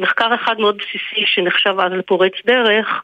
מחקר 0.00 0.34
אחד 0.34 0.60
מאוד 0.60 0.76
בסיסי 0.76 1.26
שנחשב 1.26 1.80
אז 1.80 1.92
לפורץ 1.92 2.32
דרך 2.46 3.02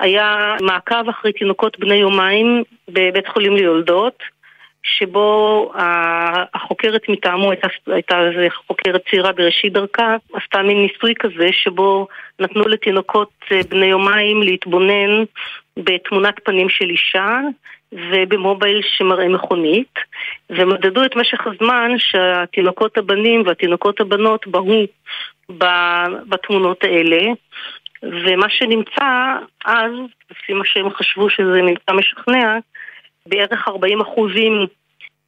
היה 0.00 0.56
מעקב 0.60 1.08
אחרי 1.08 1.32
תינוקות 1.32 1.78
בני 1.78 1.94
יומיים 1.94 2.62
בבית 2.88 3.28
חולים 3.28 3.56
ליולדות 3.56 4.22
שבו 4.82 5.72
החוקרת 6.54 7.08
מטעמו 7.08 7.50
הייתה, 7.50 7.68
הייתה 7.86 8.16
חוקרת 8.66 9.02
צעירה 9.10 9.32
בראשית 9.32 9.72
דרכה, 9.72 10.16
עשתה 10.32 10.62
מין 10.62 10.82
ניסוי 10.82 11.14
כזה 11.18 11.48
שבו 11.52 12.06
נתנו 12.38 12.68
לתינוקות 12.68 13.30
אה, 13.52 13.60
בני 13.68 13.86
יומיים 13.86 14.42
להתבונן 14.42 15.24
בתמונת 15.76 16.34
פנים 16.44 16.68
של 16.68 16.90
אישה 16.90 17.40
ובמובייל 17.92 18.80
שמראה 18.82 19.28
מכונית 19.28 19.94
ומדדו 20.50 21.04
את 21.04 21.16
משך 21.16 21.46
הזמן 21.46 21.90
שהתינוקות 21.98 22.98
הבנים 22.98 23.42
והתינוקות 23.46 24.00
הבנות 24.00 24.46
בהו 24.46 24.86
בתמונות 26.28 26.84
האלה 26.84 27.32
ומה 28.02 28.48
שנמצא 28.48 29.36
אז, 29.64 29.92
לפי 30.30 30.52
מה 30.52 30.64
שהם 30.64 30.90
חשבו 30.90 31.30
שזה 31.30 31.62
נמצא 31.62 31.92
משכנע, 31.92 32.58
בערך 33.26 33.68
40 33.68 34.00
אחוזים 34.00 34.66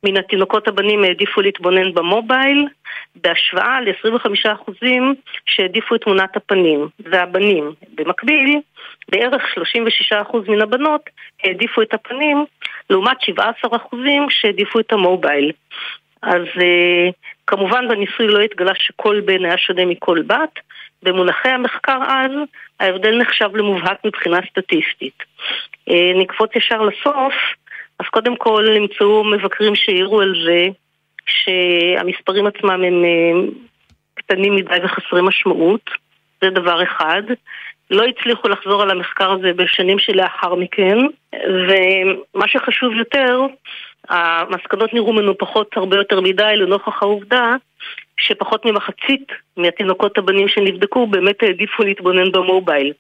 מן 0.05 0.17
התינוקות 0.17 0.69
הבנים 0.69 1.05
העדיפו 1.05 1.41
להתבונן 1.41 1.95
במובייל, 1.95 2.69
בהשוואה 3.15 3.81
ל-25 3.81 4.53
אחוזים 4.53 5.15
שהעדיפו 5.47 5.95
את 5.95 6.01
תמונת 6.01 6.37
הפנים, 6.37 6.89
והבנים. 7.01 7.73
במקביל, 7.95 8.61
בערך 9.09 9.43
36 9.55 10.13
אחוז 10.13 10.49
מן 10.49 10.61
הבנות 10.61 11.11
העדיפו 11.45 11.83
את 11.83 11.95
הפנים, 11.95 12.45
לעומת 12.91 13.21
17 13.21 13.77
אחוזים 13.77 14.27
שהעדיפו 14.31 14.81
את 14.81 14.93
המובייל. 14.93 15.53
אז 16.23 16.43
uh, 16.43 17.13
כמובן 17.47 17.89
בניסוי 17.89 18.27
לא 18.27 18.41
התגלה 18.41 18.73
שכל 18.75 19.21
בן 19.21 19.45
היה 19.45 19.59
שונה 19.59 19.85
מכל 19.85 20.23
בת, 20.23 20.59
במונחי 21.03 21.49
המחקר 21.49 21.99
אז 22.09 22.31
ההבדל 22.81 23.19
נחשב 23.19 23.57
למובהק 23.57 24.05
מבחינה 24.05 24.39
סטטיסטית. 24.51 25.23
Uh, 25.91 25.93
נקפוץ 26.15 26.57
ישר 26.57 26.83
לסוף, 26.83 27.35
אז 28.01 28.07
קודם 28.07 28.37
כל 28.37 28.67
נמצאו 28.75 29.25
מבקרים 29.25 29.75
שהעירו 29.75 30.21
על 30.21 30.35
זה 30.47 30.67
שהמספרים 31.27 32.47
עצמם 32.47 32.71
הם 32.71 33.05
uh, 33.05 33.51
קטנים 34.15 34.55
מדי 34.55 34.79
וחסרי 34.85 35.23
משמעות, 35.23 35.91
זה 36.43 36.51
דבר 36.51 36.83
אחד. 36.83 37.23
לא 37.91 38.05
הצליחו 38.05 38.49
לחזור 38.49 38.83
על 38.83 38.91
המחקר 38.91 39.31
הזה 39.33 39.53
בשנים 39.53 39.99
שלאחר 39.99 40.55
מכן, 40.55 40.99
ומה 41.35 42.49
שחשוב 42.49 42.93
יותר, 42.93 43.41
המסקנות 44.09 44.95
נראו 44.95 45.13
מנופחות 45.13 45.77
הרבה 45.77 45.97
יותר 45.97 46.21
מדי 46.21 46.57
לנוכח 46.57 47.03
העובדה 47.03 47.55
שפחות 48.17 48.65
ממחצית 48.65 49.33
מהתינוקות 49.57 50.19
הבנים 50.19 50.49
שנבדקו 50.49 51.07
באמת 51.07 51.43
העדיפו 51.43 51.83
להתבונן 51.83 52.33
במובייל. 52.33 52.93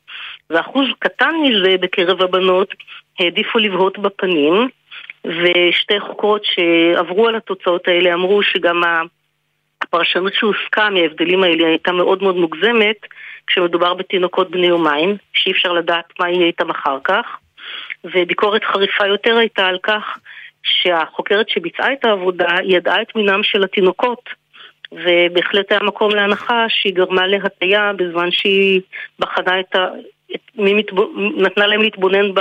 ואחוז 0.50 0.86
קטן 0.98 1.34
מזה 1.42 1.76
בקרב 1.80 2.22
הבנות 2.22 2.74
העדיפו 3.18 3.58
לבהות 3.58 3.98
בפנים, 3.98 4.68
ושתי 5.26 6.00
חוקרות 6.00 6.42
שעברו 6.44 7.28
על 7.28 7.36
התוצאות 7.36 7.88
האלה 7.88 8.14
אמרו 8.14 8.42
שגם 8.42 8.82
הפרשנות 9.82 10.34
שהוסקה 10.34 10.90
מההבדלים 10.90 11.42
האלה 11.42 11.66
הייתה 11.66 11.92
מאוד 11.92 12.22
מאוד 12.22 12.36
מוגזמת 12.36 12.96
כשמדובר 13.46 13.94
בתינוקות 13.94 14.50
בני 14.50 14.66
יומיים, 14.66 15.16
שאי 15.34 15.52
אפשר 15.52 15.72
לדעת 15.72 16.04
מה 16.20 16.30
יהיה 16.30 16.46
איתם 16.46 16.70
אחר 16.70 16.98
כך, 17.04 17.26
וביקורת 18.04 18.64
חריפה 18.64 19.06
יותר 19.06 19.36
הייתה 19.36 19.66
על 19.66 19.78
כך 19.82 20.18
שהחוקרת 20.62 21.48
שביצעה 21.48 21.92
את 21.92 22.04
העבודה 22.04 22.56
ידעה 22.64 23.02
את 23.02 23.16
מינם 23.16 23.42
של 23.42 23.64
התינוקות 23.64 24.30
ובהחלט 24.92 25.72
היה 25.72 25.80
מקום 25.82 26.14
להנחה 26.14 26.66
שהיא 26.68 26.94
גרמה 26.94 27.26
להטייה 27.26 27.92
בזמן 27.92 28.30
שהיא 28.30 28.80
בחנה 29.18 29.60
את 29.60 29.74
ה... 29.74 29.88
את 30.34 30.40
מי 30.56 30.74
מתב... 30.74 30.94
נתנה 31.36 31.66
להם 31.66 31.82
להתבונן 31.82 32.34
ב... 32.34 32.40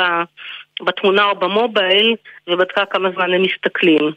בתמונה 0.85 1.25
או 1.25 1.35
במובייל 1.35 2.15
ובדקה 2.47 2.85
כמה 2.85 3.09
זמן 3.11 3.33
הם 3.33 3.41
מסתכלים. 3.41 4.11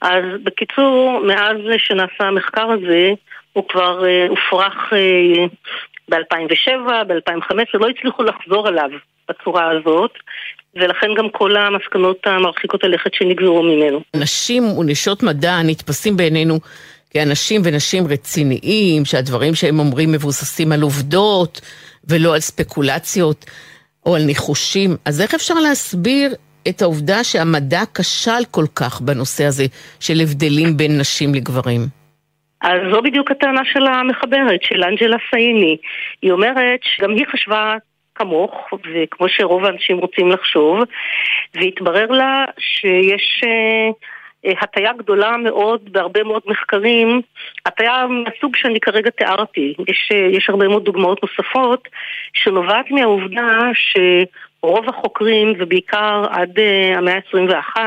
אז 0.00 0.24
בקיצור, 0.44 1.20
מאז 1.26 1.56
שנעשה 1.78 2.24
המחקר 2.24 2.66
הזה, 2.70 3.10
הוא 3.52 3.64
כבר 3.68 4.02
uh, 4.02 4.30
הופרך 4.30 4.92
uh, 4.92 5.48
ב-2007, 6.08 7.04
ב-2015, 7.06 7.78
לא 7.80 7.88
הצליחו 7.88 8.22
לחזור 8.22 8.68
עליו 8.68 8.90
בצורה 9.28 9.70
הזאת, 9.70 10.10
ולכן 10.76 11.06
גם 11.16 11.28
כל 11.30 11.56
המסקנות 11.56 12.26
המרחיקות 12.26 12.84
הלכת 12.84 13.14
שנגזרו 13.14 13.62
ממנו. 13.62 14.00
נשים 14.16 14.62
ונשות 14.78 15.22
מדע 15.22 15.62
נתפסים 15.64 16.16
בעינינו 16.16 16.58
כאנשים 17.10 17.62
ונשים 17.64 18.06
רציניים, 18.06 19.04
שהדברים 19.04 19.54
שהם 19.54 19.78
אומרים 19.78 20.12
מבוססים 20.12 20.72
על 20.72 20.82
עובדות 20.82 21.60
ולא 22.08 22.34
על 22.34 22.40
ספקולציות 22.40 23.44
או 24.06 24.16
על 24.16 24.22
ניחושים. 24.26 24.90
אז 25.04 25.20
איך 25.20 25.34
אפשר 25.34 25.54
להסביר 25.54 26.30
את 26.68 26.82
העובדה 26.82 27.24
שהמדע 27.24 27.82
כשל 27.94 28.44
כל 28.50 28.64
כך 28.74 29.00
בנושא 29.00 29.44
הזה 29.44 29.64
של 30.00 30.14
הבדלים 30.22 30.76
בין 30.76 30.98
נשים 31.00 31.34
לגברים? 31.34 31.80
אז 32.62 32.80
זו 32.92 33.02
בדיוק 33.02 33.30
הטענה 33.30 33.62
של 33.64 33.86
המחברת, 33.86 34.62
של 34.62 34.84
אנג'לה 34.84 35.16
סאיני. 35.30 35.76
היא 36.22 36.32
אומרת 36.32 36.80
שגם 36.82 37.10
היא 37.10 37.26
חשבה 37.32 37.74
כמוך, 38.14 38.52
וכמו 38.72 39.28
שרוב 39.28 39.64
האנשים 39.64 39.98
רוצים 39.98 40.30
לחשוב, 40.30 40.78
והתברר 41.54 42.06
לה 42.06 42.44
שיש 42.58 43.42
אה, 43.44 43.90
הטיה 44.60 44.92
גדולה 44.92 45.36
מאוד 45.36 45.92
בהרבה 45.92 46.22
מאוד 46.24 46.42
מחקרים, 46.46 47.20
הטיה 47.66 48.06
מהסוג 48.06 48.56
שאני 48.56 48.80
כרגע 48.80 49.10
תיארתי. 49.10 49.74
יש, 49.88 50.10
יש 50.30 50.50
הרבה 50.50 50.68
מאוד 50.68 50.84
דוגמאות 50.84 51.20
נוספות 51.22 51.88
שנובעת 52.32 52.90
מהעובדה 52.90 53.70
שרוב 53.74 54.88
החוקרים, 54.88 55.52
ובעיקר 55.58 56.24
עד 56.30 56.58
המאה 56.96 57.14
ה-21, 57.14 57.80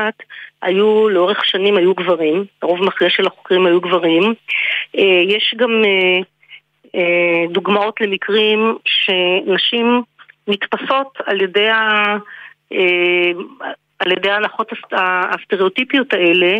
היו, 0.62 1.08
לאורך 1.08 1.44
שנים 1.44 1.76
היו 1.76 1.94
גברים, 1.94 2.44
הרוב 2.62 2.82
המכריע 2.82 3.10
של 3.10 3.26
החוקרים 3.26 3.66
היו 3.66 3.80
גברים. 3.80 4.34
יש 5.28 5.54
גם 5.56 5.82
דוגמאות 7.50 8.00
למקרים 8.00 8.76
שנשים 8.84 10.02
נתפסות 10.48 11.18
על 11.26 11.40
ידי 11.40 11.68
ה... 11.68 12.16
על 14.00 14.12
ידי 14.12 14.30
ההנחות 14.30 14.72
הסטריאוטיפיות 14.92 16.12
האלה 16.12 16.56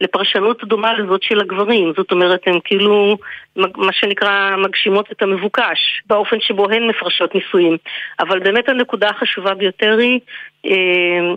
לפרשנות 0.00 0.64
דומה 0.64 0.92
לזאת 0.94 1.22
של 1.22 1.40
הגברים. 1.40 1.92
זאת 1.96 2.12
אומרת, 2.12 2.40
הן 2.46 2.58
כאילו, 2.64 3.16
מה 3.56 3.92
שנקרא, 3.92 4.56
מגשימות 4.56 5.12
את 5.12 5.22
המבוקש 5.22 6.02
באופן 6.06 6.36
שבו 6.40 6.70
הן 6.70 6.86
מפרשות 6.86 7.34
נישואים. 7.34 7.76
אבל 8.20 8.38
באמת 8.38 8.68
הנקודה 8.68 9.08
החשובה 9.08 9.54
ביותר 9.54 9.96
היא 9.98 10.20
אה, 10.66 11.34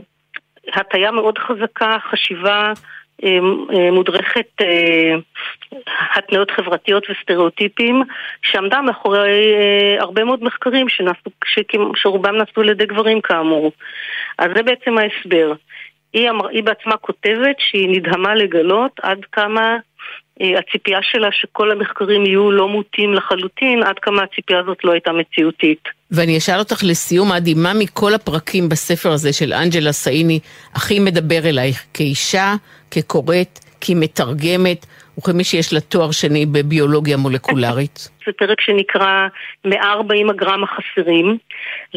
הטיה 0.74 1.12
מאוד 1.12 1.38
חזקה, 1.38 1.98
חשיבה 2.12 2.74
מודרכת 3.92 4.48
אה, 4.62 5.16
התניות 6.16 6.52
חברתיות 6.52 7.04
וסטריאוטיפים 7.10 8.04
שעמדה 8.42 8.82
מאחורי 8.82 9.56
הרבה 10.00 10.24
מאוד 10.24 10.44
מחקרים 10.44 10.90
שנעשו, 10.90 11.30
שרובם 11.96 12.36
נעשו 12.36 12.62
על 12.62 12.70
ידי 12.70 12.86
גברים 12.86 13.22
כאמור. 13.22 13.72
אז 14.38 14.48
זה 14.56 14.64
בעצם 14.64 14.98
ההסבר. 14.98 15.54
היא, 16.14 16.30
אמר, 16.30 16.48
היא 16.48 16.64
בעצמה 16.64 16.98
כותבת 16.98 17.56
שהיא 17.60 17.90
נדהמה 17.90 18.36
לגלות 18.36 19.00
עד 19.04 19.20
כמה 19.32 19.78
הציפייה 20.42 21.00
שלה 21.02 21.28
שכל 21.32 21.72
המחקרים 21.72 22.26
יהיו 22.26 22.52
לא 22.52 22.70
מוטים 22.70 23.14
לחלוטין, 23.14 23.84
עד 23.84 24.00
כמה 24.00 24.24
הציפייה 24.24 24.60
הזאת 24.60 24.78
לא 24.84 24.92
הייתה 24.92 25.12
מציאותית. 25.12 25.90
ואני 26.12 26.38
אשאל 26.38 26.60
אותך 26.60 26.84
לסיום, 26.84 27.32
עדי, 27.32 27.54
מה 27.54 27.74
מכל 27.74 28.14
הפרקים 28.14 28.70
בספר 28.70 29.12
הזה 29.12 29.34
של 29.34 29.54
אנג'לה 29.54 29.92
סאיני 29.92 30.40
הכי 30.76 31.00
מדבר 31.00 31.50
אלייך 31.50 31.86
כאישה, 31.94 32.54
כקוראת, 32.92 33.60
כמתרגמת, 33.82 34.86
וכמי 35.18 35.44
שיש 35.44 35.74
לה 35.74 35.80
תואר 35.80 36.12
שני 36.12 36.46
בביולוגיה 36.46 37.18
מולקולרית? 37.18 38.10
זה 38.26 38.32
פרק 38.38 38.62
שנקרא 38.62 39.28
140 39.66 40.30
הגרם 40.30 40.64
החסרים. 40.64 41.38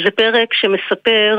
זה 0.04 0.10
פרק 0.10 0.54
שמספר 0.54 1.38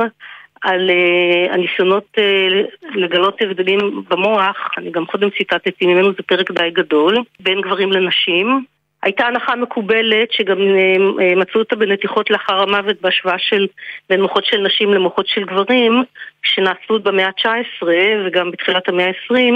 על 0.62 0.90
uh, 0.90 1.54
הניסיונות 1.54 2.18
uh, 2.18 2.96
לגלות 2.96 3.42
הבדלים 3.42 4.04
במוח, 4.10 4.70
אני 4.78 4.92
גם 4.92 5.06
קודם 5.06 5.30
ציטטתי 5.38 5.86
ממנו, 5.86 6.14
זה 6.14 6.24
פרק 6.28 6.52
די 6.52 6.70
גדול, 6.74 7.18
בין 7.40 7.62
גברים 7.62 7.92
לנשים. 7.92 8.66
הייתה 9.04 9.28
הנחה 9.28 9.56
מקובלת 9.56 10.32
שגם 10.32 10.58
uh, 10.58 11.36
מצאו 11.36 11.60
אותה 11.60 11.76
בנתיחות 11.76 12.30
לאחר 12.30 12.62
המוות 12.62 13.02
בהשוואה 13.02 13.40
של 13.40 13.68
בין 14.10 14.22
מוחות 14.22 14.46
של 14.46 14.58
נשים 14.62 14.94
למוחות 14.94 15.28
של 15.28 15.44
גברים, 15.44 16.04
שנעשו 16.44 17.00
במאה 17.04 17.28
ה-19 17.28 17.88
וגם 18.26 18.52
בתחילת 18.52 18.90
המאה 18.90 19.08
ה-20, 19.08 19.54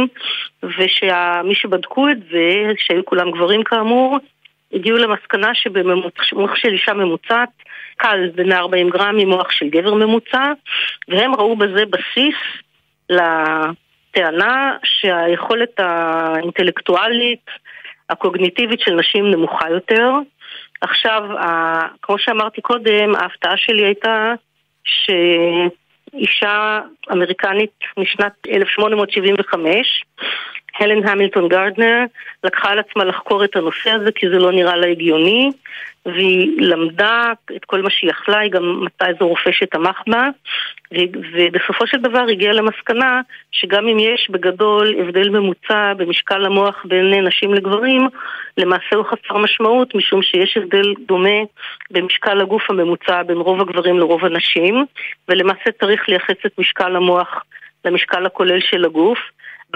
ושמי 0.63 1.55
שבדקו 1.55 2.09
את 2.09 2.17
זה, 2.31 2.71
שהיו 2.77 3.05
כולם 3.05 3.31
גברים 3.31 3.63
כאמור, 3.63 4.17
הגיעו 4.73 4.97
למסקנה 4.97 5.55
שבמוח 5.55 6.55
של 6.55 6.73
אישה 6.73 6.93
ממוצעת 6.93 7.49
קל 7.95 8.29
בין 8.35 8.51
40 8.51 8.89
גרם 8.89 9.15
ממוח 9.17 9.51
של 9.51 9.69
גבר 9.69 9.93
ממוצע, 9.93 10.51
והם 11.07 11.35
ראו 11.35 11.55
בזה 11.55 11.83
בסיס 11.85 12.35
לטענה 13.09 14.77
שהיכולת 14.83 15.79
האינטלקטואלית, 15.79 17.45
הקוגניטיבית 18.09 18.79
של 18.79 18.93
נשים 18.93 19.31
נמוכה 19.31 19.69
יותר. 19.69 20.11
עכשיו, 20.81 21.23
כמו 22.01 22.17
שאמרתי 22.19 22.61
קודם, 22.61 23.15
ההפתעה 23.15 23.57
שלי 23.57 23.85
הייתה 23.85 24.33
שאישה 26.13 26.79
אמריקנית 27.11 27.79
משנת 27.97 28.33
1875 28.47 30.03
הלן 30.79 31.07
המילטון 31.07 31.47
גרדנר 31.47 32.03
לקחה 32.43 32.71
על 32.71 32.79
עצמה 32.79 33.03
לחקור 33.03 33.43
את 33.43 33.55
הנושא 33.55 33.91
הזה 33.91 34.11
כי 34.15 34.29
זה 34.29 34.39
לא 34.39 34.51
נראה 34.51 34.75
לה 34.75 34.87
הגיוני 34.87 35.51
והיא 36.05 36.61
למדה 36.61 37.33
את 37.55 37.65
כל 37.65 37.81
מה 37.81 37.89
שהיא 37.89 38.09
יכלה, 38.09 38.39
היא 38.39 38.51
גם 38.51 38.85
מצאה 38.85 39.07
איזה 39.07 39.25
רופא 39.25 39.51
שתמך 39.51 40.01
בה 40.07 40.29
ובסופו 41.33 41.87
של 41.87 41.97
דבר 41.97 42.25
הגיעה 42.31 42.53
למסקנה 42.53 43.21
שגם 43.51 43.87
אם 43.87 43.99
יש 43.99 44.27
בגדול 44.29 44.95
הבדל 44.99 45.29
ממוצע 45.29 45.93
במשקל 45.93 46.45
המוח 46.45 46.85
בין 46.85 47.13
נשים 47.27 47.53
לגברים 47.53 48.07
למעשה 48.57 48.95
הוא 48.95 49.05
חסר 49.05 49.37
משמעות 49.37 49.95
משום 49.95 50.21
שיש 50.21 50.57
הבדל 50.57 50.93
דומה 51.07 51.39
במשקל 51.91 52.41
הגוף 52.41 52.69
הממוצע 52.69 53.23
בין 53.23 53.37
רוב 53.37 53.61
הגברים 53.61 53.99
לרוב 53.99 54.25
הנשים 54.25 54.85
ולמעשה 55.29 55.71
צריך 55.79 56.09
לייחס 56.09 56.45
את 56.45 56.59
משקל 56.59 56.95
המוח 56.95 57.43
למשקל 57.85 58.25
הכולל 58.25 58.59
של 58.59 58.85
הגוף 58.85 59.19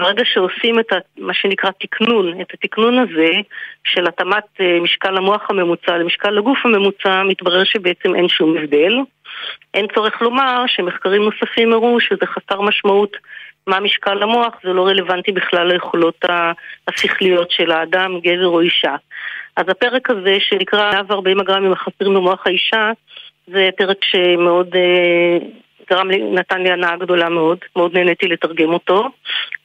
ברגע 0.00 0.22
שעושים 0.24 0.80
את 0.80 0.92
מה 1.18 1.34
שנקרא 1.34 1.70
תקנון, 1.80 2.40
את 2.40 2.54
התקנון 2.54 2.98
הזה 2.98 3.30
של 3.84 4.06
התאמת 4.06 4.44
אה, 4.60 4.80
משקל 4.80 5.16
המוח 5.16 5.50
הממוצע 5.50 5.98
למשקל 5.98 6.38
הגוף 6.38 6.58
הממוצע, 6.64 7.22
מתברר 7.22 7.64
שבעצם 7.64 8.14
אין 8.14 8.28
שום 8.28 8.56
הבדל. 8.56 8.92
אין 9.74 9.86
צורך 9.94 10.22
לומר 10.22 10.64
שמחקרים 10.66 11.22
נוספים 11.22 11.72
הראו 11.72 12.00
שזה 12.00 12.26
חסר 12.26 12.60
משמעות 12.60 13.16
מה 13.66 13.80
משקל 13.80 14.22
המוח, 14.22 14.54
זה 14.64 14.72
לא 14.72 14.86
רלוונטי 14.86 15.32
בכלל 15.32 15.72
ליכולות 15.72 16.24
השכליות 16.88 17.50
של 17.50 17.70
האדם, 17.70 18.20
גבר 18.20 18.46
או 18.46 18.60
אישה. 18.60 18.96
אז 19.56 19.64
הפרק 19.68 20.10
הזה 20.10 20.36
שנקרא 20.40 20.92
140 20.92 21.40
הגרמים 21.40 21.72
החסרים 21.72 22.14
במוח 22.14 22.46
האישה, 22.46 22.92
זה 23.46 23.68
פרק 23.76 24.04
שמאוד 24.04 24.68
אה, 24.74 25.38
גרם 25.90 26.10
לי, 26.10 26.18
נתן 26.18 26.62
לי 26.62 26.70
הנאה 26.70 26.96
גדולה 26.96 27.28
מאוד, 27.28 27.58
מאוד 27.76 27.94
נהניתי 27.94 28.28
לתרגם 28.28 28.72
אותו. 28.72 29.08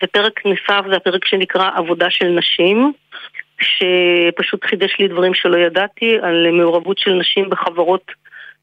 ופרק 0.04 0.46
נוסף 0.46 0.86
זה 0.90 0.96
הפרק 0.96 1.26
שנקרא 1.26 1.70
עבודה 1.76 2.10
של 2.10 2.28
נשים, 2.28 2.94
שפשוט 3.62 4.66
חידש 4.66 4.96
לי 5.00 5.08
דברים 5.08 5.34
שלא 5.34 5.58
ידעתי 5.58 6.18
על 6.22 6.52
מעורבות 6.52 6.98
של 6.98 7.14
נשים 7.14 7.50
בחברות 7.50 8.12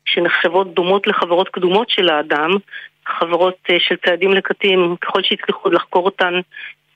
שנחשבות 0.05 0.75
דומות 0.75 1.07
לחברות 1.07 1.49
קדומות 1.49 1.91
של 1.91 2.09
האדם, 2.09 2.51
חברות 3.07 3.57
אה, 3.71 3.77
של 3.81 3.97
צעדים 4.07 4.33
לקטים, 4.33 4.97
ככל 5.01 5.23
שהצליחו 5.23 5.71
לחקור 5.71 6.05
אותן 6.05 6.35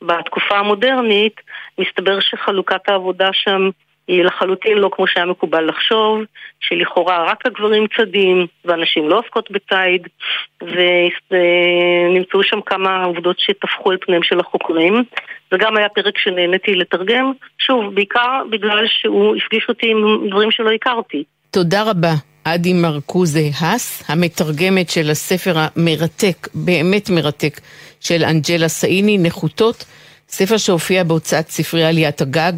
בתקופה 0.03 0.59
המודרנית, 0.59 1.41
מסתבר 1.79 2.21
שחלוקת 2.21 2.89
העבודה 2.89 3.29
שם 3.33 3.71
היא 4.09 4.25
לחלוטין 4.25 4.79
לא 4.79 4.91
כמו 4.93 5.07
שהיה 5.07 5.27
מקובל 5.27 5.69
לחשוב, 5.69 6.21
שלכאורה 6.61 7.31
רק 7.31 7.47
הגברים 7.47 7.87
צדים 7.97 8.47
ואנשים 8.65 9.09
לא 9.09 9.19
עוסקות 9.19 9.51
בציד, 9.51 10.09
ונמצאו 11.31 12.43
שם 12.43 12.61
כמה 12.67 13.05
עובדות 13.05 13.39
שטפחו 13.39 13.91
על 13.91 13.97
פניהם 14.01 14.23
של 14.23 14.41
החוקרים. 14.41 15.05
זה 15.51 15.57
גם 15.59 15.77
היה 15.77 15.89
פרק 15.89 16.19
שנהניתי 16.19 16.75
לתרגם, 16.75 17.33
שוב, 17.59 17.95
בעיקר 17.95 18.43
בגלל 18.51 18.85
שהוא 18.87 19.37
הפגיש 19.37 19.67
אותי 19.69 19.91
עם 19.91 20.29
דברים 20.31 20.51
שלא 20.51 20.71
הכרתי. 20.71 21.25
תודה 21.51 21.91
רבה. 21.91 22.13
אדי 22.45 22.73
מרקוזה 22.73 23.41
האס, 23.61 24.11
המתרגמת 24.11 24.91
של 24.91 25.11
הספר 25.11 25.55
המרתק, 25.57 26.49
באמת 26.55 27.11
מרתק, 27.11 27.61
של 28.01 28.25
אנג'לה 28.25 28.69
סאיני, 28.69 29.19
נחותות, 29.19 29.85
ספר 30.29 30.57
שהופיע 30.57 31.05
בהוצאת 31.05 31.49
ספרי 31.49 31.85
עליית 31.85 32.21
הגג. 32.21 32.53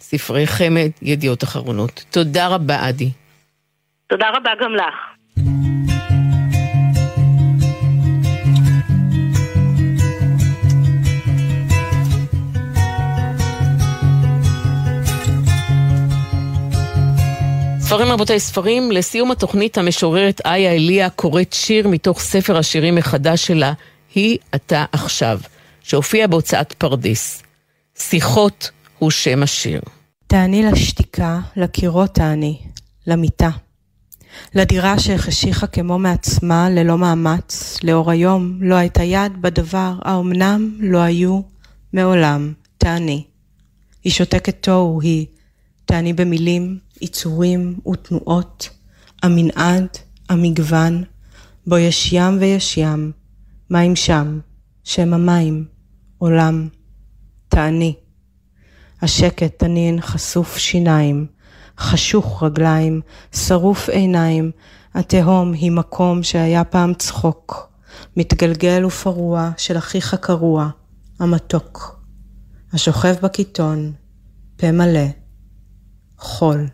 ספרי 0.00 0.46
חמד, 0.46 0.90
ידיעות 1.02 1.44
אחרונות. 1.44 2.04
תודה 2.10 2.48
רבה, 2.48 2.86
עדי. 2.86 3.10
תודה 4.06 4.26
רבה 4.34 4.50
גם 4.60 4.74
לך. 4.74 4.94
ספרים 17.90 18.08
רבותיי, 18.08 18.40
ספרים. 18.40 18.92
לסיום 18.92 19.30
התוכנית 19.30 19.78
המשוררת 19.78 20.40
איה 20.44 20.72
אליה 20.72 21.10
קוראת 21.10 21.52
שיר 21.52 21.88
מתוך 21.88 22.20
ספר 22.20 22.56
השירים 22.56 22.94
מחדש 22.94 23.46
שלה, 23.46 23.72
היא 24.14 24.38
אתה 24.54 24.84
עכשיו, 24.92 25.40
שהופיע 25.82 26.26
בהוצאת 26.26 26.72
פרדס. 26.72 27.42
שיחות 27.98 28.70
הוא 29.00 29.10
שם 29.10 29.42
השיר. 29.42 29.80
תעני 30.26 30.62
לשתיקה, 30.62 31.40
לקירות 31.56 32.14
תעני, 32.14 32.58
למיטה. 33.06 33.50
לדירה 34.54 34.98
שהחשיכה 34.98 35.66
כמו 35.66 35.98
מעצמה, 35.98 36.70
ללא 36.70 36.98
מאמץ, 36.98 37.76
לאור 37.82 38.10
היום, 38.10 38.58
לא 38.62 38.74
הייתה 38.74 39.02
יד 39.02 39.42
בדבר, 39.42 39.94
האומנם 40.02 40.76
לא 40.80 40.98
היו 40.98 41.40
מעולם, 41.92 42.52
תעני. 42.78 43.24
היא 44.04 44.12
שותקת 44.12 44.62
תוהו, 44.62 45.00
היא 45.00 45.26
תעני 45.84 46.12
במילים, 46.12 46.78
עיצורים 47.00 47.78
ותנועות, 47.92 48.68
המנעד, 49.22 49.88
המגוון, 50.28 51.04
בו 51.66 51.78
יש 51.78 52.12
ים 52.12 52.38
ויש 52.40 52.76
ים, 52.76 53.12
מים 53.70 53.96
שם, 53.96 54.40
שם 54.84 55.14
המים, 55.14 55.64
עולם, 56.18 56.68
תעני. 57.48 57.94
השקט 59.02 59.58
תנין 59.58 60.00
חשוף 60.00 60.56
שיניים, 60.56 61.26
חשוך 61.78 62.42
רגליים, 62.42 63.00
שרוף 63.34 63.88
עיניים, 63.88 64.50
התהום 64.94 65.52
היא 65.52 65.72
מקום 65.72 66.22
שהיה 66.22 66.64
פעם 66.64 66.94
צחוק, 66.94 67.72
מתגלגל 68.16 68.84
ופרוע 68.84 69.50
של 69.56 69.78
אחיך 69.78 70.14
קרוע, 70.14 70.68
המתוק. 71.18 72.00
השוכב 72.72 73.14
בקיטון, 73.22 73.92
פה 74.56 74.72
מלא, 74.72 75.06
חול. 76.18 76.66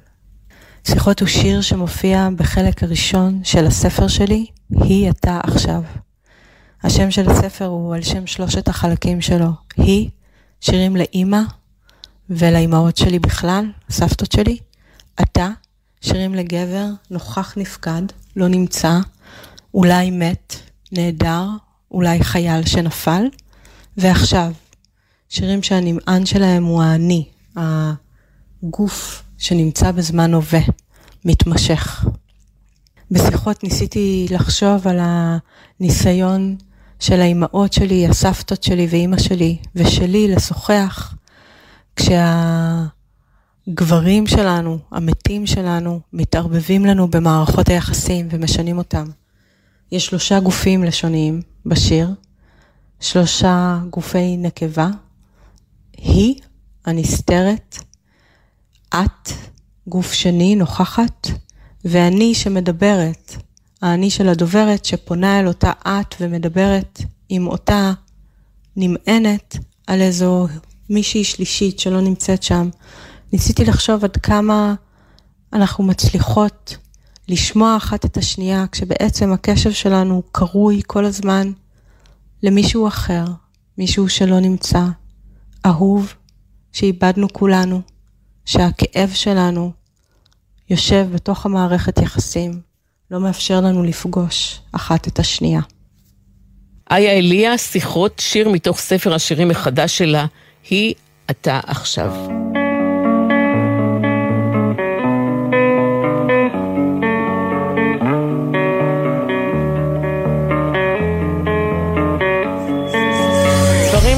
שיחות 0.86 1.20
הוא 1.20 1.28
שיר 1.28 1.60
שמופיע 1.60 2.28
בחלק 2.36 2.82
הראשון 2.82 3.40
של 3.44 3.66
הספר 3.66 4.08
שלי, 4.08 4.46
היא 4.70 5.10
אתה 5.10 5.40
עכשיו. 5.42 5.82
השם 6.82 7.10
של 7.10 7.30
הספר 7.30 7.66
הוא 7.66 7.94
על 7.94 8.02
שם 8.02 8.26
שלושת 8.26 8.68
החלקים 8.68 9.20
שלו. 9.20 9.50
היא, 9.76 10.10
שירים 10.60 10.96
לאימא 10.96 11.40
ולאימהות 12.30 12.96
שלי 12.96 13.18
בכלל, 13.18 13.70
הסבתות 13.88 14.32
שלי. 14.32 14.58
אתה, 15.22 15.50
שירים 16.00 16.34
לגבר, 16.34 16.86
נוכח 17.10 17.54
נפקד, 17.56 18.02
לא 18.36 18.48
נמצא, 18.48 18.98
אולי 19.74 20.10
מת, 20.10 20.56
נעדר, 20.92 21.48
אולי 21.90 22.24
חייל 22.24 22.66
שנפל. 22.66 23.24
ועכשיו, 23.96 24.52
שירים 25.28 25.62
שהנמען 25.62 26.26
שלהם 26.26 26.64
הוא 26.64 26.82
האני, 26.82 27.24
הגוף 28.62 29.22
שנמצא 29.38 29.92
בזמן 29.92 30.34
הווה, 30.34 30.60
מתמשך. 31.24 32.04
בשיחות 33.10 33.64
ניסיתי 33.64 34.26
לחשוב 34.30 34.88
על 34.88 34.98
הניסיון 35.00 36.56
של 37.00 37.20
האימהות 37.20 37.72
שלי, 37.72 38.06
הסבתות 38.06 38.62
שלי 38.62 38.86
ואימא 38.90 39.18
שלי, 39.18 39.56
ושלי 39.74 40.28
לשוחח 40.28 41.14
כשהגברים 43.66 44.26
שלנו, 44.26 44.78
המתים 44.90 45.46
שלנו, 45.46 46.00
מתערבבים 46.12 46.86
לנו 46.86 47.08
במערכות 47.08 47.68
היחסים 47.68 48.28
ומשנים 48.30 48.78
אותם. 48.78 49.04
יש 49.92 50.06
שלושה 50.06 50.40
גופים 50.40 50.84
לשוניים 50.84 51.42
בשיר, 51.66 52.10
שלושה 53.00 53.78
גופי 53.90 54.36
נקבה, 54.36 54.88
היא 55.96 56.34
הנסתרת, 56.86 57.78
את 58.94 59.30
גוף 59.86 60.12
שני 60.12 60.56
נוכחת, 60.56 61.26
ואני 61.84 62.34
שמדברת, 62.34 63.36
האני 63.82 64.10
של 64.10 64.28
הדוברת 64.28 64.84
שפונה 64.84 65.40
אל 65.40 65.48
אותה 65.48 65.72
את 65.82 66.14
ומדברת 66.20 67.00
עם 67.28 67.46
אותה 67.46 67.92
נמענת 68.76 69.56
על 69.86 70.00
איזו 70.00 70.48
מישהי 70.90 71.24
שלישית 71.24 71.78
שלא 71.78 72.00
נמצאת 72.00 72.42
שם. 72.42 72.68
ניסיתי 73.32 73.64
לחשוב 73.64 74.04
עד 74.04 74.16
כמה 74.16 74.74
אנחנו 75.52 75.84
מצליחות 75.84 76.76
לשמוע 77.28 77.76
אחת 77.76 78.04
את 78.04 78.16
השנייה, 78.16 78.64
כשבעצם 78.72 79.32
הקשב 79.32 79.72
שלנו 79.72 80.22
קרוי 80.32 80.80
כל 80.86 81.04
הזמן 81.04 81.52
למישהו 82.42 82.88
אחר, 82.88 83.24
מישהו 83.78 84.08
שלא 84.08 84.40
נמצא, 84.40 84.84
אהוב, 85.66 86.14
שאיבדנו 86.72 87.28
כולנו, 87.32 87.80
שהכאב 88.44 89.10
שלנו 89.14 89.72
יושב 90.70 91.06
בתוך 91.12 91.46
המערכת 91.46 91.98
יחסים, 91.98 92.60
לא 93.10 93.20
מאפשר 93.20 93.60
לנו 93.60 93.82
לפגוש 93.82 94.60
אחת 94.72 95.08
את 95.08 95.18
השנייה. 95.18 95.60
איה 96.90 97.12
אליה, 97.12 97.58
שיחות, 97.58 98.18
שיר 98.18 98.48
מתוך 98.48 98.78
ספר 98.78 99.14
השירים 99.14 99.50
החדש 99.50 99.98
שלה, 99.98 100.26
היא 100.70 100.94
אתה 101.30 101.60
עכשיו. 101.66 102.12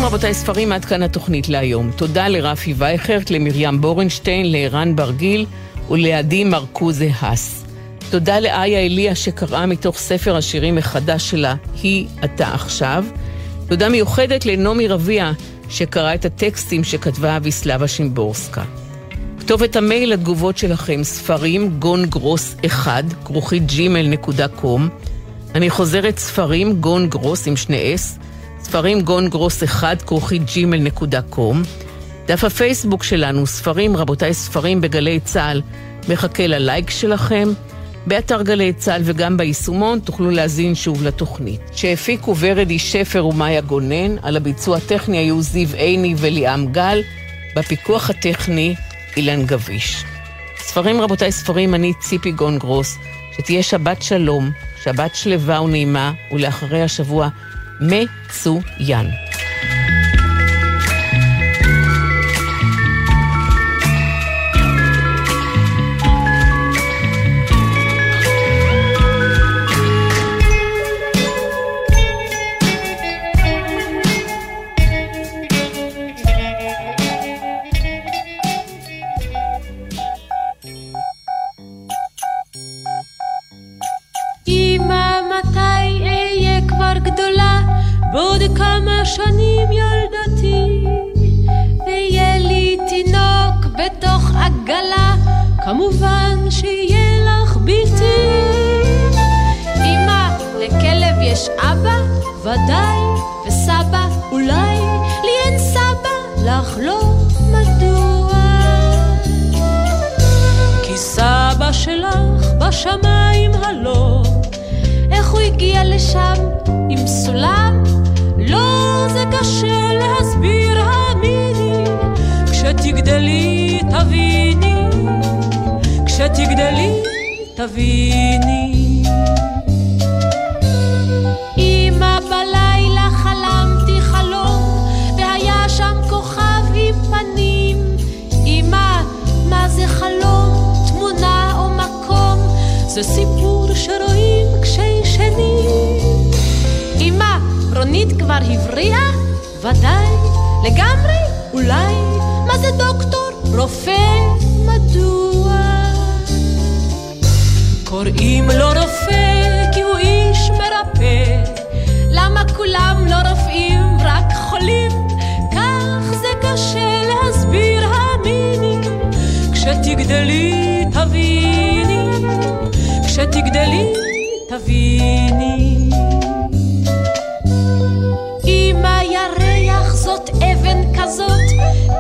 רבותיי, 0.09 0.35
ספרים 0.35 0.73
עד 0.73 0.85
כאן 0.85 1.03
התוכנית 1.03 1.49
להיום. 1.49 1.91
תודה 1.97 2.29
לרפי 2.29 2.75
וייכרט, 2.77 3.31
למרים 3.31 3.81
בורנשטיין, 3.81 4.53
לערן 4.53 4.97
ברגיל 4.97 5.47
ולעדי 5.91 6.45
מרקוזה 6.45 7.09
האס. 7.19 7.65
תודה 8.11 8.41
לאיה 8.41 8.87
אליה 8.87 9.15
שקראה 9.15 9.67
מתוך 9.67 9.99
ספר 9.99 10.37
השירים 10.37 10.75
מחדש 10.75 11.31
שלה, 11.31 11.55
היא 11.83 12.07
אתה 12.25 12.55
עכשיו. 12.55 13.05
תודה 13.69 13.89
מיוחדת 13.89 14.47
לנעמי 14.47 14.89
רביע, 14.89 15.33
שקרא 15.69 16.15
את 16.15 16.25
הטקסטים 16.25 16.85
שכתבה 16.85 17.37
אביסלבה 17.37 17.89
שימבורסקה. 17.89 18.63
כתובת 19.41 19.77
המייל 19.77 20.13
לתגובות 20.13 20.59
שלכם, 20.59 21.05
ספרים 21.05 21.71
גון 21.79 22.07
גרוס 22.07 22.57
1, 22.67 23.05
כרוכית 23.25 23.63
gmail.com. 23.69 24.81
אני 25.55 25.71
חוזרת 25.71 26.19
ספרים 26.19 26.81
גון 26.81 27.09
גרוס 27.09 27.47
עם 27.47 27.57
שני 27.57 27.95
אס, 27.95 28.19
ספרים 28.63 29.01
גון 29.01 29.29
גרוס 29.29 29.63
1, 29.63 30.03
כרוכית 30.03 30.43
gmail.com. 30.43 31.57
דף 32.27 32.45
הפייסבוק 32.45 33.03
שלנו, 33.03 33.47
ספרים, 33.47 33.97
רבותיי, 33.97 34.35
ספרים 34.35 34.81
בגלי 34.81 35.21
צה"ל, 35.21 35.63
מחכה 36.09 36.47
ללייק 36.47 36.91
שלכם. 36.91 37.49
באתר 38.07 38.43
גלי 38.43 38.73
צה"ל 38.73 39.03
וגם 39.05 39.37
ביישומון 39.37 40.01
תוכלו 40.01 40.31
להזין 40.31 40.75
שוב 40.75 41.03
לתוכנית. 41.03 41.61
שהפיקו 41.73 42.35
ורדי 42.39 42.79
שפר 42.79 43.27
ומאיה 43.27 43.61
גונן, 43.61 44.17
על 44.23 44.37
הביצוע 44.37 44.77
הטכני 44.77 45.19
היו 45.19 45.43
זיו 45.43 45.69
עיני 45.75 46.15
וליאם 46.17 46.73
גל, 46.73 47.03
בפיקוח 47.57 48.11
הטכני 48.11 48.75
אילן 49.17 49.47
גביש. 49.47 50.05
ספרים 50.59 51.01
רבותיי 51.01 51.33
ספרים, 51.33 51.75
אני 51.75 51.93
ציפי 52.01 52.31
גון 52.33 52.59
גרוס, 52.59 52.97
שתהיה 53.37 53.63
שבת 53.63 54.03
שלום, 54.03 54.51
שבת 54.83 55.15
שלווה 55.15 55.63
ונעימה, 55.63 56.13
ולאחרי 56.33 56.83
השבוע 56.83 57.29
מצוין. 57.81 59.28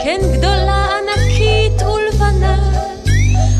כן 0.08 0.20
גדולה, 0.32 0.86
ענקית 0.86 1.82
ולבנה, 1.82 2.56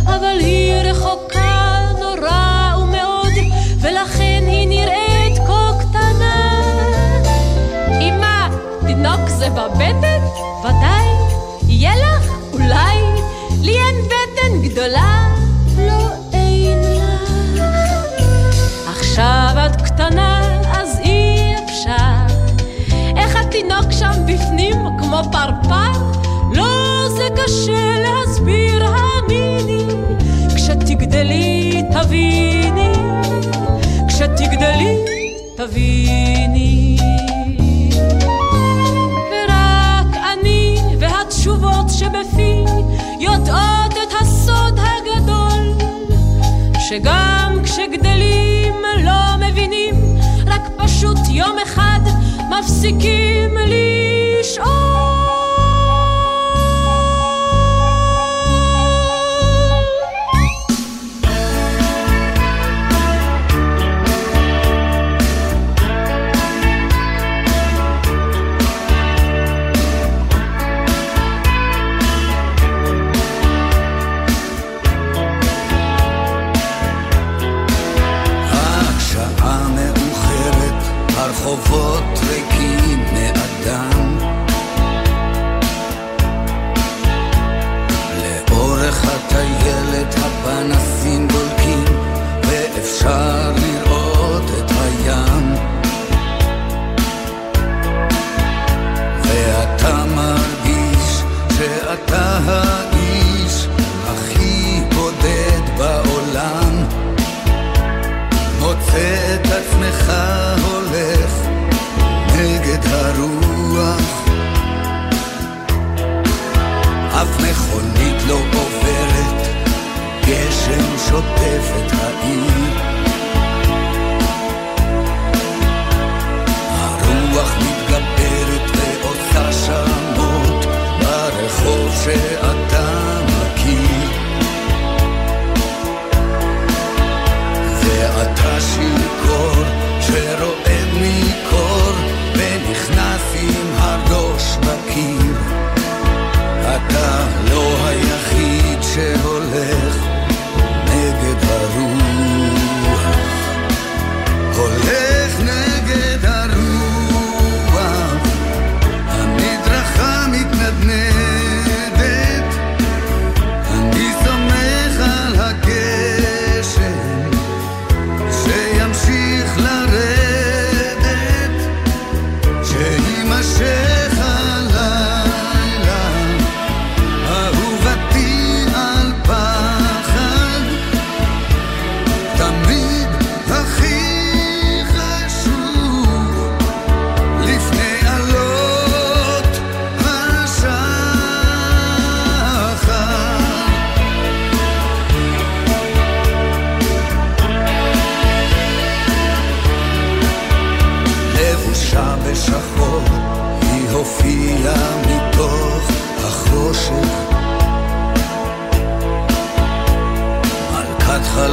אבל 0.04 0.36
היא 0.40 0.74
רחוקה 0.74 1.78
נורא 1.98 2.74
ומאוד, 2.78 3.32
ולכן 3.80 4.44
היא 4.46 4.68
נראית 4.68 5.38
כה 5.46 5.72
קטנה. 5.80 6.62
אמא, 8.00 8.48
תינוק 8.86 9.28
זה 9.28 9.50
בבטן? 9.50 10.20
ודאי. 10.60 11.08
יהיה 11.66 11.92
לך? 11.96 12.32
אולי. 12.52 12.96
לי 13.60 13.76
אין 13.78 14.04
בטן 14.06 14.68
גדולה, 14.68 15.28
לא 15.78 16.08
אין 16.32 16.82
לך. 16.82 17.60
עכשיו 18.88 19.54
את 19.66 19.82
קטנה, 19.82 20.60
אז 20.72 20.98
אי 20.98 21.54
אפשר. 21.64 22.34
איך 23.16 23.36
התינוק 23.36 23.92
שם 23.92 24.12
בפנים 24.26 24.76
כמו 24.98 25.22
פרפר? 25.32 25.87
תביני. 35.58 36.96
ורק 39.30 40.16
אני 40.32 40.78
והתשובות 40.98 41.90
שבפי 41.90 42.64
יודעות 43.20 43.92
את 43.92 44.12
הסוד 44.20 44.78
הגדול, 44.78 45.86
שגם 46.88 47.58
כשגדלים 47.64 48.74
לא 49.04 49.48
מבינים, 49.48 49.94
רק 50.46 50.62
פשוט 50.76 51.18
יום 51.28 51.56
אחד 51.58 52.00
מפסיקים 52.50 53.50
לשאול. 53.66 55.27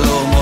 calor. 0.03 0.34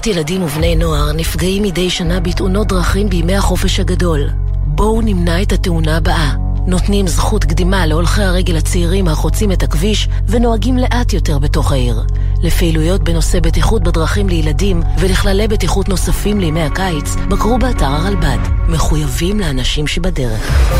מאות 0.00 0.06
ילדים 0.06 0.42
ובני 0.42 0.76
נוער 0.76 1.12
נפגעים 1.12 1.62
מדי 1.62 1.90
שנה 1.90 2.20
בתאונות 2.20 2.68
דרכים 2.68 3.08
בימי 3.08 3.36
החופש 3.36 3.80
הגדול. 3.80 4.30
בואו 4.66 5.00
נמנע 5.00 5.42
את 5.42 5.52
התאונה 5.52 5.96
הבאה. 5.96 6.32
נותנים 6.66 7.06
זכות 7.06 7.44
קדימה 7.44 7.86
להולכי 7.86 8.22
הרגל 8.22 8.56
הצעירים 8.56 9.08
החוצים 9.08 9.52
את 9.52 9.62
הכביש 9.62 10.08
ונוהגים 10.26 10.78
לאט 10.78 11.12
יותר 11.12 11.38
בתוך 11.38 11.72
העיר. 11.72 12.02
לפעילויות 12.42 13.02
בנושא 13.02 13.40
בטיחות 13.40 13.82
בדרכים 13.82 14.28
לילדים 14.28 14.82
ולכללי 14.98 15.48
בטיחות 15.48 15.88
נוספים 15.88 16.40
לימי 16.40 16.62
הקיץ, 16.62 17.14
בקרו 17.30 17.58
באתר 17.58 17.86
הרלב"ד. 17.86 18.38
מחויבים 18.68 19.40
לאנשים 19.40 19.86
שבדרך. 19.86 20.70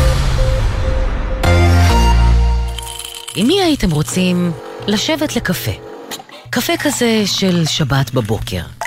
עם 3.35 3.47
מי 3.47 3.61
הייתם 3.61 3.91
רוצים 3.91 4.51
לשבת 4.87 5.35
לקפה? 5.35 5.71
קפה 6.49 6.73
כזה 6.77 7.23
של 7.25 7.65
שבת 7.65 8.13
בבוקר. 8.13 8.80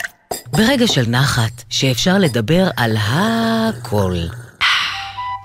ברגע 0.57 0.87
של 0.87 1.05
נחת, 1.09 1.63
שאפשר 1.69 2.19
לדבר 2.19 2.69
על 2.77 2.97
הכל. 3.01 4.15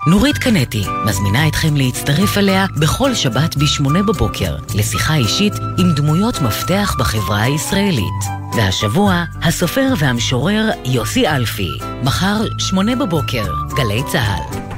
נורית 0.07 0.37
קנטי 0.37 0.83
מזמינה 1.05 1.47
אתכם 1.47 1.75
להצטרף 1.75 2.37
אליה 2.37 2.65
בכל 2.79 3.15
שבת 3.15 3.55
ב-8 3.55 3.83
בבוקר 4.07 4.57
לשיחה 4.75 5.15
אישית 5.15 5.53
עם 5.77 5.93
דמויות 5.95 6.41
מפתח 6.41 6.95
בחברה 6.99 7.41
הישראלית. 7.41 8.23
והשבוע, 8.55 9.23
הסופר 9.41 9.93
והמשורר 9.97 10.69
יוסי 10.85 11.27
אלפי. 11.27 11.69
מחר, 12.03 12.41
8 12.57 12.95
בבוקר, 12.95 13.45
גלי 13.75 14.01
צה"ל. 14.11 14.68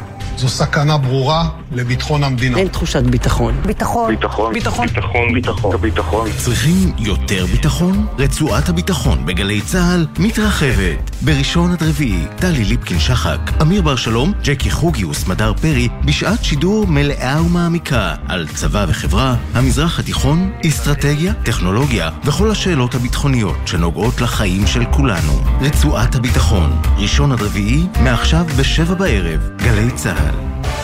זו 0.42 0.50
סכנה 0.50 0.98
ברורה 0.98 1.50
לביטחון 1.72 2.24
המדינה. 2.24 2.58
אין 2.58 2.68
תחושת 2.68 3.04
ביטחון. 3.04 3.62
ביטחון. 3.66 4.16
ביטחון. 4.16 4.54
ביטחון. 4.54 4.88
ביטחון. 4.88 5.34
ביטחון. 5.34 5.82
ביטחון. 5.82 6.30
צריכים 6.38 6.92
יותר 6.98 7.46
ביטחון? 7.46 8.08
רצועת 8.20 8.70
הביטחון 8.70 9.26
בגלי 9.26 9.62
צה"ל 9.62 10.06
מתרחבת. 10.20 11.12
בראשון 11.22 11.72
עד 11.72 11.84
רביעי, 11.84 12.26
טלי 12.36 12.64
ליפקין 12.66 13.00
שחק, 13.00 13.40
אמיר 13.62 13.82
בר 13.82 13.96
שלום, 13.96 14.34
ג'קי 14.44 14.72
חוגיוס, 14.72 15.28
מדר 15.28 15.54
פרי, 15.54 15.90
בשעת 16.06 16.44
שידור 16.44 16.88
מלאה 16.88 17.42
ומעמיקה 17.46 18.16
על 18.28 18.48
צבא 18.48 18.86
וחברה, 18.90 19.36
המזרח 19.54 20.00
התיכון, 20.00 20.52
אסטרטגיה, 20.68 21.34
טכנולוגיה 21.34 22.10
וכל 22.26 22.52
השאלות 22.52 22.96
הביטחוניות 22.96 23.58
שנוגעות 23.66 24.22
לחיים 24.22 24.68
של 24.68 24.86
כולנו. 24.86 25.42
רצועת 25.62 26.16
הביטחון, 26.16 26.82
ראשון 26.98 27.32
עד 27.32 27.42
רביעי, 27.42 27.84
מעכשיו 28.04 28.46
בשבע 28.60 28.94
בערב, 28.94 29.50
גלי 29.58 29.92
צה"ל. 29.92 30.31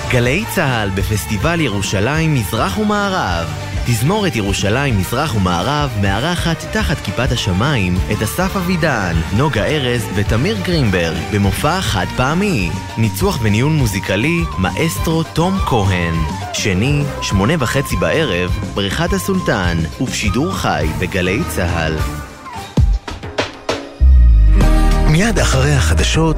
גלי 0.10 0.44
צה"ל 0.56 0.90
בפסטיבל 0.90 1.62
ירושלים 1.62 2.34
מזרח 2.34 2.78
ומערב. 2.78 3.48
תזמורת 3.86 4.36
ירושלים 4.36 4.98
מזרח 4.98 5.36
ומערב 5.36 5.92
מארחת 6.02 6.66
תחת 6.74 6.98
כיפת 7.04 7.32
השמיים 7.32 7.96
את 8.12 8.22
אסף 8.22 8.56
אבידן, 8.56 9.16
נוגה 9.38 9.66
ארז 9.66 10.06
ותמיר 10.16 10.58
גרינברג 10.64 11.18
במופע 11.34 11.82
חד 11.82 12.06
פעמי. 12.18 12.70
ניצוח 12.98 13.40
וניהול 13.42 13.72
מוזיקלי 13.72 14.44
מאסטרו 14.58 15.24
תום 15.24 15.58
כהן. 15.58 16.14
שני, 16.54 17.04
שמונה 17.22 17.54
וחצי 17.60 17.96
בערב, 17.96 18.60
בריכת 18.74 19.14
הסולטן, 19.14 19.78
ובשידור 20.02 20.54
חי 20.54 20.88
בגלי 21.00 21.40
צה"ל. 21.48 21.98
מיד 25.08 25.40
אחרי 25.40 25.74
החדשות 25.74 26.38